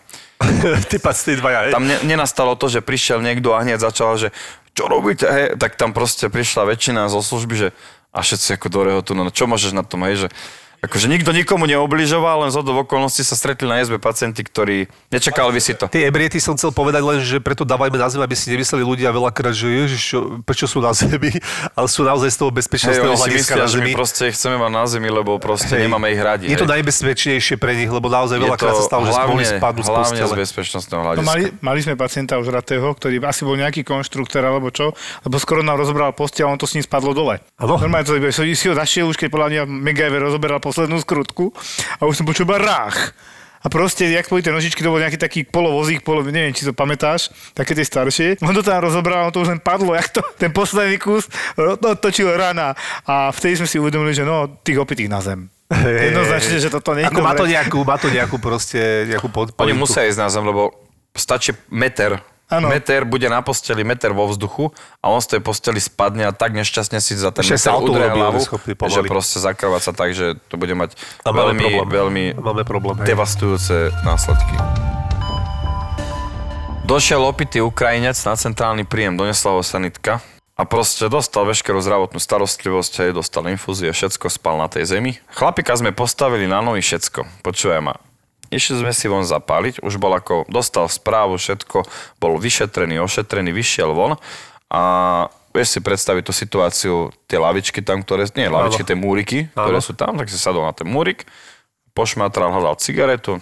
Ty 0.90 0.98
pactí 1.04 1.36
dvaja, 1.36 1.68
hej? 1.68 1.74
Tam 1.76 1.84
ne, 1.84 2.00
nenastalo 2.08 2.56
to, 2.56 2.72
že 2.72 2.80
prišiel 2.80 3.20
niekto 3.20 3.52
a 3.52 3.60
hneď 3.60 3.84
začal, 3.84 4.16
že 4.16 4.32
čo 4.72 4.88
robíte, 4.88 5.28
hej, 5.28 5.60
tak 5.60 5.76
tam 5.76 5.92
proste 5.92 6.32
prišla 6.32 6.72
väčšina 6.72 7.12
zo 7.12 7.20
služby, 7.20 7.68
že 7.68 7.70
a 8.16 8.24
všetci 8.24 8.56
ako 8.56 8.68
do 8.72 8.80
rehotu, 8.88 9.12
no 9.12 9.28
čo 9.28 9.44
môžeš 9.44 9.76
na 9.76 9.84
tom, 9.84 10.08
hej, 10.08 10.28
že 10.28 10.30
akože 10.82 11.06
nikto 11.06 11.30
nikomu 11.30 11.70
neobližoval, 11.70 12.46
len 12.46 12.50
z 12.50 12.58
hodou 12.58 12.74
okolností 12.82 13.22
sa 13.22 13.38
stretli 13.38 13.70
na 13.70 13.86
izbe 13.86 14.02
pacienti, 14.02 14.42
ktorí 14.42 14.90
nečakali 15.14 15.54
by 15.54 15.62
si 15.62 15.78
to. 15.78 15.86
Tie 15.86 16.10
ebriety 16.10 16.42
som 16.42 16.58
chcel 16.58 16.74
povedať 16.74 17.06
len, 17.06 17.22
že 17.22 17.38
preto 17.38 17.62
dávajme 17.62 18.02
na 18.02 18.10
zem, 18.10 18.18
aby 18.18 18.34
si 18.34 18.50
nemysleli 18.50 18.82
ľudia 18.82 19.14
veľakrát, 19.14 19.54
že 19.54 19.70
ježiš, 19.70 20.02
čo, 20.02 20.18
prečo 20.42 20.66
sú 20.66 20.82
na 20.82 20.90
zemi, 20.98 21.30
ale 21.78 21.86
sú 21.86 22.02
naozaj 22.02 22.34
z 22.34 22.38
toho 22.42 22.50
bezpečnostného 22.50 23.14
si 23.14 23.22
hľadiska 23.22 23.54
myslia, 23.54 23.64
na 23.64 23.70
že 23.70 23.78
my 23.78 23.86
zemi. 23.86 23.92
proste 23.94 24.24
chceme 24.34 24.56
mať 24.58 24.72
na 24.74 24.84
zemi, 24.90 25.10
lebo 25.14 25.38
proste 25.38 25.78
Hej. 25.78 25.86
nemáme 25.86 26.10
ich 26.10 26.22
radi. 26.22 26.46
Je 26.50 26.58
to 26.58 26.66
hej. 26.66 26.82
najbezpečnejšie 26.82 27.56
pre 27.62 27.78
nich, 27.78 27.90
lebo 27.94 28.10
naozaj 28.10 28.42
veľakrát 28.42 28.74
sa 28.82 28.84
stalo, 28.90 29.06
že 29.06 29.14
spadnúť 29.14 29.86
z 29.86 29.90
Hlavne 29.92 30.24
z 30.26 30.34
bezpečnostného 30.34 31.02
No, 31.02 31.06
hľadiska. 31.14 31.28
mali, 31.30 31.44
mali 31.62 31.80
sme 31.82 31.94
pacienta 31.94 32.38
už 32.42 32.50
ratého, 32.50 32.86
ktorý 32.94 33.22
asi 33.22 33.42
bol 33.46 33.54
nejaký 33.54 33.86
konštruktor 33.86 34.42
alebo 34.42 34.74
čo, 34.74 34.98
lebo 35.26 35.36
skoro 35.38 35.62
nám 35.62 35.78
rozobral 35.78 36.10
postel 36.14 36.50
a 36.50 36.54
on 36.54 36.58
to 36.58 36.66
s 36.66 36.74
ním 36.74 36.86
spadlo 36.86 37.14
dole. 37.14 37.38
Normálne 37.62 38.06
to 38.06 38.18
si, 38.34 38.66
ho 38.70 38.74
našiel 38.74 39.06
už, 39.10 39.18
keď 39.18 39.30
podľa 39.30 39.48
mňa 39.50 39.62
MacGyver 39.70 40.22
rozoberal 40.26 40.60
poslednú 40.72 41.04
skrutku 41.04 41.52
a 42.00 42.08
už 42.08 42.24
som 42.24 42.26
počul 42.26 42.48
iba 42.48 42.56
rách. 42.56 43.12
A 43.62 43.70
proste, 43.70 44.10
jak 44.10 44.26
boli 44.26 44.42
tie 44.42 44.50
nožičky, 44.50 44.82
to 44.82 44.90
bol 44.90 44.98
nejaký 44.98 45.22
taký 45.22 45.46
polovozík, 45.46 46.02
polo, 46.02 46.26
neviem, 46.26 46.50
či 46.50 46.66
to 46.66 46.74
pamätáš, 46.74 47.30
také 47.54 47.78
tie 47.78 47.86
staršie. 47.86 48.42
On 48.42 48.58
to 48.58 48.66
tam 48.66 48.82
rozobral, 48.82 49.30
on 49.30 49.34
to 49.36 49.46
už 49.46 49.54
len 49.54 49.62
padlo, 49.62 49.94
jak 49.94 50.10
to, 50.10 50.26
ten 50.42 50.50
posledný 50.50 50.98
kus 50.98 51.30
to 51.54 51.94
točil 52.02 52.34
rana. 52.34 52.74
A 53.06 53.30
vtedy 53.30 53.62
sme 53.62 53.70
si 53.70 53.78
uvedomili, 53.78 54.18
že 54.18 54.26
no, 54.26 54.50
tých 54.66 54.82
opitých 54.82 55.14
na 55.14 55.22
zem. 55.22 55.46
Jednoznačne, 56.10 56.58
že 56.58 56.74
toto 56.74 56.98
nie 56.98 57.06
je 57.06 57.14
Ako 57.14 57.22
má 57.22 57.38
to 57.38 57.46
nejakú, 57.46 57.80
má 57.86 57.96
to 58.02 58.10
nejakú 58.10 58.42
proste, 58.42 59.06
nejakú 59.08 59.30
pod, 59.30 59.54
Oni 59.62 59.78
musia 59.78 60.10
ísť 60.10 60.20
na 60.20 60.28
zem, 60.34 60.44
lebo 60.44 60.74
stačí 61.14 61.54
meter. 61.70 62.18
Áno. 62.52 62.68
Meter 62.68 63.08
bude 63.08 63.32
na 63.32 63.40
posteli, 63.40 63.88
meter 63.88 64.12
vo 64.12 64.28
vzduchu 64.28 64.76
a 65.00 65.08
on 65.08 65.24
z 65.24 65.40
tej 65.40 65.42
posteli 65.42 65.80
spadne 65.80 66.28
a 66.28 66.36
tak 66.36 66.52
nešťastne 66.52 67.00
si 67.00 67.16
za 67.16 67.32
ten 67.32 67.48
Ešte 67.48 67.72
meter 67.72 67.80
udrie 67.80 68.12
hlavu, 68.12 68.44
že 68.92 69.02
proste 69.08 69.40
zakrvať 69.40 69.82
sa 69.88 69.92
tak, 69.96 70.12
že 70.12 70.36
to 70.52 70.60
bude 70.60 70.76
mať 70.76 71.00
A 71.24 71.32
veľmi, 71.32 71.64
problém. 71.64 71.88
veľmi 71.88 72.24
Máme 72.44 72.64
problém, 72.68 73.00
devastujúce 73.08 73.96
následky. 74.04 74.60
Došiel 76.84 77.24
opitý 77.24 77.64
Ukrajinec 77.64 78.20
na 78.28 78.36
centrálny 78.36 78.84
príjem, 78.84 79.16
donesla 79.16 79.56
ho 79.56 79.64
sanitka 79.64 80.20
a 80.60 80.68
proste 80.68 81.08
dostal 81.08 81.48
veškerú 81.48 81.80
zdravotnú 81.80 82.20
starostlivosť, 82.20 82.94
hej, 83.08 83.10
dostal 83.16 83.48
infúzie, 83.48 83.88
všetko 83.96 84.28
spal 84.28 84.60
na 84.60 84.68
tej 84.68 84.92
zemi. 84.92 85.16
Chlapika 85.32 85.72
sme 85.80 85.96
postavili 85.96 86.52
na 86.52 86.60
nohy 86.60 86.84
všetko, 86.84 87.48
počúvaj 87.48 87.80
ma. 87.80 87.96
Išli 88.52 88.84
sme 88.84 88.92
si 88.92 89.08
von 89.08 89.24
zapáliť, 89.24 89.80
už 89.80 89.96
bol 89.96 90.12
ako, 90.12 90.44
dostal 90.52 90.92
správu, 90.92 91.40
všetko, 91.40 91.88
bol 92.20 92.36
vyšetrený, 92.36 93.00
ošetrený, 93.00 93.56
vyšiel 93.56 93.96
von 93.96 94.20
a 94.68 94.82
vieš 95.56 95.76
si 95.76 95.80
predstaviť 95.80 96.24
tú 96.28 96.34
situáciu, 96.36 96.94
tie 97.32 97.40
lavičky 97.40 97.80
tam, 97.80 98.04
ktoré, 98.04 98.28
nie 98.36 98.52
lavičky, 98.52 98.84
tie 98.84 98.96
múriky, 98.96 99.48
ktoré 99.56 99.80
Áno. 99.80 99.88
sú 99.88 99.96
tam, 99.96 100.20
tak 100.20 100.28
si 100.28 100.36
sadol 100.36 100.68
na 100.68 100.76
ten 100.76 100.88
múrik, 100.88 101.24
pošmatral, 101.96 102.52
hľadal 102.52 102.76
cigaretu 102.80 103.40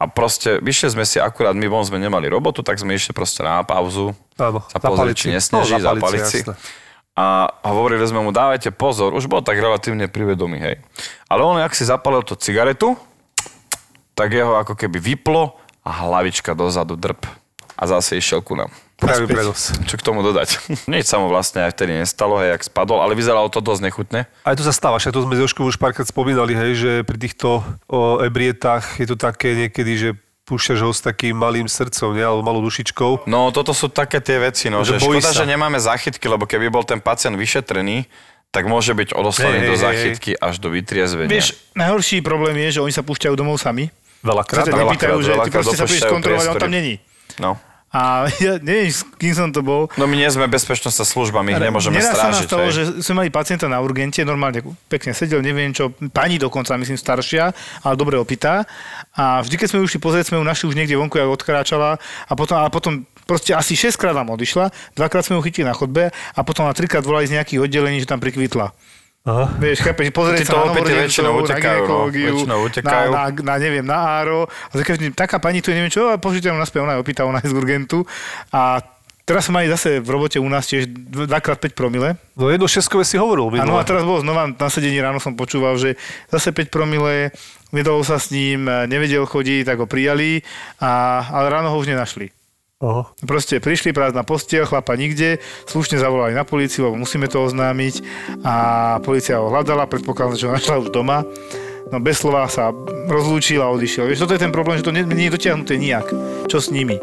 a 0.00 0.04
proste 0.08 0.60
vyšli 0.60 0.96
sme 0.96 1.04
si, 1.08 1.16
akurát 1.16 1.56
my 1.56 1.68
von 1.68 1.84
sme 1.84 2.00
nemali 2.00 2.28
robotu, 2.28 2.60
tak 2.64 2.80
sme 2.80 2.92
išli 2.96 3.12
proste 3.16 3.44
na 3.44 3.64
pauzu, 3.64 4.12
Áno, 4.36 4.64
sa 4.68 4.80
pozrieť, 4.80 5.16
či 5.16 5.26
nesneží, 5.32 5.76
No, 5.76 5.96
zapaliť 5.96 6.24
si. 6.28 6.40
A 7.12 7.44
hovorili 7.68 8.00
sme 8.08 8.24
mu, 8.24 8.32
dávajte 8.32 8.72
pozor, 8.72 9.12
už 9.12 9.28
bol 9.28 9.44
tak 9.44 9.60
relatívne 9.60 10.08
privedomý, 10.08 10.56
hej. 10.56 10.76
Ale 11.28 11.44
on, 11.44 11.60
ak 11.60 11.76
si 11.76 11.84
zapalil 11.84 12.24
tú 12.24 12.32
cigaretu, 12.40 12.96
tak 14.14 14.32
jeho 14.32 14.56
ako 14.60 14.76
keby 14.76 14.98
vyplo 15.00 15.56
a 15.82 15.90
hlavička 16.04 16.54
dozadu 16.54 16.94
drp. 16.94 17.26
A 17.72 17.82
zase 17.88 18.20
išiel 18.20 18.44
ku 18.44 18.54
nám. 18.54 18.70
Pravý 19.02 19.26
prenos. 19.26 19.74
Čo 19.90 19.98
k 19.98 20.06
tomu 20.06 20.22
dodať? 20.22 20.62
Nič 20.92 21.10
sa 21.10 21.18
mu 21.18 21.26
vlastne 21.26 21.66
aj 21.66 21.74
vtedy 21.74 21.98
nestalo, 21.98 22.38
hej, 22.38 22.54
jak 22.54 22.62
spadol, 22.70 23.02
ale 23.02 23.18
vyzeralo 23.18 23.50
to 23.50 23.58
dosť 23.58 23.82
nechutne. 23.82 24.20
Aj 24.46 24.54
to 24.54 24.62
sa 24.62 24.70
stáva, 24.70 25.02
však 25.02 25.10
to 25.10 25.26
sme 25.26 25.34
Jožkou 25.34 25.66
už 25.66 25.82
párkrát 25.82 26.06
spomínali, 26.06 26.54
hej, 26.54 26.72
že 26.78 26.90
pri 27.02 27.18
týchto 27.18 27.66
o, 27.90 28.22
ebrietách 28.22 29.02
je 29.02 29.06
to 29.10 29.18
také 29.18 29.58
niekedy, 29.58 29.92
že 29.98 30.08
púšťaš 30.46 30.80
ho 30.86 30.94
s 30.94 31.02
takým 31.02 31.34
malým 31.34 31.66
srdcom, 31.66 32.14
ne, 32.14 32.22
alebo 32.22 32.46
malou 32.46 32.62
dušičkou. 32.62 33.26
No 33.26 33.50
toto 33.50 33.74
sú 33.74 33.90
také 33.90 34.22
tie 34.22 34.38
veci, 34.38 34.70
no, 34.70 34.86
Že 34.86 35.02
škoda, 35.02 35.34
sa. 35.34 35.42
že 35.42 35.50
nemáme 35.50 35.82
záchytky, 35.82 36.22
lebo 36.30 36.46
keby 36.46 36.70
bol 36.70 36.86
ten 36.86 37.02
pacient 37.02 37.34
vyšetrený, 37.34 38.06
tak 38.52 38.68
môže 38.68 38.92
byť 38.92 39.16
odoslaný 39.16 39.64
Hej, 39.64 39.68
do 39.72 39.74
záchytky 39.80 40.30
až 40.36 40.60
do 40.60 40.68
vytriezvenia. 40.68 41.32
Vieš, 41.32 41.56
najhorší 41.72 42.20
problém 42.20 42.60
je, 42.68 42.78
že 42.78 42.80
oni 42.84 42.92
sa 42.92 43.00
púšťajú 43.00 43.32
domov 43.32 43.56
sami. 43.56 43.88
Veľakrát. 44.22 44.64
Sa 44.64 44.70
ťa 44.70 44.80
nepýtajú, 44.86 45.16
že 45.20 45.32
ty 45.34 45.50
proste 45.50 45.76
sa 45.76 45.86
prídeš 45.86 46.06
kontrolovať, 46.06 46.46
on 46.50 46.56
tam 46.62 46.72
není. 46.72 46.94
No. 47.42 47.58
A 47.92 48.24
ja 48.40 48.56
neviem, 48.56 48.88
s 48.88 49.04
kým 49.20 49.36
som 49.36 49.52
to 49.52 49.60
bol. 49.60 49.92
no 50.00 50.08
my 50.08 50.16
nie 50.16 50.24
sme 50.32 50.48
bezpečnostná 50.48 51.04
služba, 51.04 51.44
my 51.44 51.52
ich 51.52 51.60
nemôžeme 51.60 52.00
Neraz 52.00 52.16
sa 52.16 52.32
nás 52.32 52.40
strážiť. 52.40 52.48
stalo, 52.48 52.66
že 52.72 52.82
sme 53.04 53.14
mali 53.20 53.28
pacienta 53.28 53.68
na 53.68 53.84
urgente, 53.84 54.24
normálne 54.24 54.64
pekne 54.88 55.12
sedel, 55.12 55.44
neviem 55.44 55.76
čo, 55.76 55.92
pani 56.08 56.40
dokonca, 56.40 56.72
myslím 56.80 56.96
staršia, 56.96 57.52
ale 57.84 57.94
dobre 58.00 58.16
opitá. 58.16 58.64
A 59.12 59.44
vždy, 59.44 59.60
keď 59.60 59.68
sme 59.68 59.78
ju 59.84 59.92
išli 59.92 60.00
pozrieť, 60.00 60.32
sme 60.32 60.40
ju 60.40 60.44
našli 60.48 60.72
už 60.72 60.76
niekde 60.80 60.96
vonku, 60.96 61.20
ako 61.20 61.36
odkráčala 61.36 62.00
a 62.00 62.32
potom, 62.32 62.56
a 62.56 62.72
potom 62.72 63.04
proste 63.28 63.52
asi 63.52 63.76
6 63.76 64.00
krát 64.00 64.16
nám 64.16 64.32
odišla, 64.32 64.72
dvakrát 64.96 65.28
sme 65.28 65.36
ju 65.36 65.44
chytili 65.44 65.68
na 65.68 65.76
chodbe 65.76 66.08
a 66.08 66.40
potom 66.40 66.64
na 66.64 66.72
trikrát 66.72 67.04
volali 67.04 67.28
z 67.28 67.36
nejakých 67.36 67.68
oddelení, 67.68 68.00
že 68.00 68.08
tam 68.08 68.24
prikvitla. 68.24 68.72
Aha. 69.22 69.54
Vieš, 69.54 69.86
chápeš, 69.86 70.10
pozrieť 70.10 70.50
sa 70.50 70.66
to 70.66 70.74
na 70.74 70.82
väčšinou 70.82 71.38
na 71.38 71.40
utekajú, 71.46 71.62
no. 71.62 72.10
gynekológiu, 72.10 72.34
Väčšinou 72.34 72.58
na, 72.58 72.66
utekajú. 72.66 73.10
na, 73.14 73.22
na, 73.30 73.54
neviem, 73.62 73.86
na 73.86 73.98
áro. 74.02 74.50
A 74.50 74.72
za 74.74 74.82
každým, 74.82 75.14
taká 75.14 75.38
pani 75.38 75.62
tu 75.62 75.70
je, 75.70 75.78
neviem 75.78 75.94
čo, 75.94 76.10
a 76.10 76.18
pošlite 76.18 76.50
ju 76.50 76.58
naspäť, 76.58 76.82
ona 76.82 76.98
je 76.98 77.02
opýta, 77.06 77.22
ona 77.22 77.38
je 77.38 77.46
z 77.46 77.54
urgentu. 77.54 78.02
A 78.50 78.82
teraz 79.22 79.46
sme 79.46 79.62
mali 79.62 79.70
zase 79.70 80.02
v 80.02 80.08
robote 80.10 80.42
u 80.42 80.48
nás 80.50 80.66
tiež 80.66 80.90
2x5 80.90 81.70
promile. 81.70 82.18
No 82.34 82.50
jedno 82.50 82.66
šeskové 82.66 83.06
si 83.06 83.14
hovoril 83.14 83.62
Áno, 83.62 83.78
a 83.78 83.86
teraz 83.86 84.02
bolo 84.02 84.26
znova 84.26 84.50
na 84.50 84.68
sedení 84.74 84.98
ráno 84.98 85.22
som 85.22 85.38
počúval, 85.38 85.78
že 85.78 85.94
zase 86.26 86.50
5 86.50 86.74
promile, 86.74 87.30
nedalo 87.70 88.02
sa 88.02 88.18
s 88.18 88.34
ním, 88.34 88.66
nevedel 88.66 89.22
chodiť, 89.22 89.70
tak 89.70 89.78
ho 89.78 89.86
prijali, 89.86 90.42
a, 90.82 91.22
ale 91.30 91.46
ráno 91.46 91.70
ho 91.70 91.78
už 91.78 91.86
nenašli. 91.94 92.41
Aha. 92.82 93.06
Proste 93.22 93.62
prišli 93.62 93.94
prázdna 93.94 94.26
postiel, 94.26 94.66
chlapa 94.66 94.98
nikde, 94.98 95.38
slušne 95.70 96.02
zavolali 96.02 96.34
na 96.34 96.42
políciu, 96.42 96.90
lebo 96.90 96.98
musíme 96.98 97.30
to 97.30 97.46
oznámiť 97.46 98.02
a 98.42 98.54
polícia 99.06 99.38
ho 99.38 99.54
hľadala, 99.54 99.86
predpokladám, 99.86 100.34
že 100.34 100.50
ho 100.50 100.56
našla 100.58 100.82
už 100.82 100.90
doma. 100.90 101.22
No 101.94 102.02
bez 102.02 102.18
slova 102.18 102.50
sa 102.50 102.74
rozlúčil 103.06 103.62
a 103.62 103.70
odišiel. 103.70 104.10
Vieš, 104.10 104.26
toto 104.26 104.34
je 104.34 104.42
ten 104.42 104.50
problém, 104.50 104.82
že 104.82 104.86
to 104.88 104.90
nie, 104.90 105.06
nie 105.06 105.30
je 105.30 105.38
dotiahnuté 105.38 105.78
nijak. 105.78 106.10
Čo 106.50 106.58
s 106.58 106.74
nimi? 106.74 106.98
E, 106.98 107.02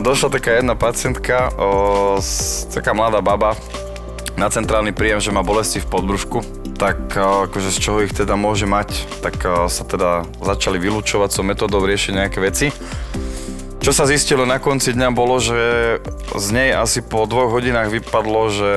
Došla 0.00 0.32
taká 0.32 0.56
jedna 0.56 0.80
pacientka, 0.80 1.52
o, 1.60 2.16
taká 2.72 2.96
mladá 2.96 3.20
baba, 3.20 3.52
na 4.36 4.48
centrálny 4.48 4.92
príjem, 4.96 5.20
že 5.20 5.34
má 5.34 5.44
bolesti 5.44 5.80
v 5.82 5.90
podbrušku, 5.92 6.65
tak 6.76 7.16
o, 7.16 7.48
akože 7.48 7.72
z 7.72 7.78
čoho 7.80 7.98
ich 8.04 8.12
teda 8.12 8.36
môže 8.36 8.68
mať, 8.68 9.20
tak 9.24 9.40
o, 9.48 9.66
sa 9.66 9.82
teda 9.82 10.28
začali 10.44 10.76
vylúčovať 10.76 11.30
so 11.32 11.42
metodou 11.42 11.82
riešiť 11.82 12.12
nejaké 12.12 12.38
veci. 12.38 12.68
Čo 13.80 13.94
sa 13.94 14.04
zistilo 14.08 14.42
na 14.44 14.58
konci 14.58 14.92
dňa 14.98 15.08
bolo, 15.14 15.38
že 15.38 15.56
z 16.34 16.46
nej 16.50 16.74
asi 16.74 17.06
po 17.06 17.22
dvoch 17.22 17.54
hodinách 17.54 17.86
vypadlo, 17.86 18.50
že 18.50 18.72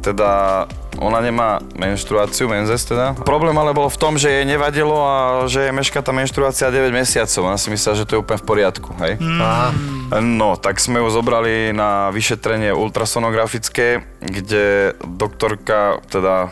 teda 0.00 0.64
ona 0.98 1.20
nemá 1.22 1.62
menštruáciu, 1.78 2.50
menzes 2.50 2.82
teda. 2.88 3.14
Problém 3.28 3.54
ale 3.54 3.76
bol 3.76 3.86
v 3.92 3.98
tom, 4.00 4.18
že 4.18 4.32
jej 4.32 4.44
nevadilo 4.48 4.98
a 4.98 5.46
že 5.46 5.68
jej 5.68 5.74
meška 5.74 6.02
tá 6.02 6.10
menštruácia 6.10 6.72
9 6.72 6.90
mesiacov. 6.90 7.44
Ona 7.44 7.58
si 7.60 7.70
myslela, 7.70 8.00
že 8.00 8.06
to 8.08 8.18
je 8.18 8.22
úplne 8.24 8.40
v 8.40 8.46
poriadku, 8.48 8.90
hej? 9.04 9.20
Aha. 9.20 9.70
No, 10.24 10.56
tak 10.58 10.80
sme 10.80 11.04
ju 11.04 11.08
zobrali 11.12 11.70
na 11.70 12.08
vyšetrenie 12.10 12.74
ultrasonografické, 12.74 14.02
kde 14.24 14.96
doktorka 15.04 16.00
teda 16.10 16.50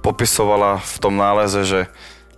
popisovala 0.00 0.80
v 0.80 0.96
tom 0.98 1.14
náleze, 1.16 1.64
že 1.64 1.80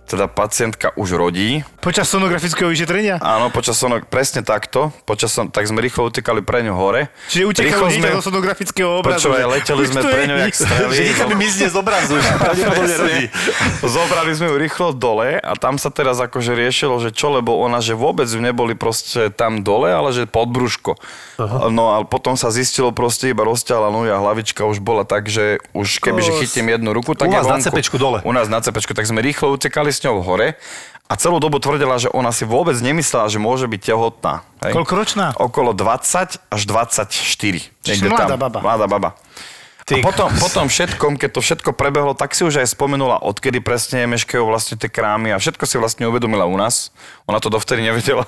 teda 0.03 0.27
pacientka 0.27 0.91
už 0.99 1.15
rodí. 1.15 1.63
Počas 1.79 2.07
sonografického 2.11 2.67
vyšetrenia? 2.69 3.19
Áno, 3.23 3.49
počas 3.49 3.79
sonok, 3.79 4.07
presne 4.07 4.43
takto. 4.43 4.91
Počas 5.07 5.31
son, 5.31 5.47
tak 5.49 5.67
sme 5.67 5.79
rýchlo 5.79 6.11
utekali 6.11 6.43
pre 6.43 6.63
ňu 6.63 6.75
hore. 6.75 7.07
Čiže 7.31 7.49
Rýchlo 7.63 7.87
dieťa 7.87 8.19
do 8.19 8.23
sonografického 8.23 8.89
obrazu. 8.99 9.31
Počúvaj, 9.31 9.43
leteli 9.47 9.83
sme 9.91 10.01
pre 10.03 10.23
ňu 10.27 10.35
jak 10.43 10.53
strely. 10.53 10.93
Že 10.95 11.03
dieťa 11.07 11.25
mi 11.31 11.35
mizne 11.39 11.67
z 11.71 11.75
obrazu. 11.79 12.15
Zobrali 13.83 14.31
sme 14.35 14.47
ju 14.51 14.55
rýchlo 14.59 14.91
dole 14.91 15.39
a 15.39 15.53
tam 15.55 15.79
sa 15.79 15.87
teraz 15.93 16.19
akože 16.19 16.51
riešilo, 16.55 16.99
že 16.99 17.15
čo, 17.15 17.31
lebo 17.33 17.55
ona, 17.59 17.79
že 17.79 17.95
vôbec 17.95 18.27
neboli 18.35 18.75
proste 18.75 19.31
tam 19.31 19.63
dole, 19.63 19.91
ale 19.91 20.11
že 20.11 20.27
pod 20.27 20.51
brúško. 20.51 20.99
No 21.71 21.95
a 21.95 22.03
potom 22.03 22.35
sa 22.35 22.51
zistilo 22.51 22.91
proste 22.91 23.31
iba 23.31 23.43
rozťala 23.47 23.87
a 23.93 24.17
hlavička 24.19 24.65
už 24.67 24.83
bola 24.83 25.07
tak, 25.07 25.29
že 25.29 25.61
už 25.71 26.01
keby, 26.03 26.19
že 26.21 26.31
chytím 26.43 26.73
jednu 26.73 26.91
ruku, 26.91 27.13
tak 27.15 27.29
U 27.29 27.31
je 27.31 27.37
vás 27.39 27.47
na 27.47 27.57
vonku. 27.59 27.65
cepečku 27.69 27.95
dole. 28.01 28.19
U 28.25 28.31
nás 28.35 28.49
na 28.49 28.59
cepečku, 28.59 28.91
tak 28.97 29.05
sme 29.07 29.21
rýchlo 29.21 29.53
utekali 29.53 29.92
s 29.93 30.01
ňou 30.01 30.25
hore 30.25 30.57
a 31.05 31.13
celú 31.13 31.37
dobu 31.37 31.61
tvrdila, 31.61 32.01
že 32.01 32.09
ona 32.09 32.33
si 32.33 32.41
vôbec 32.41 32.73
nemyslela, 32.81 33.29
že 33.29 33.37
môže 33.37 33.69
byť 33.69 33.81
tehotná. 33.93 34.41
Hej. 34.65 34.73
Koľkoročná? 34.73 35.37
Okolo 35.37 35.77
20 35.77 36.41
až 36.49 36.61
24. 36.65 37.05
Niekde 37.85 38.07
mladá 38.09 38.33
tam. 38.33 38.41
baba. 38.41 38.59
Mladá 38.65 38.85
baba. 38.89 39.09
A 39.83 39.99
potom, 39.99 40.31
potom 40.39 40.65
všetkom, 40.71 41.19
keď 41.19 41.29
to 41.35 41.41
všetko 41.43 41.75
prebehlo, 41.75 42.15
tak 42.15 42.31
si 42.31 42.47
už 42.47 42.63
aj 42.63 42.71
spomenula, 42.71 43.19
odkedy 43.19 43.59
presne 43.59 44.07
meškajú 44.07 44.39
vlastne 44.47 44.79
tie 44.79 44.87
krámy 44.87 45.35
a 45.35 45.37
všetko 45.37 45.67
si 45.67 45.75
vlastne 45.75 46.07
uvedomila 46.07 46.47
u 46.47 46.55
nás. 46.55 46.95
Ona 47.27 47.43
to 47.43 47.51
dovtedy 47.51 47.83
nevedela. 47.83 48.23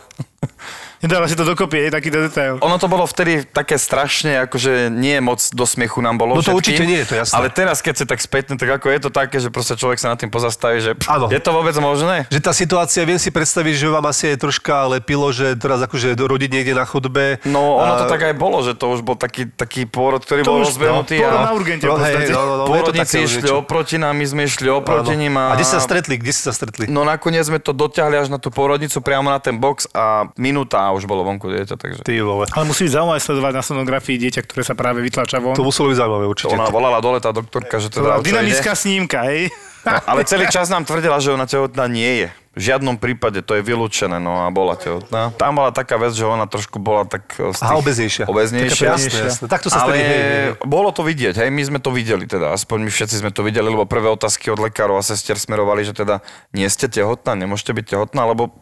Nedala 1.06 1.30
si 1.30 1.38
to 1.38 1.46
dokopy, 1.46 1.86
je 1.86 1.94
takýto 1.94 2.18
detail. 2.18 2.58
Ono 2.65 2.82
to 2.82 2.89
bolo 2.89 3.06
vtedy 3.06 3.46
také 3.46 3.78
strašne, 3.78 4.41
akože 4.50 4.89
nie 4.89 5.22
moc 5.22 5.38
do 5.54 5.62
smiechu 5.62 6.02
nám 6.02 6.18
bolo 6.18 6.34
No 6.34 6.41
to 6.41 6.50
všetkým, 6.50 6.58
určite 6.58 6.84
nie, 6.89 7.06
to 7.06 7.13
jasné. 7.13 7.38
Ale 7.38 7.54
teraz, 7.54 7.86
keď 7.86 7.94
si 7.94 8.06
tak 8.10 8.18
spätne, 8.18 8.58
tak 8.58 8.82
ako 8.82 8.89
je 8.89 9.00
to 9.06 9.10
také, 9.13 9.38
že 9.38 9.54
proste 9.54 9.78
človek 9.78 10.02
sa 10.02 10.10
nad 10.10 10.18
tým 10.18 10.34
pozastaví, 10.34 10.82
že 10.82 10.98
Áno. 11.06 11.30
je 11.30 11.38
to 11.38 11.54
vôbec 11.54 11.78
možné? 11.78 12.26
Že 12.34 12.41
tá 12.41 12.58
situácia, 12.58 13.06
viem 13.06 13.22
si 13.22 13.30
predstaviť, 13.30 13.86
že 13.86 13.88
vám 13.94 14.10
asi 14.10 14.34
aj 14.34 14.38
troška 14.41 14.89
lepilo, 14.98 15.30
že 15.30 15.54
teraz 15.54 15.78
akože 15.86 16.18
rodiť 16.18 16.50
niekde 16.50 16.74
na 16.74 16.89
chodbe. 16.89 17.38
No 17.46 17.78
ono 17.78 18.02
to 18.02 18.06
A- 18.08 18.12
tak 18.12 18.26
aj 18.26 18.34
bolo, 18.34 18.65
že 18.65 18.74
to 18.74 18.89
už 18.89 19.06
bol 19.06 19.13
taký, 19.13 19.46
taký 19.46 19.86
pôrod, 19.86 20.26
ktorý 20.26 20.41
To 20.41 20.58
bol 20.58 20.65
rozbehnutý. 20.65 21.22
no, 21.22 21.30
a- 21.30 21.46
na 21.46 21.54
urgente 21.54 21.86
No, 21.86 22.02
hej, 22.02 22.34
no, 22.34 22.41
no, 22.41 22.54
no, 22.58 22.63
je 22.65 22.82
to 22.82 22.91
Pôrodníci 22.98 23.15
išli 23.22 23.50
oproti 23.54 24.02
nám, 24.02 24.18
my 24.18 24.26
sme 24.26 24.41
išli 24.50 24.74
oproti 24.74 25.13
Áno. 25.13 25.22
nim 25.22 25.38
A 25.38 25.54
kde 25.54 25.70
sa 25.70 25.78
stretli? 25.78 26.18
Kde 26.18 26.34
ste 26.34 26.50
sa 26.50 26.54
stretli? 26.58 26.89
No 26.89 27.06
nakoniec 27.06 27.46
sme 27.46 27.62
to 27.62 27.78
dotiahli 27.78 28.18
až 28.18 28.34
na 28.34 28.41
tú 28.41 28.50
porodnicu 28.50 29.06
priamo 29.06 29.30
na 29.30 29.38
ten 29.38 29.54
box 29.62 29.86
a 29.94 30.34
minúta 30.34 30.82
a 30.82 30.95
už 30.96 31.06
bolo 31.06 31.28
vonku 31.28 31.52
dieťa, 31.52 31.76
takže... 31.76 32.00
Ty 32.02 32.14
vole. 32.24 32.48
Ale 32.52 32.64
musí 32.64 32.88
byť 32.88 32.94
zaujímavé 32.96 33.20
sledovať 33.20 33.54
na 33.56 33.64
sonografii 33.64 34.18
dieťa, 34.18 34.42
ktoré 34.48 34.64
sa 34.64 34.74
práve 34.74 35.04
vytlača 35.04 35.44
von. 35.44 35.54
To 35.54 35.68
muselo 35.68 35.92
byť 35.92 35.98
zaujímavé 36.00 36.26
určite. 36.26 36.56
Ona 36.56 36.72
volala 36.72 37.00
dole 37.04 37.20
tá 37.20 37.36
doktorka, 37.36 37.78
že 37.78 37.92
teda... 37.92 38.24
Dynamická 38.24 38.72
snímka, 38.74 39.28
hej? 39.28 39.52
No, 39.86 40.02
ale 40.10 40.26
celý 40.26 40.50
čas 40.50 40.68
nám 40.68 40.84
tvrdila, 40.84 41.22
že 41.22 41.36
ona 41.36 41.46
tehotná 41.46 41.86
nie 41.86 42.26
je. 42.26 42.30
V 42.56 42.72
žiadnom 42.72 42.96
prípade, 42.96 43.44
to 43.44 43.60
je 43.60 43.62
vylúčené, 43.68 44.16
no 44.16 44.48
a 44.48 44.48
bola 44.48 44.80
tehotná. 44.80 45.36
Tam 45.36 45.60
bola 45.60 45.76
taká 45.76 46.00
vec, 46.00 46.16
že 46.16 46.24
ona 46.24 46.48
trošku 46.48 46.80
bola 46.80 47.04
tak... 47.04 47.28
eh, 47.36 47.52
Z 47.52 47.60
tých, 47.60 47.68
Aha, 47.68 47.76
obeznejšia. 47.84 48.26
Obeznejšia. 48.32 48.86
Jasné, 48.96 49.20
jasné. 49.28 49.46
Takto 49.52 49.68
sa 49.68 49.84
ale 49.84 50.00
hej, 50.00 50.08
hej. 50.08 50.64
bolo 50.64 50.96
to 50.96 51.04
vidieť, 51.04 51.36
hej, 51.36 51.52
my 51.52 51.62
sme 51.68 51.80
to 51.84 51.92
videli 51.92 52.24
teda, 52.24 52.56
aspoň 52.56 52.88
my 52.88 52.92
všetci 52.96 53.20
sme 53.20 53.32
to 53.36 53.44
videli, 53.44 53.68
lebo 53.68 53.84
prvé 53.84 54.08
otázky 54.08 54.56
od 54.56 54.64
lekárov 54.64 54.96
a 54.96 55.04
sestier 55.04 55.36
smerovali, 55.36 55.84
že 55.84 55.92
teda 55.92 56.24
nie 56.56 56.64
ste 56.72 56.88
tehotná, 56.88 57.36
nemôžete 57.36 57.76
byť 57.76 57.86
tehotná, 57.92 58.24
lebo 58.24 58.56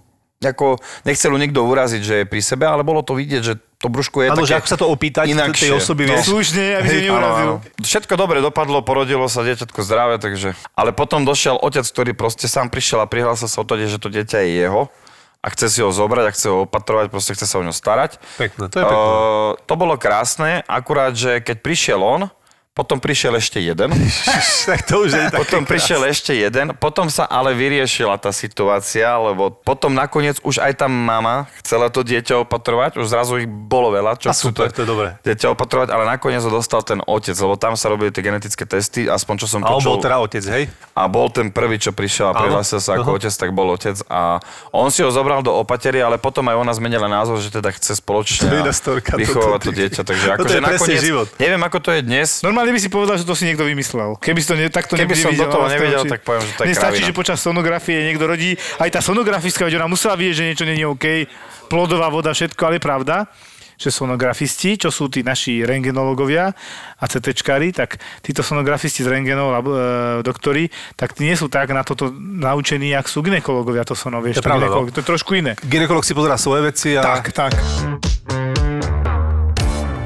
ako 0.46 0.78
nechcel 1.04 1.32
ju 1.32 1.40
nikto 1.40 1.60
uraziť, 1.62 2.02
že 2.02 2.16
je 2.20 2.26
pri 2.26 2.40
sebe, 2.40 2.64
ale 2.64 2.82
bolo 2.82 3.00
to 3.00 3.14
vidieť, 3.14 3.42
že 3.42 3.54
to 3.78 3.88
brúško 3.88 4.24
je 4.24 4.30
že 4.32 4.36
také 4.48 4.56
ako 4.58 4.68
sa 4.68 4.78
to 4.80 4.88
opýtať 4.88 5.26
inakšie. 5.28 5.68
tej 5.68 5.74
osoby, 5.76 6.08
No. 6.08 6.16
vieš. 6.16 6.24
Slušne, 6.26 6.64
aby 6.80 6.88
Hej, 6.90 7.02
neurazil. 7.06 7.50
Áno, 7.50 7.56
áno. 7.60 7.84
Všetko 7.84 8.14
dobre 8.16 8.38
dopadlo, 8.40 8.80
porodilo 8.80 9.28
sa 9.28 9.44
dieťatko 9.44 9.80
zdravé, 9.80 10.16
takže... 10.18 10.56
Ale 10.74 10.92
potom 10.92 11.24
došiel 11.24 11.56
otec, 11.56 11.84
ktorý 11.84 12.12
proste 12.12 12.48
sám 12.48 12.72
prišiel 12.72 13.04
a 13.04 13.08
prihlásil 13.08 13.48
sa 13.48 13.60
o 13.60 13.68
to, 13.68 13.76
že 13.76 14.00
to 14.00 14.08
dieťa 14.08 14.40
je 14.40 14.52
jeho 14.62 14.88
a 15.44 15.52
chce 15.52 15.68
si 15.68 15.80
ho 15.84 15.92
zobrať 15.92 16.26
a 16.26 16.32
chce 16.32 16.48
ho 16.48 16.64
opatrovať, 16.64 17.12
proste 17.12 17.36
chce 17.36 17.44
sa 17.44 17.60
o 17.60 17.68
ňo 17.68 17.76
starať. 17.76 18.16
Pekné, 18.40 18.72
to 18.72 18.80
je 18.80 18.84
pekné. 18.88 19.04
Uh, 19.04 19.52
to 19.68 19.74
bolo 19.76 20.00
krásne, 20.00 20.64
akurát, 20.64 21.12
že 21.12 21.44
keď 21.44 21.60
prišiel 21.60 22.00
on, 22.00 22.32
potom 22.74 22.98
prišiel 22.98 23.38
ešte 23.38 23.62
jeden, 23.62 23.94
tak 24.66 24.82
to 24.90 25.06
už 25.06 25.14
je 25.14 25.26
potom 25.46 25.62
prišiel 25.62 26.02
ešte 26.04 26.34
jeden, 26.34 26.74
potom 26.74 27.06
sa 27.06 27.24
ale 27.24 27.54
vyriešila 27.54 28.18
tá 28.18 28.34
situácia, 28.34 29.14
lebo 29.14 29.54
potom 29.54 29.94
nakoniec 29.94 30.42
už 30.42 30.58
aj 30.58 30.82
tá 30.82 30.88
mama 30.90 31.46
chcela 31.62 31.94
to 31.94 32.02
dieťa 32.02 32.42
opatrovať, 32.42 32.98
už 32.98 33.06
zrazu 33.06 33.38
ich 33.38 33.48
bolo 33.48 33.94
veľa, 33.94 34.18
čo 34.18 34.26
A 34.26 34.34
super, 34.34 34.74
to 34.74 34.82
je 34.82 34.90
dobré. 34.90 35.14
dieťa 35.22 35.54
opatrovať, 35.54 35.94
ale 35.94 36.10
nakoniec 36.10 36.42
ho 36.42 36.50
dostal 36.50 36.82
ten 36.82 36.98
otec, 37.00 37.38
lebo 37.38 37.54
tam 37.56 37.78
sa 37.78 37.94
robili 37.94 38.10
tie 38.10 38.26
genetické 38.26 38.66
testy, 38.66 39.06
aspoň 39.06 39.36
čo 39.38 39.48
som 39.48 39.62
A 39.62 39.70
počul. 39.70 39.94
bol 39.94 39.98
teda 40.02 40.18
otec, 40.18 40.42
hej? 40.44 40.64
A 40.98 41.06
bol 41.06 41.30
ten 41.30 41.54
prvý, 41.54 41.78
čo 41.78 41.94
prišiel 41.94 42.30
a 42.30 42.36
prihlásil 42.36 42.82
sa 42.82 42.98
ako 42.98 43.06
Aha. 43.06 43.18
otec, 43.22 43.34
tak 43.34 43.50
bol 43.54 43.70
otec. 43.70 44.02
A 44.08 44.42
on 44.74 44.90
si 44.90 45.06
ho 45.06 45.14
zobral 45.14 45.46
do 45.46 45.54
opatery, 45.54 46.02
ale 46.02 46.18
potom 46.18 46.42
aj 46.48 46.58
ona 46.58 46.74
zmenila 46.74 47.06
názor, 47.06 47.38
že 47.38 47.54
teda 47.54 47.70
chce 47.70 48.02
spoločne 48.02 48.50
To 48.50 48.58
je 48.58 48.66
a 48.66 48.74
storka, 48.74 49.14
vychovávať 49.14 49.62
to 49.62 49.70
ty. 49.70 49.78
dieťa. 49.78 50.02
Takže 50.02 50.26
akože 50.34 50.50
je 50.50 50.58
presne 50.58 50.74
nakoniec, 50.74 51.02
život. 51.02 51.28
neviem 51.38 51.62
ako 51.62 51.78
to 51.78 51.90
je 51.92 52.02
dnes, 52.02 52.30
Normálne 52.44 52.63
by 52.72 52.80
si 52.80 52.90
povedal, 52.94 53.16
že 53.20 53.26
to 53.28 53.36
si 53.36 53.44
niekto 53.50 53.68
vymyslel. 53.68 54.16
Keby 54.22 54.40
si 54.40 54.48
to 54.48 54.56
ne, 54.56 54.70
takto 54.70 54.94
Keby 54.96 55.18
som 55.18 55.34
do 55.36 55.50
toho 55.50 55.68
oči. 55.68 56.08
tak 56.08 56.22
poviem, 56.24 56.44
že 56.46 56.52
to 56.56 56.62
je 56.64 56.68
Mne 56.72 56.78
stačí, 56.78 57.02
že 57.04 57.14
počas 57.16 57.42
sonografie 57.42 58.06
niekto 58.06 58.30
rodí. 58.30 58.56
Aj 58.80 58.88
tá 58.88 59.02
sonografistka, 59.02 59.68
veď 59.68 59.84
ona 59.84 59.92
musela 59.92 60.16
vidieť, 60.16 60.36
že 60.38 60.48
niečo 60.48 60.66
není 60.70 60.84
OK. 60.88 61.28
Plodová 61.68 62.08
voda, 62.08 62.32
všetko, 62.32 62.62
ale 62.64 62.78
je 62.80 62.84
pravda 62.84 63.28
že 63.74 63.90
sonografisti, 63.90 64.78
čo 64.78 64.94
sú 64.94 65.10
tí 65.10 65.26
naši 65.26 65.66
rengenológovia 65.66 66.54
a 66.96 67.04
CTčkári, 67.04 67.74
tak 67.74 68.00
títo 68.22 68.46
sonografisti 68.46 69.04
z 69.04 69.12
rengenov, 69.12 69.50
e, 69.52 69.62
doktori, 70.24 70.70
tak 70.96 71.18
tí 71.18 71.28
nie 71.28 71.36
sú 71.36 71.50
tak 71.50 71.74
na 71.74 71.82
toto 71.82 72.14
naučení, 72.16 72.94
jak 72.94 73.10
sú 73.10 73.20
ginekológovia, 73.26 73.84
to 73.84 73.98
sono, 73.98 74.22
vieš, 74.22 74.40
To 74.40 74.46
je 74.46 74.50
pravda, 74.50 74.66
no. 74.70 74.88
to 74.88 75.02
je 75.02 75.08
trošku 75.08 75.36
iné. 75.36 75.58
Ginekolog 75.66 76.06
si 76.06 76.14
pozerá 76.16 76.38
svoje 76.40 76.70
veci 76.70 76.96
a... 76.96 77.02
Tak, 77.02 77.34
tak. 77.34 77.54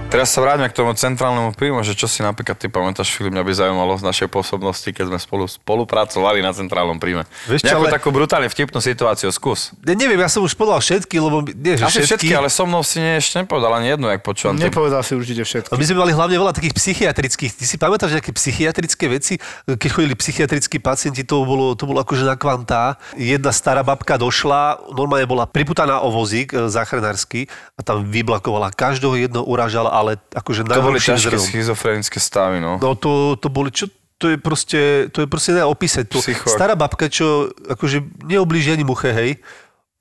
Teraz 0.08 0.32
sa 0.32 0.40
vráťme 0.40 0.72
k 0.72 0.76
tomu 0.80 0.96
centrálnemu 0.96 1.52
príjmu, 1.52 1.84
že 1.84 1.92
čo 1.92 2.08
si 2.08 2.24
napríklad 2.24 2.56
ty 2.56 2.72
pamätáš, 2.72 3.12
Filip, 3.12 3.36
mňa 3.36 3.44
by 3.44 3.52
zaujímalo 3.52 3.92
z 4.00 4.08
našej 4.08 4.32
pôsobnosti, 4.32 4.88
keď 4.88 5.12
sme 5.12 5.20
spolu 5.20 5.44
spolupracovali 5.52 6.40
na 6.40 6.56
centrálnom 6.56 6.96
príjme. 6.96 7.28
Vieš 7.44 7.68
čo, 7.68 7.76
Nejakú 7.76 7.84
ale- 7.84 7.92
takú 7.92 8.10
brutálne 8.16 8.48
vtipnú 8.48 8.80
situáciu, 8.80 9.28
skús. 9.36 9.76
Ne, 9.84 10.00
neviem, 10.00 10.16
ja 10.16 10.32
som 10.32 10.48
už 10.48 10.56
povedal 10.56 10.80
všetky, 10.80 11.12
lebo 11.20 11.44
nie, 11.44 11.76
že 11.76 11.84
Asi 11.84 12.00
všetky. 12.00 12.24
všetky, 12.24 12.40
ale 12.40 12.48
so 12.48 12.64
mnou 12.64 12.88
si 12.88 13.04
nie, 13.04 13.20
ešte 13.20 13.44
nepovedal 13.44 13.84
ani 13.84 14.00
jednu, 14.00 14.08
jak 14.08 14.24
počúvam. 14.24 14.56
Nepovedal 14.56 15.04
si 15.04 15.12
určite 15.12 15.44
všetko. 15.44 15.76
A 15.76 15.78
my 15.78 15.84
sme 15.84 15.98
mali 16.00 16.16
hlavne 16.16 16.38
veľa 16.40 16.54
takých 16.56 16.76
psychiatrických. 16.80 17.52
Ty 17.60 17.66
si 17.68 17.76
pamätáš 17.76 18.12
nejaké 18.16 18.32
psychiatrické 18.32 19.06
veci? 19.12 19.34
Keď 19.68 19.90
chodili 19.92 20.16
psychiatrickí 20.16 20.80
pacienti, 20.80 21.28
to 21.28 21.44
bolo, 21.44 21.76
to 21.76 21.84
bolo 21.84 22.00
akože 22.00 22.24
na 22.24 22.40
kvantá. 22.40 22.96
Jedna 23.20 23.52
stará 23.52 23.84
babka 23.84 24.16
došla, 24.16 24.88
normálne 24.96 25.28
bola 25.28 25.44
priputaná 25.44 26.00
o 26.00 26.08
vozík 26.10 26.56
e, 26.56 26.72
záchranársky 26.72 27.52
a 27.76 27.84
tam 27.84 28.08
vyblakovala. 28.08 28.72
Každého 28.72 29.20
jedno 29.20 29.44
urážala, 29.44 29.97
ale 29.98 30.12
akože 30.30 30.62
To 30.64 30.82
boli 30.82 30.98
ťažké 30.98 31.34
zrnom. 31.34 31.44
schizofrenické 31.44 32.18
stavy, 32.18 32.58
no. 32.58 32.78
No 32.78 32.94
to, 32.94 33.12
to 33.36 33.48
boli, 33.48 33.70
čo, 33.70 33.86
to 34.16 34.30
je 34.30 34.38
proste, 34.38 34.82
to 35.10 35.22
je 35.22 35.28
proste 35.28 35.52
nedá 35.52 35.66
opísať. 35.66 36.06
To, 36.08 36.18
Psycho. 36.18 36.48
stará 36.48 36.74
babka, 36.74 37.06
čo 37.06 37.48
akože 37.68 38.00
neoblíži 38.24 38.72
ani 38.72 38.84
muche, 38.84 39.10
hej. 39.10 39.38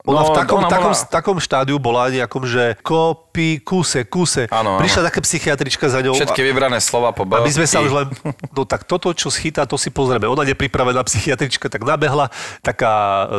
Ona 0.07 0.23
No, 0.23 0.31
v 0.31 0.39
takom, 0.39 0.63
ona 0.63 0.71
takom, 0.71 0.93
bola- 0.95 1.09
takom 1.11 1.37
štádiu 1.37 1.75
bola 1.77 2.07
nejakom, 2.07 2.47
že 2.47 2.79
kopi, 2.79 3.59
kuse, 3.59 4.07
kuse. 4.07 4.47
Áno. 4.47 4.79
Prišla 4.79 5.03
taká 5.03 5.19
psychiatrička 5.19 5.83
za 5.85 5.99
ňou. 5.99 6.15
Všetky 6.15 6.47
vybrané 6.47 6.79
slova 6.79 7.11
po 7.11 7.27
A 7.27 7.43
my 7.43 7.51
sme 7.51 7.67
sa 7.67 7.83
už 7.83 7.91
len, 7.91 8.07
no 8.49 8.63
tak 8.63 8.87
toto, 8.87 9.11
čo 9.11 9.27
schytá, 9.27 9.67
to 9.67 9.75
si 9.75 9.91
pozrieme. 9.91 10.23
Ona 10.23 10.47
nepripravená 10.47 11.03
psychiatrička, 11.03 11.67
tak 11.67 11.83
nabehla, 11.83 12.31
taká 12.63 12.91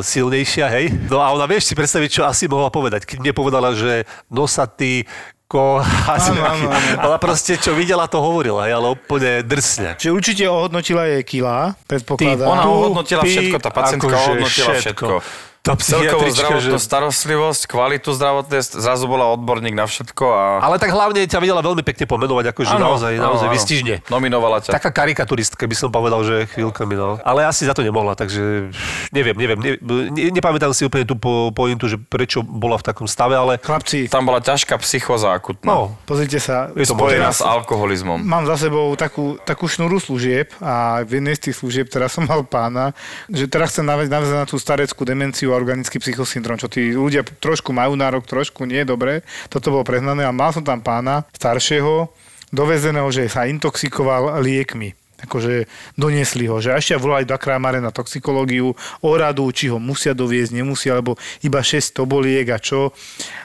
silnejšia, 0.04 0.68
hej. 0.68 0.92
No 1.08 1.24
a 1.24 1.32
ona, 1.32 1.48
vieš 1.48 1.64
si 1.64 1.74
predstaviť, 1.74 2.10
čo 2.12 2.22
asi 2.22 2.44
mohla 2.44 2.68
povedať. 2.68 3.08
Keď 3.08 3.16
mne 3.18 3.32
povedala, 3.32 3.72
že 3.72 4.04
nosatý, 4.28 5.08
ko, 5.48 5.80
asi 6.14 6.28
Áno, 6.36 6.44
áno, 6.44 6.66
áno. 6.68 6.88
Ona 7.08 7.16
proste, 7.16 7.56
čo 7.56 7.72
videla, 7.72 8.04
to 8.04 8.20
hovorila, 8.20 8.68
hej, 8.68 8.76
ale 8.76 8.92
úplne 8.92 9.40
drsne. 9.42 9.96
Čiže 9.96 10.12
určite 10.12 10.42
ohodnotila 10.44 11.08
jej 11.08 11.24
kila, 11.24 11.72
predpokladám. 11.88 12.46
Ona 12.52 12.62
Tu, 12.62 12.70
ohodnotila 12.70 13.22
všetko, 13.24 13.56
tá 13.56 13.70
pacientka 13.72 14.06
akože 14.12 14.20
ohodnotila 14.28 14.72
všetko. 14.76 15.06
všetko. 15.08 15.56
Tá 15.68 15.76
psychiatrička, 15.76 16.48
zdravotnú 16.48 16.78
že- 16.80 16.88
starostlivosť, 16.88 17.62
kvalitu 17.68 18.08
zdravotnej, 18.16 18.60
zrazu 18.64 19.04
bola 19.04 19.28
odborník 19.36 19.76
na 19.76 19.84
všetko 19.84 20.24
a... 20.24 20.44
Ale 20.64 20.80
tak 20.80 20.88
hlavne 20.88 21.28
ťa 21.28 21.38
vedela 21.44 21.60
veľmi 21.60 21.84
pekne 21.84 22.08
pomenovať, 22.08 22.56
akože 22.56 22.72
Áno, 22.72 22.96
naozaj, 22.96 23.12
áno, 23.20 23.24
naozaj 23.36 23.48
áno. 23.48 23.54
vystižne. 23.54 23.94
Nominovala 24.08 24.64
ťa. 24.64 24.72
Taká 24.72 24.88
karikaturistka 24.88 25.68
by 25.68 25.76
som 25.76 25.92
povedal, 25.92 26.24
že 26.24 26.48
chvíľkami, 26.56 26.96
no. 26.96 27.20
Ale 27.20 27.44
asi 27.44 27.68
za 27.68 27.76
to 27.76 27.84
nemohla, 27.84 28.16
takže 28.16 28.72
neviem, 29.12 29.36
neviem. 29.36 29.58
Ne, 29.60 29.70
ne, 29.76 30.32
nepamätám 30.32 30.72
si 30.72 30.88
úplne 30.88 31.04
tú 31.04 31.20
po, 31.20 31.52
pointu, 31.52 31.84
že 31.84 32.00
prečo 32.00 32.40
bola 32.40 32.80
v 32.80 32.88
takom 32.88 33.04
stave, 33.04 33.36
ale 33.36 33.60
Chlapci, 33.60 34.08
Tam 34.08 34.24
bola 34.24 34.40
ťažká 34.40 34.80
psychoza 34.80 35.36
akutná. 35.36 35.68
no, 35.68 35.92
pozrite 36.08 36.40
sa. 36.40 36.72
Je 36.72 36.88
to 36.88 36.96
Spojená 36.96 37.28
s 37.28 37.44
alkoholizmom. 37.44 38.24
Mám 38.24 38.48
za 38.48 38.56
sebou 38.56 38.96
takú, 38.96 39.36
takú 39.44 39.68
šnúru 39.68 40.00
služieb 40.00 40.48
a 40.64 41.04
v 41.04 41.20
jednej 41.20 41.36
z 41.36 41.52
tých 41.52 41.60
služieb 41.60 41.92
teraz 41.92 42.16
som 42.16 42.24
mal 42.24 42.40
pána, 42.40 42.96
že 43.28 43.44
teraz 43.44 43.76
chcem 43.76 43.84
naviazať 43.84 44.32
na 44.32 44.48
tú 44.48 44.56
stareckú 44.56 45.04
demenciu 45.04 45.52
a 45.52 45.57
organický 45.58 45.98
psychosyndrom, 45.98 46.56
čo 46.56 46.70
tí 46.70 46.94
ľudia 46.94 47.26
trošku 47.26 47.74
majú 47.74 47.98
nárok, 47.98 48.24
trošku 48.24 48.62
nie, 48.62 48.86
dobre. 48.86 49.26
Toto 49.50 49.74
bolo 49.74 49.82
prehnané 49.82 50.22
a 50.22 50.30
mal 50.30 50.54
som 50.54 50.62
tam 50.62 50.78
pána 50.78 51.26
staršieho, 51.34 52.06
dovezeného, 52.54 53.10
že 53.10 53.26
sa 53.26 53.50
intoxikoval 53.50 54.38
liekmi. 54.40 54.94
Akože 55.18 55.66
doniesli 55.98 56.46
ho, 56.46 56.62
že 56.62 56.70
ešte 56.70 56.94
volali 56.94 57.26
do 57.26 57.34
krámare 57.34 57.82
na 57.82 57.90
toxikológiu, 57.90 58.70
o 59.02 59.10
či 59.50 59.66
ho 59.66 59.82
musia 59.82 60.14
doviezť, 60.14 60.54
nemusia, 60.54 60.94
alebo 60.94 61.18
iba 61.42 61.58
6 61.58 61.90
toboliek 61.90 62.46
a 62.54 62.62
čo. 62.62 62.94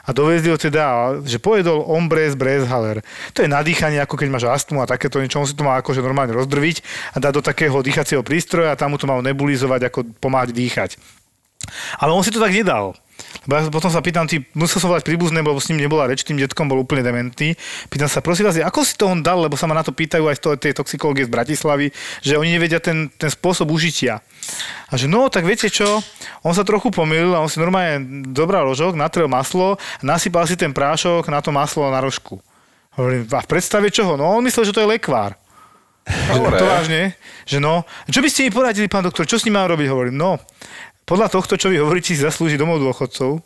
A 0.05 0.13
dovezli 0.13 0.53
ho 0.53 0.57
teda, 0.61 1.17
že 1.25 1.41
pojedol 1.41 1.81
Ombres 1.89 2.37
Brezhaler. 2.37 3.01
To 3.33 3.41
je 3.41 3.49
nadýchanie, 3.49 3.97
ako 4.05 4.21
keď 4.21 4.29
máš 4.29 4.45
astmu 4.45 4.85
a 4.85 4.89
takéto 4.89 5.17
niečo, 5.17 5.41
on 5.41 5.49
si 5.49 5.57
to 5.57 5.65
mal 5.65 5.81
akože 5.81 6.05
normálne 6.05 6.37
rozdrviť 6.37 6.85
a 7.17 7.17
dať 7.17 7.33
do 7.33 7.41
takého 7.41 7.81
dýchacieho 7.81 8.21
prístroja 8.21 8.77
a 8.77 8.77
tam 8.77 8.93
mu 8.93 9.01
to 9.01 9.09
mal 9.09 9.25
nebulizovať, 9.25 9.89
ako 9.89 9.99
pomáhať 10.21 10.53
dýchať. 10.53 11.01
Ale 11.99 12.11
on 12.13 12.23
si 12.23 12.31
to 12.33 12.41
tak 12.41 12.53
nedal. 12.53 12.97
Lebo 13.45 13.53
ja 13.59 13.61
potom 13.67 13.91
sa 13.91 13.99
pýtam, 13.99 14.23
ty, 14.23 14.41
musel 14.55 14.79
som 14.79 14.89
volať 14.89 15.03
príbuzné, 15.03 15.43
lebo 15.43 15.59
s 15.59 15.67
ním 15.67 15.83
nebola 15.83 16.07
reč, 16.07 16.23
tým 16.23 16.39
detkom 16.39 16.65
bol 16.65 16.79
úplne 16.79 17.03
dementný. 17.03 17.59
Pýtam 17.91 18.07
sa, 18.07 18.23
prosím 18.23 18.47
vás, 18.47 18.55
ako 18.55 18.79
si 18.87 18.95
to 18.95 19.05
on 19.09 19.19
dal, 19.19 19.37
lebo 19.43 19.59
sa 19.59 19.67
ma 19.67 19.75
na 19.75 19.83
to 19.83 19.91
pýtajú 19.91 20.31
aj 20.31 20.37
z 20.39 20.41
toho- 20.41 20.59
tej 20.59 20.73
toxikológie 20.79 21.27
z 21.27 21.31
Bratislavy, 21.33 21.91
že 22.23 22.39
oni 22.39 22.55
nevedia 22.55 22.79
ten, 22.79 23.11
ten 23.13 23.27
spôsob 23.27 23.69
užitia. 23.69 24.23
A 24.89 24.93
že 24.95 25.11
no, 25.11 25.27
tak 25.27 25.43
viete 25.43 25.67
čo, 25.67 25.99
on 26.41 26.53
sa 26.55 26.63
trochu 26.63 26.89
pomýlil 26.89 27.35
a 27.35 27.43
on 27.43 27.51
si 27.51 27.59
normálne 27.59 28.25
zobral 28.31 28.63
rožok, 28.63 28.95
natrel 28.95 29.27
maslo, 29.27 29.75
nasypal 29.99 30.47
si 30.47 30.55
ten 30.55 30.71
prášok 30.71 31.27
na 31.27 31.43
to 31.43 31.51
maslo 31.51 31.91
na 31.91 31.99
rožku. 31.99 32.39
Hovorím, 32.95 33.25
a 33.33 33.41
v 33.41 33.49
predstave 33.49 33.89
čoho? 33.89 34.13
No 34.15 34.37
on 34.37 34.45
myslel, 34.45 34.69
že 34.69 34.75
to 34.75 34.83
je 34.85 34.89
lekvár. 34.89 35.33
Dobre. 36.03 36.59
To 36.59 36.67
vážne? 36.67 37.15
Že 37.47 37.63
no. 37.63 37.87
Čo 38.11 38.19
by 38.19 38.27
ste 38.27 38.43
mi 38.47 38.51
poradili, 38.51 38.91
pán 38.91 39.07
doktor, 39.07 39.23
čo 39.23 39.39
s 39.39 39.47
ním 39.47 39.55
mám 39.55 39.71
robiť? 39.71 39.87
Hovorím, 39.87 40.19
no, 40.19 40.35
podľa 41.03 41.27
tohto, 41.31 41.59
čo 41.59 41.67
vy 41.67 41.79
hovoríte, 41.83 42.15
si 42.15 42.19
zaslúži 42.19 42.55
domov 42.55 42.79
dôchodcov, 42.79 43.43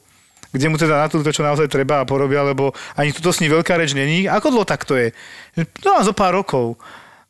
kde 0.54 0.68
mu 0.72 0.80
teda 0.80 1.04
na 1.04 1.08
to, 1.12 1.20
čo 1.20 1.44
naozaj 1.44 1.68
treba 1.68 2.02
a 2.02 2.08
porobia, 2.08 2.46
lebo 2.46 2.72
ani 2.96 3.12
tuto 3.12 3.36
s 3.36 3.44
ním 3.44 3.60
veľká 3.60 3.76
reč 3.76 3.92
není. 3.98 4.30
Ako 4.30 4.54
dlho 4.54 4.66
tak 4.66 4.88
je? 4.88 5.12
No 5.84 5.98
a 5.98 6.02
zo 6.06 6.16
pár 6.16 6.38
rokov. 6.38 6.80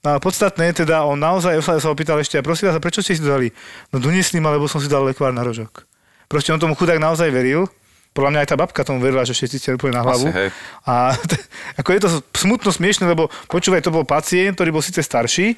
A 0.06 0.22
podstatné 0.22 0.72
je 0.72 0.86
teda, 0.86 1.04
on 1.04 1.18
naozaj 1.18 1.58
sa 1.60 1.82
sa 1.82 1.90
opýtal 1.90 2.22
ešte, 2.22 2.38
a 2.40 2.46
prosím 2.46 2.70
vás, 2.70 2.80
prečo 2.80 3.02
ste 3.02 3.18
si 3.18 3.24
to 3.24 3.34
dali? 3.34 3.50
No 3.92 3.98
doniesli 3.98 4.38
ma, 4.40 4.54
lebo 4.54 4.70
som 4.70 4.80
si 4.80 4.88
dal 4.88 5.04
lekvár 5.04 5.34
na 5.34 5.42
rožok. 5.44 5.84
Proste 6.30 6.54
on 6.54 6.62
tomu 6.62 6.78
chudák 6.78 7.02
naozaj 7.02 7.28
veril. 7.32 7.68
Podľa 8.18 8.34
mňa 8.34 8.40
aj 8.42 8.50
tá 8.50 8.58
babka 8.58 8.82
tomu 8.82 8.98
verila, 8.98 9.22
že 9.22 9.38
všetci 9.38 9.58
ste 9.62 9.70
úplne 9.78 9.94
na 9.94 10.02
hlavu. 10.02 10.26
Asi, 10.26 10.34
hej. 10.34 10.50
A 10.90 11.14
t- 11.14 11.38
ako 11.86 11.90
je 11.94 12.00
to 12.02 12.10
smutno 12.34 12.74
smiešne, 12.74 13.06
lebo 13.06 13.30
počúvaj, 13.46 13.86
to 13.86 13.94
bol 13.94 14.02
pacient, 14.02 14.58
ktorý 14.58 14.74
bol 14.74 14.82
síce 14.82 15.06
starší, 15.06 15.54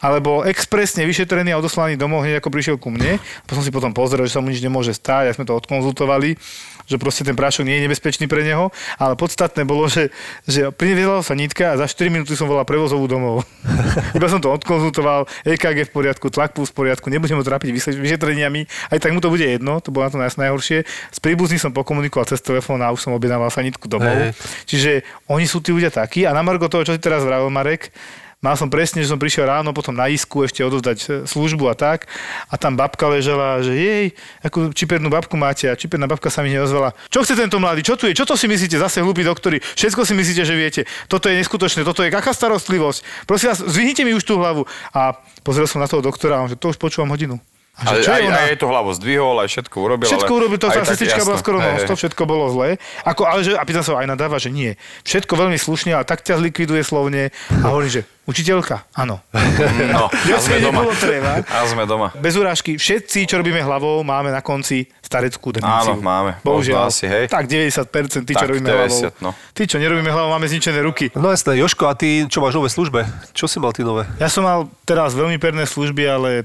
ale 0.00 0.24
bol 0.24 0.48
expresne 0.48 1.04
vyšetrený 1.04 1.52
a 1.52 1.60
odoslaný 1.60 2.00
domov 2.00 2.24
hneď 2.24 2.40
ako 2.40 2.48
prišiel 2.48 2.76
ku 2.80 2.88
mne. 2.88 3.20
Som 3.44 3.60
si 3.60 3.68
potom 3.68 3.92
pozrel, 3.92 4.24
že 4.24 4.32
sa 4.32 4.40
mu 4.40 4.48
nič 4.48 4.64
nemôže 4.64 4.96
stať, 4.96 5.28
a 5.28 5.36
sme 5.36 5.44
to 5.44 5.52
odkonzultovali, 5.52 6.40
že 6.88 6.96
proste 6.96 7.20
ten 7.20 7.36
prášok 7.36 7.68
nie 7.68 7.76
je 7.76 7.84
nebezpečný 7.84 8.24
pre 8.24 8.40
neho, 8.40 8.72
ale 8.96 9.12
podstatné 9.12 9.68
bolo, 9.68 9.92
že, 9.92 10.08
že 10.48 10.72
priviezla 10.72 11.20
sa 11.20 11.36
nitka 11.36 11.76
a 11.76 11.78
za 11.78 11.84
4 11.84 12.08
minúty 12.08 12.32
som 12.32 12.48
volal 12.48 12.64
prevozovú 12.64 13.04
domov. 13.04 13.44
Iba 14.16 14.32
som 14.32 14.40
to 14.40 14.48
odkonzultoval, 14.48 15.28
EKG 15.44 15.84
v 15.84 15.92
poriadku, 15.92 16.32
tlak 16.32 16.56
v 16.56 16.72
poriadku, 16.72 17.12
nebudem 17.12 17.36
ho 17.36 17.44
trápiť 17.44 17.76
vyšetreniami, 17.92 18.64
aj 18.88 18.98
tak 19.04 19.12
mu 19.12 19.20
to 19.20 19.28
bude 19.28 19.44
jedno, 19.44 19.84
to 19.84 19.92
bolo 19.92 20.08
na 20.08 20.10
to 20.10 20.18
naj- 20.18 20.40
najhoršie. 20.40 20.88
S 21.12 21.18
príbuzným 21.20 21.60
som 21.60 21.76
pokomunikoval 21.98 22.30
cez 22.30 22.38
telefón 22.38 22.78
a 22.78 22.94
už 22.94 23.02
som 23.02 23.12
objednával 23.12 23.50
sanitku 23.50 23.90
domov. 23.90 24.14
Hej. 24.14 24.38
Čiže 24.70 24.90
oni 25.26 25.50
sú 25.50 25.58
tí 25.58 25.74
ľudia 25.74 25.90
takí 25.90 26.22
a 26.22 26.30
na 26.30 26.46
margo 26.46 26.70
toho, 26.70 26.86
čo 26.86 26.94
si 26.94 27.02
teraz 27.02 27.26
vravil, 27.26 27.50
Marek, 27.50 27.90
Mal 28.38 28.54
som 28.54 28.70
presne, 28.70 29.02
že 29.02 29.10
som 29.10 29.18
prišiel 29.18 29.50
ráno 29.50 29.74
potom 29.74 29.90
na 29.90 30.06
isku 30.06 30.46
ešte 30.46 30.62
odovzdať 30.62 30.98
e, 31.02 31.06
službu 31.26 31.66
a 31.66 31.74
tak. 31.74 32.06
A 32.46 32.54
tam 32.54 32.78
babka 32.78 33.10
ležela, 33.10 33.58
že 33.66 33.74
jej, 33.74 34.04
akú 34.46 34.70
čipernú 34.70 35.10
babku 35.10 35.34
máte 35.34 35.66
a 35.66 35.74
čiperná 35.74 36.06
babka 36.06 36.30
sa 36.30 36.46
mi 36.46 36.54
neozvala. 36.54 36.94
Čo 37.10 37.26
chce 37.26 37.34
tento 37.34 37.58
mladý? 37.58 37.82
Čo 37.82 37.98
tu 37.98 38.06
je? 38.06 38.14
Čo 38.14 38.30
to 38.30 38.38
si 38.38 38.46
myslíte? 38.46 38.78
Zase 38.78 39.02
hlúpi 39.02 39.26
doktori. 39.26 39.58
Všetko 39.58 40.06
si 40.06 40.14
myslíte, 40.14 40.46
že 40.46 40.54
viete. 40.54 40.86
Toto 41.10 41.26
je 41.26 41.34
neskutočné. 41.34 41.82
Toto 41.82 42.06
je 42.06 42.14
aká 42.14 42.30
starostlivosť. 42.30 43.26
Prosím 43.26 43.50
vás, 43.50 43.58
zvihnite 43.58 44.06
mi 44.06 44.14
už 44.14 44.22
tú 44.22 44.38
hlavu. 44.38 44.70
A 44.94 45.18
pozrel 45.42 45.66
som 45.66 45.82
na 45.82 45.90
toho 45.90 45.98
doktora 45.98 46.38
a 46.38 46.46
on, 46.46 46.50
že 46.54 46.54
to 46.54 46.70
už 46.70 46.78
počúvam 46.78 47.10
hodinu. 47.10 47.42
A 47.78 47.94
Ale 47.94 48.02
čo 48.02 48.10
aj, 48.10 48.18
je 48.18 48.26
ona? 48.26 48.40
aj 48.42 48.56
to 48.58 48.66
hlavu 48.66 48.90
zdvihol, 48.90 49.36
aj 49.38 49.48
všetko 49.54 49.76
urobil. 49.78 50.08
Všetko 50.10 50.32
ale 50.34 50.38
urobil, 50.42 50.58
to 50.58 50.66
tá 50.66 50.82
tak 50.82 50.86
sestrička 50.90 51.22
bola 51.22 51.38
skoro 51.38 51.56
non 51.62 51.74
hej. 51.78 51.86
všetko 51.86 52.22
bolo 52.26 52.44
zlé. 52.50 52.68
Ako, 53.06 53.22
ale 53.22 53.40
že, 53.46 53.54
a 53.54 53.62
pýtam 53.62 53.86
sa 53.86 53.94
aj 54.02 54.10
nadáva, 54.10 54.42
že 54.42 54.50
nie. 54.50 54.74
Všetko 55.06 55.38
veľmi 55.38 55.54
slušne, 55.54 55.94
ale 55.94 56.02
tak 56.02 56.26
ťa 56.26 56.42
zlikviduje 56.42 56.82
slovne. 56.82 57.30
A 57.54 57.66
hovorí, 57.70 57.86
že 57.86 58.02
učiteľka, 58.28 58.84
áno. 58.92 59.24
No, 59.88 60.06
a 60.12 60.38
sme 60.38 60.60
doma. 60.60 60.84
treba. 60.94 61.40
A 61.42 61.64
sme 61.64 61.82
doma. 61.82 62.12
Bez 62.14 62.36
urážky, 62.36 62.76
všetci, 62.76 63.24
čo 63.24 63.40
robíme 63.40 63.58
hlavou, 63.58 64.04
máme 64.04 64.28
na 64.28 64.38
konci 64.38 64.84
stareckú 65.00 65.50
demenciu. 65.50 65.96
Áno, 65.96 66.04
máme. 66.04 66.36
Bohužiaľ. 66.44 66.86
Asi, 66.86 67.08
hej. 67.08 67.24
Tak 67.26 67.48
90% 67.48 67.88
tí, 68.22 68.32
čo 68.32 68.44
Tak, 68.44 68.46
robíme 68.46 68.68
90, 68.68 68.76
hlavou. 68.76 69.24
no. 69.24 69.30
Tí, 69.50 69.64
čo 69.64 69.80
nerobíme 69.80 70.06
hlavou, 70.06 70.30
máme 70.30 70.44
zničené 70.46 70.78
ruky. 70.78 71.08
No 71.16 71.32
jasné, 71.32 71.56
Joško, 71.56 71.88
a 71.88 71.96
ty 71.96 72.28
čo 72.28 72.38
máš 72.38 72.54
nové 72.54 72.68
službe? 72.68 73.00
Čo 73.32 73.48
si 73.48 73.56
mal 73.56 73.72
ty 73.72 73.80
nové? 73.80 74.04
Ja 74.20 74.28
som 74.28 74.44
mal 74.44 74.68
teraz 74.84 75.16
veľmi 75.16 75.40
perné 75.40 75.64
služby, 75.64 76.04
ale 76.04 76.44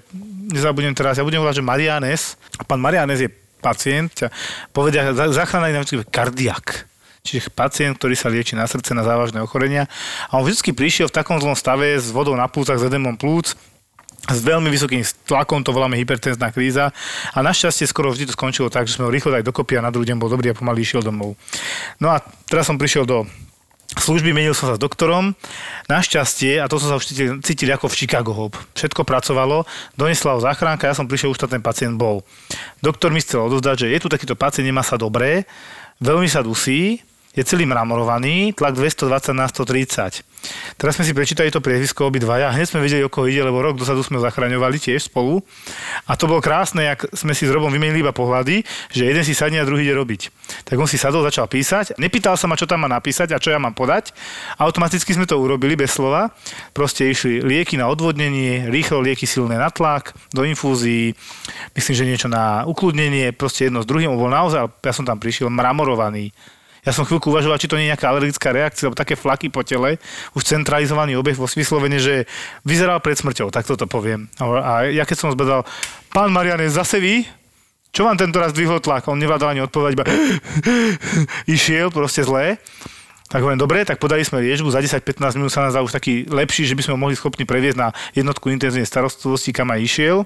nezabudnem 0.49 0.95
teraz, 0.95 1.19
ja 1.19 1.27
budem 1.27 1.43
volať, 1.43 1.59
že 1.59 1.63
Marianes. 1.63 2.21
A 2.55 2.63
pán 2.63 2.79
Marianes 2.79 3.19
je 3.19 3.27
pacient, 3.59 4.11
povedia, 4.71 5.11
za- 5.11 5.31
záchranár 5.31 5.71
na 5.71 5.83
kardiak. 6.07 6.87
Čiže 7.23 7.55
pacient, 7.55 7.95
ktorý 7.95 8.19
sa 8.19 8.27
lieči 8.27 8.51
na 8.59 8.67
srdce, 8.67 8.91
na 8.91 9.07
závažné 9.07 9.39
ochorenia. 9.39 9.87
A 10.27 10.35
on 10.35 10.43
vždy 10.43 10.75
prišiel 10.75 11.07
v 11.07 11.15
takom 11.15 11.39
zlom 11.39 11.55
stave 11.55 11.95
s 11.95 12.11
vodou 12.11 12.35
na 12.35 12.51
plúcach, 12.51 12.75
s 12.75 12.83
edemom 12.83 13.15
plúc, 13.15 13.55
s 14.27 14.39
veľmi 14.43 14.67
vysokým 14.67 15.07
tlakom, 15.23 15.63
to 15.63 15.71
voláme 15.71 15.95
hypertenzná 15.95 16.51
kríza. 16.51 16.91
A 17.31 17.39
našťastie 17.39 17.87
skoro 17.87 18.11
vždy 18.11 18.27
to 18.27 18.35
skončilo 18.35 18.67
tak, 18.67 18.91
že 18.91 18.99
sme 18.99 19.07
ho 19.07 19.11
rýchlo 19.11 19.31
dali 19.31 19.43
dokopy 19.47 19.79
a 19.79 19.87
na 19.87 19.91
druhý 19.95 20.11
deň 20.11 20.19
bol 20.19 20.27
dobrý 20.27 20.51
a 20.51 20.59
pomaly 20.59 20.83
išiel 20.83 20.99
domov. 20.99 21.39
No 21.95 22.11
a 22.11 22.19
teraz 22.51 22.67
som 22.67 22.75
prišiel 22.75 23.07
do 23.07 23.23
služby, 23.95 24.35
menil 24.35 24.51
som 24.51 24.71
sa 24.71 24.75
s 24.75 24.83
doktorom. 24.83 25.31
Našťastie, 25.87 26.59
a 26.59 26.67
to 26.67 26.75
som 26.75 26.91
sa 26.91 26.95
už 26.99 27.07
cítil, 27.07 27.39
cítil 27.39 27.71
ako 27.71 27.87
v 27.87 27.97
Chicago 28.03 28.35
Hope. 28.35 28.59
Všetko 28.75 29.07
pracovalo, 29.07 29.63
donesla 29.95 30.35
ho 30.35 30.43
záchranka, 30.43 30.91
ja 30.91 30.95
som 30.95 31.07
prišiel, 31.07 31.31
už 31.31 31.39
ten 31.39 31.63
pacient 31.63 31.95
bol. 31.95 32.27
Doktor 32.83 33.15
mi 33.15 33.23
chcel 33.23 33.47
odovzdať, 33.47 33.87
že 33.87 33.95
je 33.95 33.99
tu 34.03 34.11
takýto 34.11 34.35
pacient, 34.35 34.67
nemá 34.67 34.83
sa 34.83 34.99
dobré, 34.99 35.47
veľmi 36.03 36.27
sa 36.27 36.43
dusí, 36.43 36.99
je 37.33 37.41
celý 37.41 37.65
mramorovaný, 37.65 38.53
tlak 38.53 38.77
220 38.77 39.33
na 39.33 39.49
130. 39.49 40.21
Teraz 40.75 40.99
sme 40.99 41.07
si 41.07 41.15
prečítali 41.15 41.49
to 41.49 41.63
priezvisko 41.63 42.11
obidvaja 42.11 42.51
hneď 42.51 42.67
sme 42.67 42.83
vedeli, 42.83 43.01
o 43.01 43.09
koho 43.09 43.31
ide, 43.31 43.41
lebo 43.41 43.63
rok 43.63 43.79
dozadu 43.79 44.03
sme 44.03 44.19
zachraňovali 44.19 44.77
tiež 44.77 45.07
spolu. 45.07 45.39
A 46.05 46.19
to 46.19 46.27
bolo 46.27 46.43
krásne, 46.43 46.83
jak 46.83 47.07
sme 47.15 47.31
si 47.31 47.47
s 47.47 47.51
Robom 47.53 47.71
vymenili 47.71 48.03
iba 48.03 48.11
pohľady, 48.11 48.61
že 48.91 49.07
jeden 49.07 49.23
si 49.23 49.31
sadne 49.33 49.63
a 49.63 49.65
druhý 49.65 49.87
ide 49.87 49.95
robiť. 49.95 50.21
Tak 50.67 50.75
on 50.75 50.85
si 50.85 50.99
sadol, 50.99 51.23
začal 51.23 51.47
písať, 51.47 51.95
nepýtal 51.95 52.35
sa 52.35 52.45
ma, 52.51 52.59
čo 52.59 52.67
tam 52.67 52.83
má 52.83 52.89
napísať 52.91 53.31
a 53.33 53.41
čo 53.41 53.55
ja 53.55 53.57
mám 53.57 53.73
podať. 53.73 54.11
Automaticky 54.59 55.15
sme 55.15 55.25
to 55.25 55.39
urobili 55.39 55.79
bez 55.79 55.95
slova. 55.95 56.35
Proste 56.75 57.07
išli 57.07 57.39
lieky 57.39 57.79
na 57.79 57.87
odvodnenie, 57.87 58.67
rýchlo 58.67 58.99
lieky 58.99 59.23
silné 59.23 59.55
na 59.55 59.71
tlak, 59.71 60.11
do 60.35 60.43
infúzií, 60.43 61.15
myslím, 61.73 61.95
že 61.95 62.09
niečo 62.09 62.27
na 62.27 62.67
ukludnenie, 62.67 63.31
proste 63.31 63.71
jedno 63.71 63.79
s 63.81 63.87
druhým. 63.87 64.11
Bol 64.13 64.29
naozaj, 64.29 64.69
ja 64.83 64.93
som 64.93 65.07
tam 65.07 65.17
prišiel 65.17 65.47
mramorovaný. 65.47 66.35
Ja 66.83 66.91
som 66.91 67.07
chvíľku 67.07 67.31
uvažoval, 67.31 67.55
či 67.59 67.71
to 67.71 67.79
nie 67.79 67.87
je 67.87 67.91
nejaká 67.95 68.11
alergická 68.11 68.51
reakcia, 68.51 68.91
alebo 68.91 68.99
také 68.99 69.15
flaky 69.15 69.47
po 69.47 69.63
tele, 69.63 69.95
už 70.35 70.43
centralizovaný 70.43 71.15
obeh 71.15 71.35
vo 71.35 71.47
vyslovene, 71.47 71.95
že 71.95 72.27
vyzeral 72.67 72.99
pred 72.99 73.15
smrťou, 73.15 73.55
tak 73.55 73.63
toto 73.63 73.87
poviem. 73.87 74.27
A 74.39 74.91
ja 74.91 75.07
keď 75.07 75.17
som 75.17 75.31
zbedal, 75.31 75.63
pán 76.11 76.27
Mariane, 76.27 76.67
zase 76.67 76.99
vy? 76.99 77.23
Čo 77.93 78.09
vám 78.09 78.19
tento 78.19 78.41
raz 78.41 78.51
dvihol 78.51 78.81
tlak? 78.83 79.07
On 79.07 79.15
nevládal 79.15 79.53
ani 79.53 79.63
odpovedať, 79.63 79.91
iba 79.95 80.05
išiel 81.55 81.93
proste 81.93 82.25
zlé. 82.25 82.59
Tak 83.31 83.41
hovorím, 83.41 83.61
dobre, 83.61 83.81
tak 83.81 83.97
podali 83.97 84.21
sme 84.21 84.45
liečbu, 84.45 84.69
za 84.69 84.77
10-15 84.77 85.41
minút 85.41 85.49
sa 85.49 85.65
nás 85.65 85.73
už 85.73 85.89
taký 85.89 86.29
lepší, 86.29 86.69
že 86.69 86.77
by 86.77 86.85
sme 86.85 86.93
ho 86.93 87.01
mohli 87.01 87.17
schopní 87.17 87.49
previesť 87.49 87.77
na 87.81 87.89
jednotku 88.13 88.51
intenzívnej 88.53 88.85
starostlivosti, 88.85 89.49
kam 89.49 89.73
aj 89.73 89.81
išiel. 89.81 90.17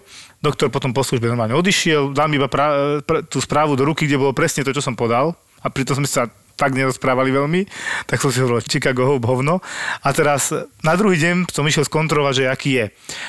Doktor 0.43 0.68
potom 0.68 0.91
po 0.91 1.08
službe 1.08 1.30
normálne 1.30 1.55
odišiel, 1.55 2.12
dal 2.12 2.28
mi 2.28 2.36
iba 2.36 2.51
pra, 2.51 2.99
pra, 3.05 3.24
tú 3.24 3.39
správu 3.39 3.80
do 3.80 3.88
ruky, 3.88 4.10
kde 4.10 4.20
bolo 4.20 4.36
presne 4.36 4.68
to, 4.68 4.76
čo 4.76 4.84
som 4.84 4.91
podal. 4.91 5.38
A 5.64 5.72
pritom 5.72 5.95
sme 5.95 6.10
sa 6.10 6.28
tak 6.58 6.74
nerozprávali 6.74 7.30
veľmi, 7.30 7.70
tak 8.10 8.18
som 8.18 8.34
si 8.34 8.41
hovoril, 8.41 8.66
Chicago 8.66 9.05
hope, 9.05 9.30
hovno. 9.30 9.62
A 10.01 10.10
teraz 10.10 10.49
na 10.82 10.97
druhý 10.97 11.22
deň 11.22 11.53
som 11.53 11.62
išiel 11.64 11.86
skontrolovať, 11.86 12.34
že 12.34 12.43
aký 12.49 12.70
je. 12.82 12.86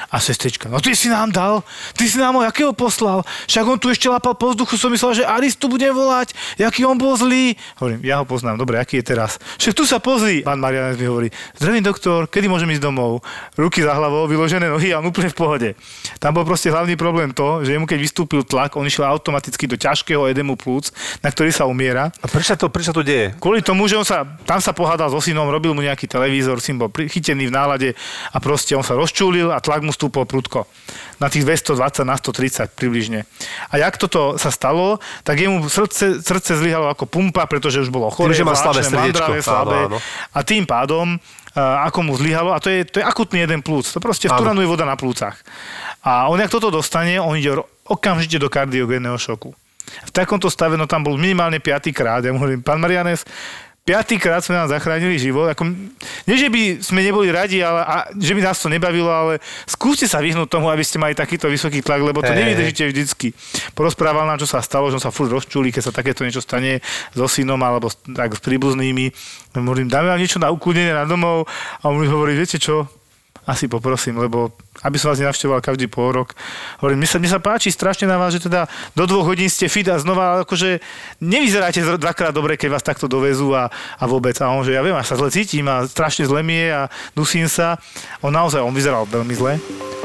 A 0.08 0.16
sestrička, 0.16 0.72
no 0.72 0.80
ty 0.80 0.96
si 0.96 1.12
nám 1.12 1.28
dal, 1.28 1.60
ty 1.92 2.08
si 2.08 2.16
nám 2.16 2.40
ho 2.40 2.42
jakého 2.42 2.72
poslal, 2.72 3.20
však 3.44 3.64
on 3.68 3.76
tu 3.76 3.92
ešte 3.92 4.08
lapal 4.08 4.32
po 4.32 4.56
vzduchu, 4.56 4.80
som 4.80 4.88
myslel, 4.88 5.22
že 5.22 5.28
Aristu 5.28 5.68
bude 5.68 5.84
volať, 5.84 6.32
jaký 6.56 6.88
on 6.88 6.96
bol 6.96 7.12
zlý. 7.20 7.52
Hovorím, 7.76 8.00
ja 8.00 8.18
ho 8.18 8.24
poznám, 8.24 8.56
dobre, 8.56 8.80
aký 8.80 9.04
je 9.04 9.12
teraz. 9.12 9.36
Však 9.60 9.76
tu 9.76 9.84
sa 9.84 10.00
pozri. 10.00 10.40
Pán 10.40 10.56
Marianec 10.56 10.96
mi 10.96 11.04
hovorí, 11.04 11.28
zdravím 11.60 11.84
doktor, 11.84 12.32
kedy 12.32 12.48
môžem 12.48 12.72
ísť 12.72 12.88
domov? 12.88 13.20
Ruky 13.60 13.84
za 13.84 13.92
hlavou, 13.92 14.24
vyložené 14.24 14.72
nohy 14.72 14.96
a 14.96 15.04
on 15.04 15.12
úplne 15.12 15.28
v 15.28 15.36
pohode. 15.36 15.68
Tam 16.16 16.32
bol 16.32 16.48
proste 16.48 16.72
hlavný 16.72 16.96
problém 16.96 17.36
to, 17.36 17.60
že 17.60 17.76
mu 17.76 17.84
keď 17.84 18.00
vystúpil 18.00 18.40
tlak, 18.40 18.72
on 18.80 18.88
išiel 18.88 19.04
automaticky 19.04 19.68
do 19.68 19.76
ťažkého 19.76 20.24
edemu 20.30 20.56
plúc, 20.56 20.88
na 21.20 21.28
ktorý 21.28 21.52
sa 21.52 21.68
umiera. 21.68 22.08
A 22.24 22.26
prečo 22.30 22.56
to, 22.56 22.72
prečo 22.72 22.94
to 22.96 23.02
deje? 23.02 23.17
Kvôli 23.42 23.60
tomu, 23.60 23.90
že 23.90 23.98
on 23.98 24.06
sa, 24.06 24.22
tam 24.46 24.62
sa 24.62 24.70
pohádal 24.70 25.10
so 25.10 25.18
synom, 25.18 25.50
robil 25.50 25.74
mu 25.74 25.82
nejaký 25.82 26.06
televízor, 26.06 26.62
syn 26.62 26.78
bol 26.78 26.88
chytený 26.88 27.50
v 27.50 27.54
nálade 27.54 27.88
a 28.30 28.36
proste 28.38 28.78
on 28.78 28.86
sa 28.86 28.94
rozčúlil 28.94 29.50
a 29.50 29.58
tlak 29.58 29.82
mu 29.82 29.90
stúpol 29.90 30.24
prudko. 30.24 30.70
Na 31.18 31.26
tých 31.26 31.42
220 31.42 32.06
na 32.06 32.14
130 32.14 32.78
približne. 32.78 33.26
A 33.74 33.82
jak 33.82 33.98
toto 33.98 34.38
sa 34.38 34.54
stalo, 34.54 35.02
tak 35.26 35.42
jemu 35.42 35.66
srdce, 35.66 36.22
srdce 36.22 36.54
zlyhalo 36.54 36.86
ako 36.94 37.10
pumpa, 37.10 37.50
pretože 37.50 37.82
už 37.82 37.90
bolo 37.90 38.06
choré, 38.14 38.32
Tým, 38.32 38.42
že 38.42 38.46
má 38.46 38.54
slabé 38.54 38.86
srdiečko. 38.86 39.42
slabé. 39.42 39.90
Áno, 39.90 39.96
áno. 39.96 39.98
A 40.30 40.38
tým 40.46 40.62
pádom 40.62 41.18
a 41.58 41.90
ako 41.90 41.98
mu 42.06 42.12
zlyhalo, 42.14 42.54
a 42.54 42.62
to 42.62 42.70
je, 42.70 42.86
to 42.86 43.02
je 43.02 43.04
akutný 43.04 43.42
jeden 43.42 43.66
plúc, 43.66 43.90
to 43.90 43.98
proste 43.98 44.30
vturanuje 44.30 44.62
voda 44.68 44.86
na 44.86 44.94
plúcach. 44.94 45.34
A 46.06 46.30
on, 46.30 46.38
jak 46.38 46.54
toto 46.54 46.70
dostane, 46.70 47.18
on 47.18 47.34
ide 47.34 47.50
okamžite 47.82 48.38
do 48.38 48.46
kardiogénneho 48.46 49.18
šoku. 49.18 49.50
V 50.06 50.10
takomto 50.12 50.48
stave, 50.52 50.76
no 50.76 50.88
tam 50.88 51.04
bol 51.04 51.16
minimálne 51.16 51.58
piatý 51.62 51.92
krát. 51.92 52.24
Ja 52.24 52.32
mu 52.32 52.40
hovorím, 52.42 52.64
pán 52.64 52.80
Marianes, 52.80 53.24
piatýkrát 53.88 54.44
sme 54.44 54.60
nám 54.60 54.68
zachránili 54.68 55.16
život. 55.16 55.48
Ako, 55.48 55.64
nie, 56.28 56.36
že 56.36 56.52
by 56.52 56.84
sme 56.84 57.00
neboli 57.00 57.32
radi, 57.32 57.64
ale, 57.64 57.80
a, 57.80 57.96
že 58.12 58.36
by 58.36 58.44
nás 58.44 58.60
to 58.60 58.68
nebavilo, 58.68 59.08
ale 59.08 59.40
skúste 59.64 60.04
sa 60.04 60.20
vyhnúť 60.20 60.44
tomu, 60.52 60.68
aby 60.68 60.84
ste 60.84 61.00
mali 61.00 61.16
takýto 61.16 61.48
vysoký 61.48 61.80
tlak, 61.80 62.04
lebo 62.04 62.20
to 62.20 62.28
Hej, 62.28 62.36
nevydržíte 62.36 62.84
vždycky. 62.84 63.32
Porozprával 63.72 64.28
nám, 64.28 64.36
čo 64.36 64.44
sa 64.44 64.60
stalo, 64.60 64.92
že 64.92 65.00
on 65.00 65.04
sa 65.08 65.08
furt 65.08 65.32
rozčuli, 65.32 65.72
keď 65.72 65.88
sa 65.88 65.92
takéto 65.96 66.20
niečo 66.20 66.44
stane 66.44 66.84
so 67.16 67.24
synom 67.24 67.56
alebo 67.64 67.88
tak 68.12 68.36
s 68.36 68.40
príbuznými. 68.44 69.08
Hovorím, 69.56 69.88
dáme 69.88 70.12
vám 70.12 70.20
niečo 70.20 70.36
na 70.36 70.52
ukludnenie 70.52 70.92
na 70.92 71.08
domov 71.08 71.48
a 71.80 71.88
on 71.88 71.96
mi 71.96 72.04
hovorí, 72.04 72.36
viete 72.36 72.60
čo, 72.60 72.92
asi 73.48 73.64
poprosím, 73.64 74.20
lebo 74.20 74.52
aby 74.84 75.00
som 75.00 75.08
vás 75.08 75.16
nenavštevoval 75.16 75.64
každý 75.64 75.88
pol 75.88 76.12
rok. 76.12 76.36
Hovorím, 76.84 77.00
mne 77.00 77.08
sa, 77.08 77.16
mne 77.16 77.32
sa 77.32 77.40
páči 77.40 77.72
strašne 77.72 78.04
na 78.04 78.20
vás, 78.20 78.36
že 78.36 78.44
teda 78.44 78.68
do 78.92 79.08
dvoch 79.08 79.24
hodín 79.24 79.48
ste 79.48 79.72
fit 79.72 79.88
a 79.88 79.96
znova 79.96 80.44
akože 80.44 80.84
nevyzeráte 81.24 81.80
dvakrát 81.96 82.36
dobre, 82.36 82.60
keď 82.60 82.76
vás 82.76 82.84
takto 82.84 83.08
dovezú 83.08 83.56
a, 83.56 83.72
a 83.72 84.04
vôbec. 84.04 84.36
A 84.44 84.52
on, 84.52 84.60
že 84.68 84.76
ja 84.76 84.84
viem, 84.84 84.92
až 84.92 85.16
sa 85.16 85.16
zle 85.16 85.32
cítim 85.32 85.64
a 85.64 85.88
strašne 85.88 86.28
zle 86.28 86.44
mi 86.44 86.60
je 86.60 86.68
a 86.76 86.82
dusím 87.16 87.48
sa. 87.48 87.80
On 88.20 88.30
naozaj, 88.30 88.60
on 88.60 88.76
vyzeral 88.76 89.08
veľmi 89.08 89.32
zle 89.32 89.56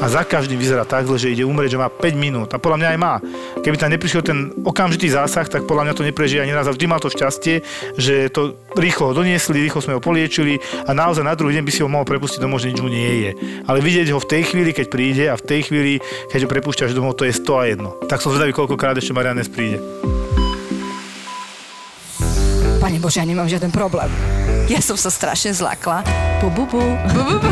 a 0.01 0.09
za 0.09 0.25
každým 0.25 0.57
vyzerá 0.57 0.83
tak 0.89 1.05
zle, 1.05 1.21
že 1.21 1.31
ide 1.31 1.45
umrieť, 1.45 1.77
že 1.77 1.81
má 1.81 1.87
5 1.87 2.17
minút. 2.17 2.49
A 2.51 2.57
podľa 2.57 2.81
mňa 2.81 2.89
aj 2.91 2.99
má. 2.99 3.13
Keby 3.61 3.77
tam 3.77 3.93
neprišiel 3.93 4.25
ten 4.25 4.49
okamžitý 4.65 5.13
zásah, 5.13 5.45
tak 5.45 5.69
podľa 5.69 5.87
mňa 5.87 5.93
to 5.93 6.03
neprežije 6.03 6.41
ani 6.41 6.51
raz. 6.55 6.65
A 6.65 6.73
vždy 6.73 6.85
mal 6.89 6.97
to 6.97 7.13
šťastie, 7.13 7.61
že 7.95 8.33
to 8.33 8.57
rýchlo 8.73 9.13
ho 9.13 9.13
doniesli, 9.13 9.61
rýchlo 9.61 9.85
sme 9.85 9.95
ho 9.95 10.01
poliečili 10.01 10.57
a 10.89 10.91
naozaj 10.97 11.21
na 11.21 11.37
druhý 11.37 11.61
deň 11.61 11.63
by 11.63 11.71
si 11.71 11.81
ho 11.85 11.89
mohol 11.91 12.09
prepustiť 12.09 12.41
domov, 12.41 12.59
že 12.59 12.73
nič 12.73 12.81
mu 12.81 12.89
nie 12.89 13.29
je. 13.29 13.31
Ale 13.67 13.79
vidieť 13.79 14.11
ho 14.13 14.19
v 14.19 14.29
tej 14.29 14.43
chvíli, 14.47 14.71
keď 14.71 14.85
príde 14.89 15.25
a 15.29 15.35
v 15.35 15.43
tej 15.43 15.67
chvíli, 15.67 15.93
keď 16.29 16.45
ho 16.45 16.49
prepúšťaš 16.51 16.95
domov, 16.95 17.17
to 17.17 17.27
je 17.27 17.33
100 17.33 17.59
a 17.59 17.63
1. 18.05 18.09
Tak 18.09 18.19
som 18.21 18.31
zvedavý, 18.31 18.53
koľkokrát 18.53 18.97
ešte 18.97 19.15
Marianes 19.15 19.49
príde. 19.49 19.81
Pane 22.83 22.99
Bože, 22.99 23.23
ja 23.23 23.25
nemám 23.25 23.47
žiaden 23.47 23.71
problém. 23.71 24.11
Ja 24.67 24.79
som 24.79 24.95
sa 24.95 25.11
strašne 25.11 25.51
zlakla. 25.51 26.03
Bu, 26.39 26.51
bu, 26.51 26.63
bu. 26.67 26.83
Bu, 27.11 27.21
bu, 27.23 27.35
bu. 27.39 27.49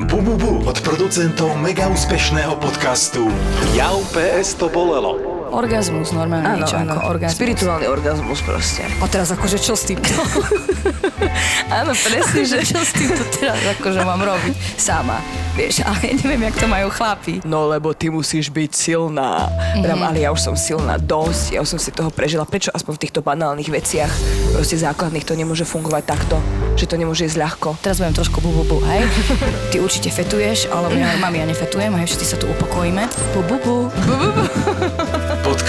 Bu, 0.00 0.18
bu, 0.24 0.34
bu 0.36 0.52
od 0.64 0.78
producentov 0.80 1.52
mega 1.60 1.88
úspešného 1.88 2.56
podcastu 2.56 3.28
Jau 3.76 4.00
PS 4.12 4.56
to 4.56 4.72
bolelo. 4.72 5.29
Orgazmus, 5.50 6.14
normálne 6.14 6.46
Áno, 6.46 6.56
niečo 6.62 6.78
áno. 6.78 6.94
ako 6.94 6.98
orgazmus. 7.10 7.38
Spirituálny 7.38 7.86
orgazmus 7.90 8.38
proste. 8.46 8.86
A 9.02 9.06
teraz 9.10 9.34
akože 9.34 9.58
čo 9.58 9.74
s 9.74 9.82
týmto? 9.90 10.14
Áno, 11.82 11.92
presne, 11.92 12.42
že... 12.46 12.62
čo 12.62 12.78
s 12.80 12.94
týmto 12.94 13.22
teraz 13.34 13.58
akože 13.78 14.00
mám 14.06 14.22
robiť 14.22 14.54
sama? 14.78 15.18
Vieš, 15.58 15.82
ale 15.82 15.98
ja 16.06 16.14
neviem, 16.22 16.46
jak 16.46 16.56
to 16.62 16.66
majú 16.70 16.88
chlapi. 16.94 17.42
No 17.42 17.66
lebo 17.66 17.90
ty 17.90 18.06
musíš 18.06 18.48
byť 18.54 18.70
silná. 18.70 19.50
Mm-hmm. 19.50 20.02
ale 20.06 20.18
ja 20.22 20.30
už 20.30 20.40
som 20.40 20.54
silná 20.54 20.96
dosť, 20.96 21.58
ja 21.58 21.60
už 21.60 21.76
som 21.76 21.80
si 21.82 21.90
toho 21.90 22.08
prežila. 22.08 22.46
Prečo 22.46 22.70
aspoň 22.70 22.92
v 22.96 23.02
týchto 23.02 23.20
banálnych 23.20 23.66
veciach, 23.66 24.10
proste 24.54 24.78
základných, 24.78 25.26
to 25.26 25.34
nemôže 25.34 25.66
fungovať 25.66 26.02
takto? 26.06 26.38
Že 26.78 26.86
to 26.86 26.96
nemôže 26.96 27.26
ísť 27.26 27.38
ľahko? 27.38 27.74
Teraz 27.82 27.98
budem 27.98 28.14
trošku 28.14 28.38
bu, 28.38 28.50
bu, 28.54 28.62
bu, 28.64 28.78
hej? 28.86 29.04
Ty 29.74 29.82
určite 29.82 30.08
fetuješ, 30.14 30.70
alebo 30.70 30.94
ja, 30.94 31.18
mami, 31.18 31.42
ja 31.42 31.46
nefetujem, 31.50 31.92
hej, 31.98 32.06
všetci 32.08 32.26
sa 32.26 32.36
tu 32.38 32.46
upokojíme. 32.46 33.04
Bu, 33.34 33.40
bu, 33.44 33.56
bu. 33.60 33.76
bu, 33.90 34.14
bu, 34.16 34.28
bu. 34.30 34.42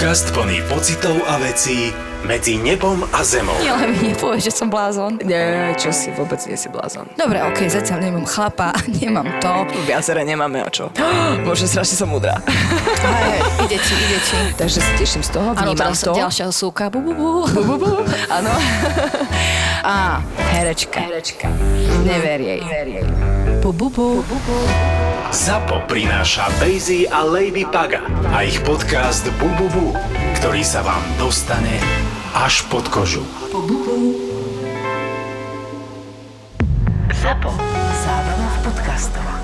Podcast 0.02 0.34
plný 0.34 0.58
pocitov 0.66 1.14
a 1.30 1.38
vecí 1.38 1.94
medzi 2.26 2.58
nebom 2.58 3.06
a 3.14 3.22
zemou. 3.22 3.54
Ja 3.62 3.78
len 3.78 3.94
mi 3.94 4.10
nepovieš, 4.10 4.50
že 4.50 4.52
som 4.58 4.66
blázon. 4.66 5.22
Nie, 5.22 5.78
čo 5.78 5.94
si, 5.94 6.10
vôbec 6.10 6.42
nie 6.42 6.58
si 6.58 6.66
blázon. 6.66 7.06
Dobre, 7.14 7.38
okej, 7.38 7.70
zatiaľ 7.70 8.10
nemám 8.10 8.26
chlapa, 8.26 8.74
nemám 8.98 9.30
to. 9.38 9.62
Viacere 9.86 10.26
nemáme 10.26 10.66
o 10.66 10.70
čo. 10.74 10.90
Bože, 11.46 11.70
strašne 11.70 11.94
som 11.94 12.10
múdra. 12.10 12.34
Ide 13.62 13.78
ti, 13.78 13.94
ide 13.94 14.18
ti. 14.26 14.38
Takže 14.58 14.82
sa 14.82 14.90
teším 14.98 15.22
z 15.22 15.38
toho, 15.38 15.54
vnímam 15.54 15.78
teraz 15.78 16.02
to. 16.02 16.10
ďalšia 16.10 16.50
súka. 16.50 16.90
Bu, 16.90 16.98
bu, 16.98 17.14
bu. 17.14 17.30
Bu, 17.46 17.62
bu, 17.62 17.74
bu. 17.78 17.90
Áno. 18.26 18.50
Á, 19.86 20.18
herečka. 20.50 20.98
Herečka. 20.98 21.46
Never 22.02 22.42
jej. 22.42 22.58
Never 22.58 22.86
jej. 22.90 23.06
Bu, 23.62 23.70
bu, 23.70 23.86
bu. 23.86 24.26
ZAPO 25.32 25.88
prináša 25.88 26.44
Bejzy 26.60 27.08
a 27.08 27.24
Lady 27.24 27.64
Paga 27.64 28.04
a 28.36 28.44
ich 28.44 28.60
podcast 28.68 29.24
Bu, 29.40 29.48
bu, 29.56 29.64
bu, 29.72 29.86
ktorý 30.36 30.60
sa 30.60 30.84
vám 30.84 31.00
dostane 31.16 31.80
až 32.36 32.60
pod 32.68 32.84
kožu. 32.92 33.24
Zapo. 37.16 37.48
Zábrná 38.04 38.48
v 38.52 38.58
podcastovách. 38.60 39.41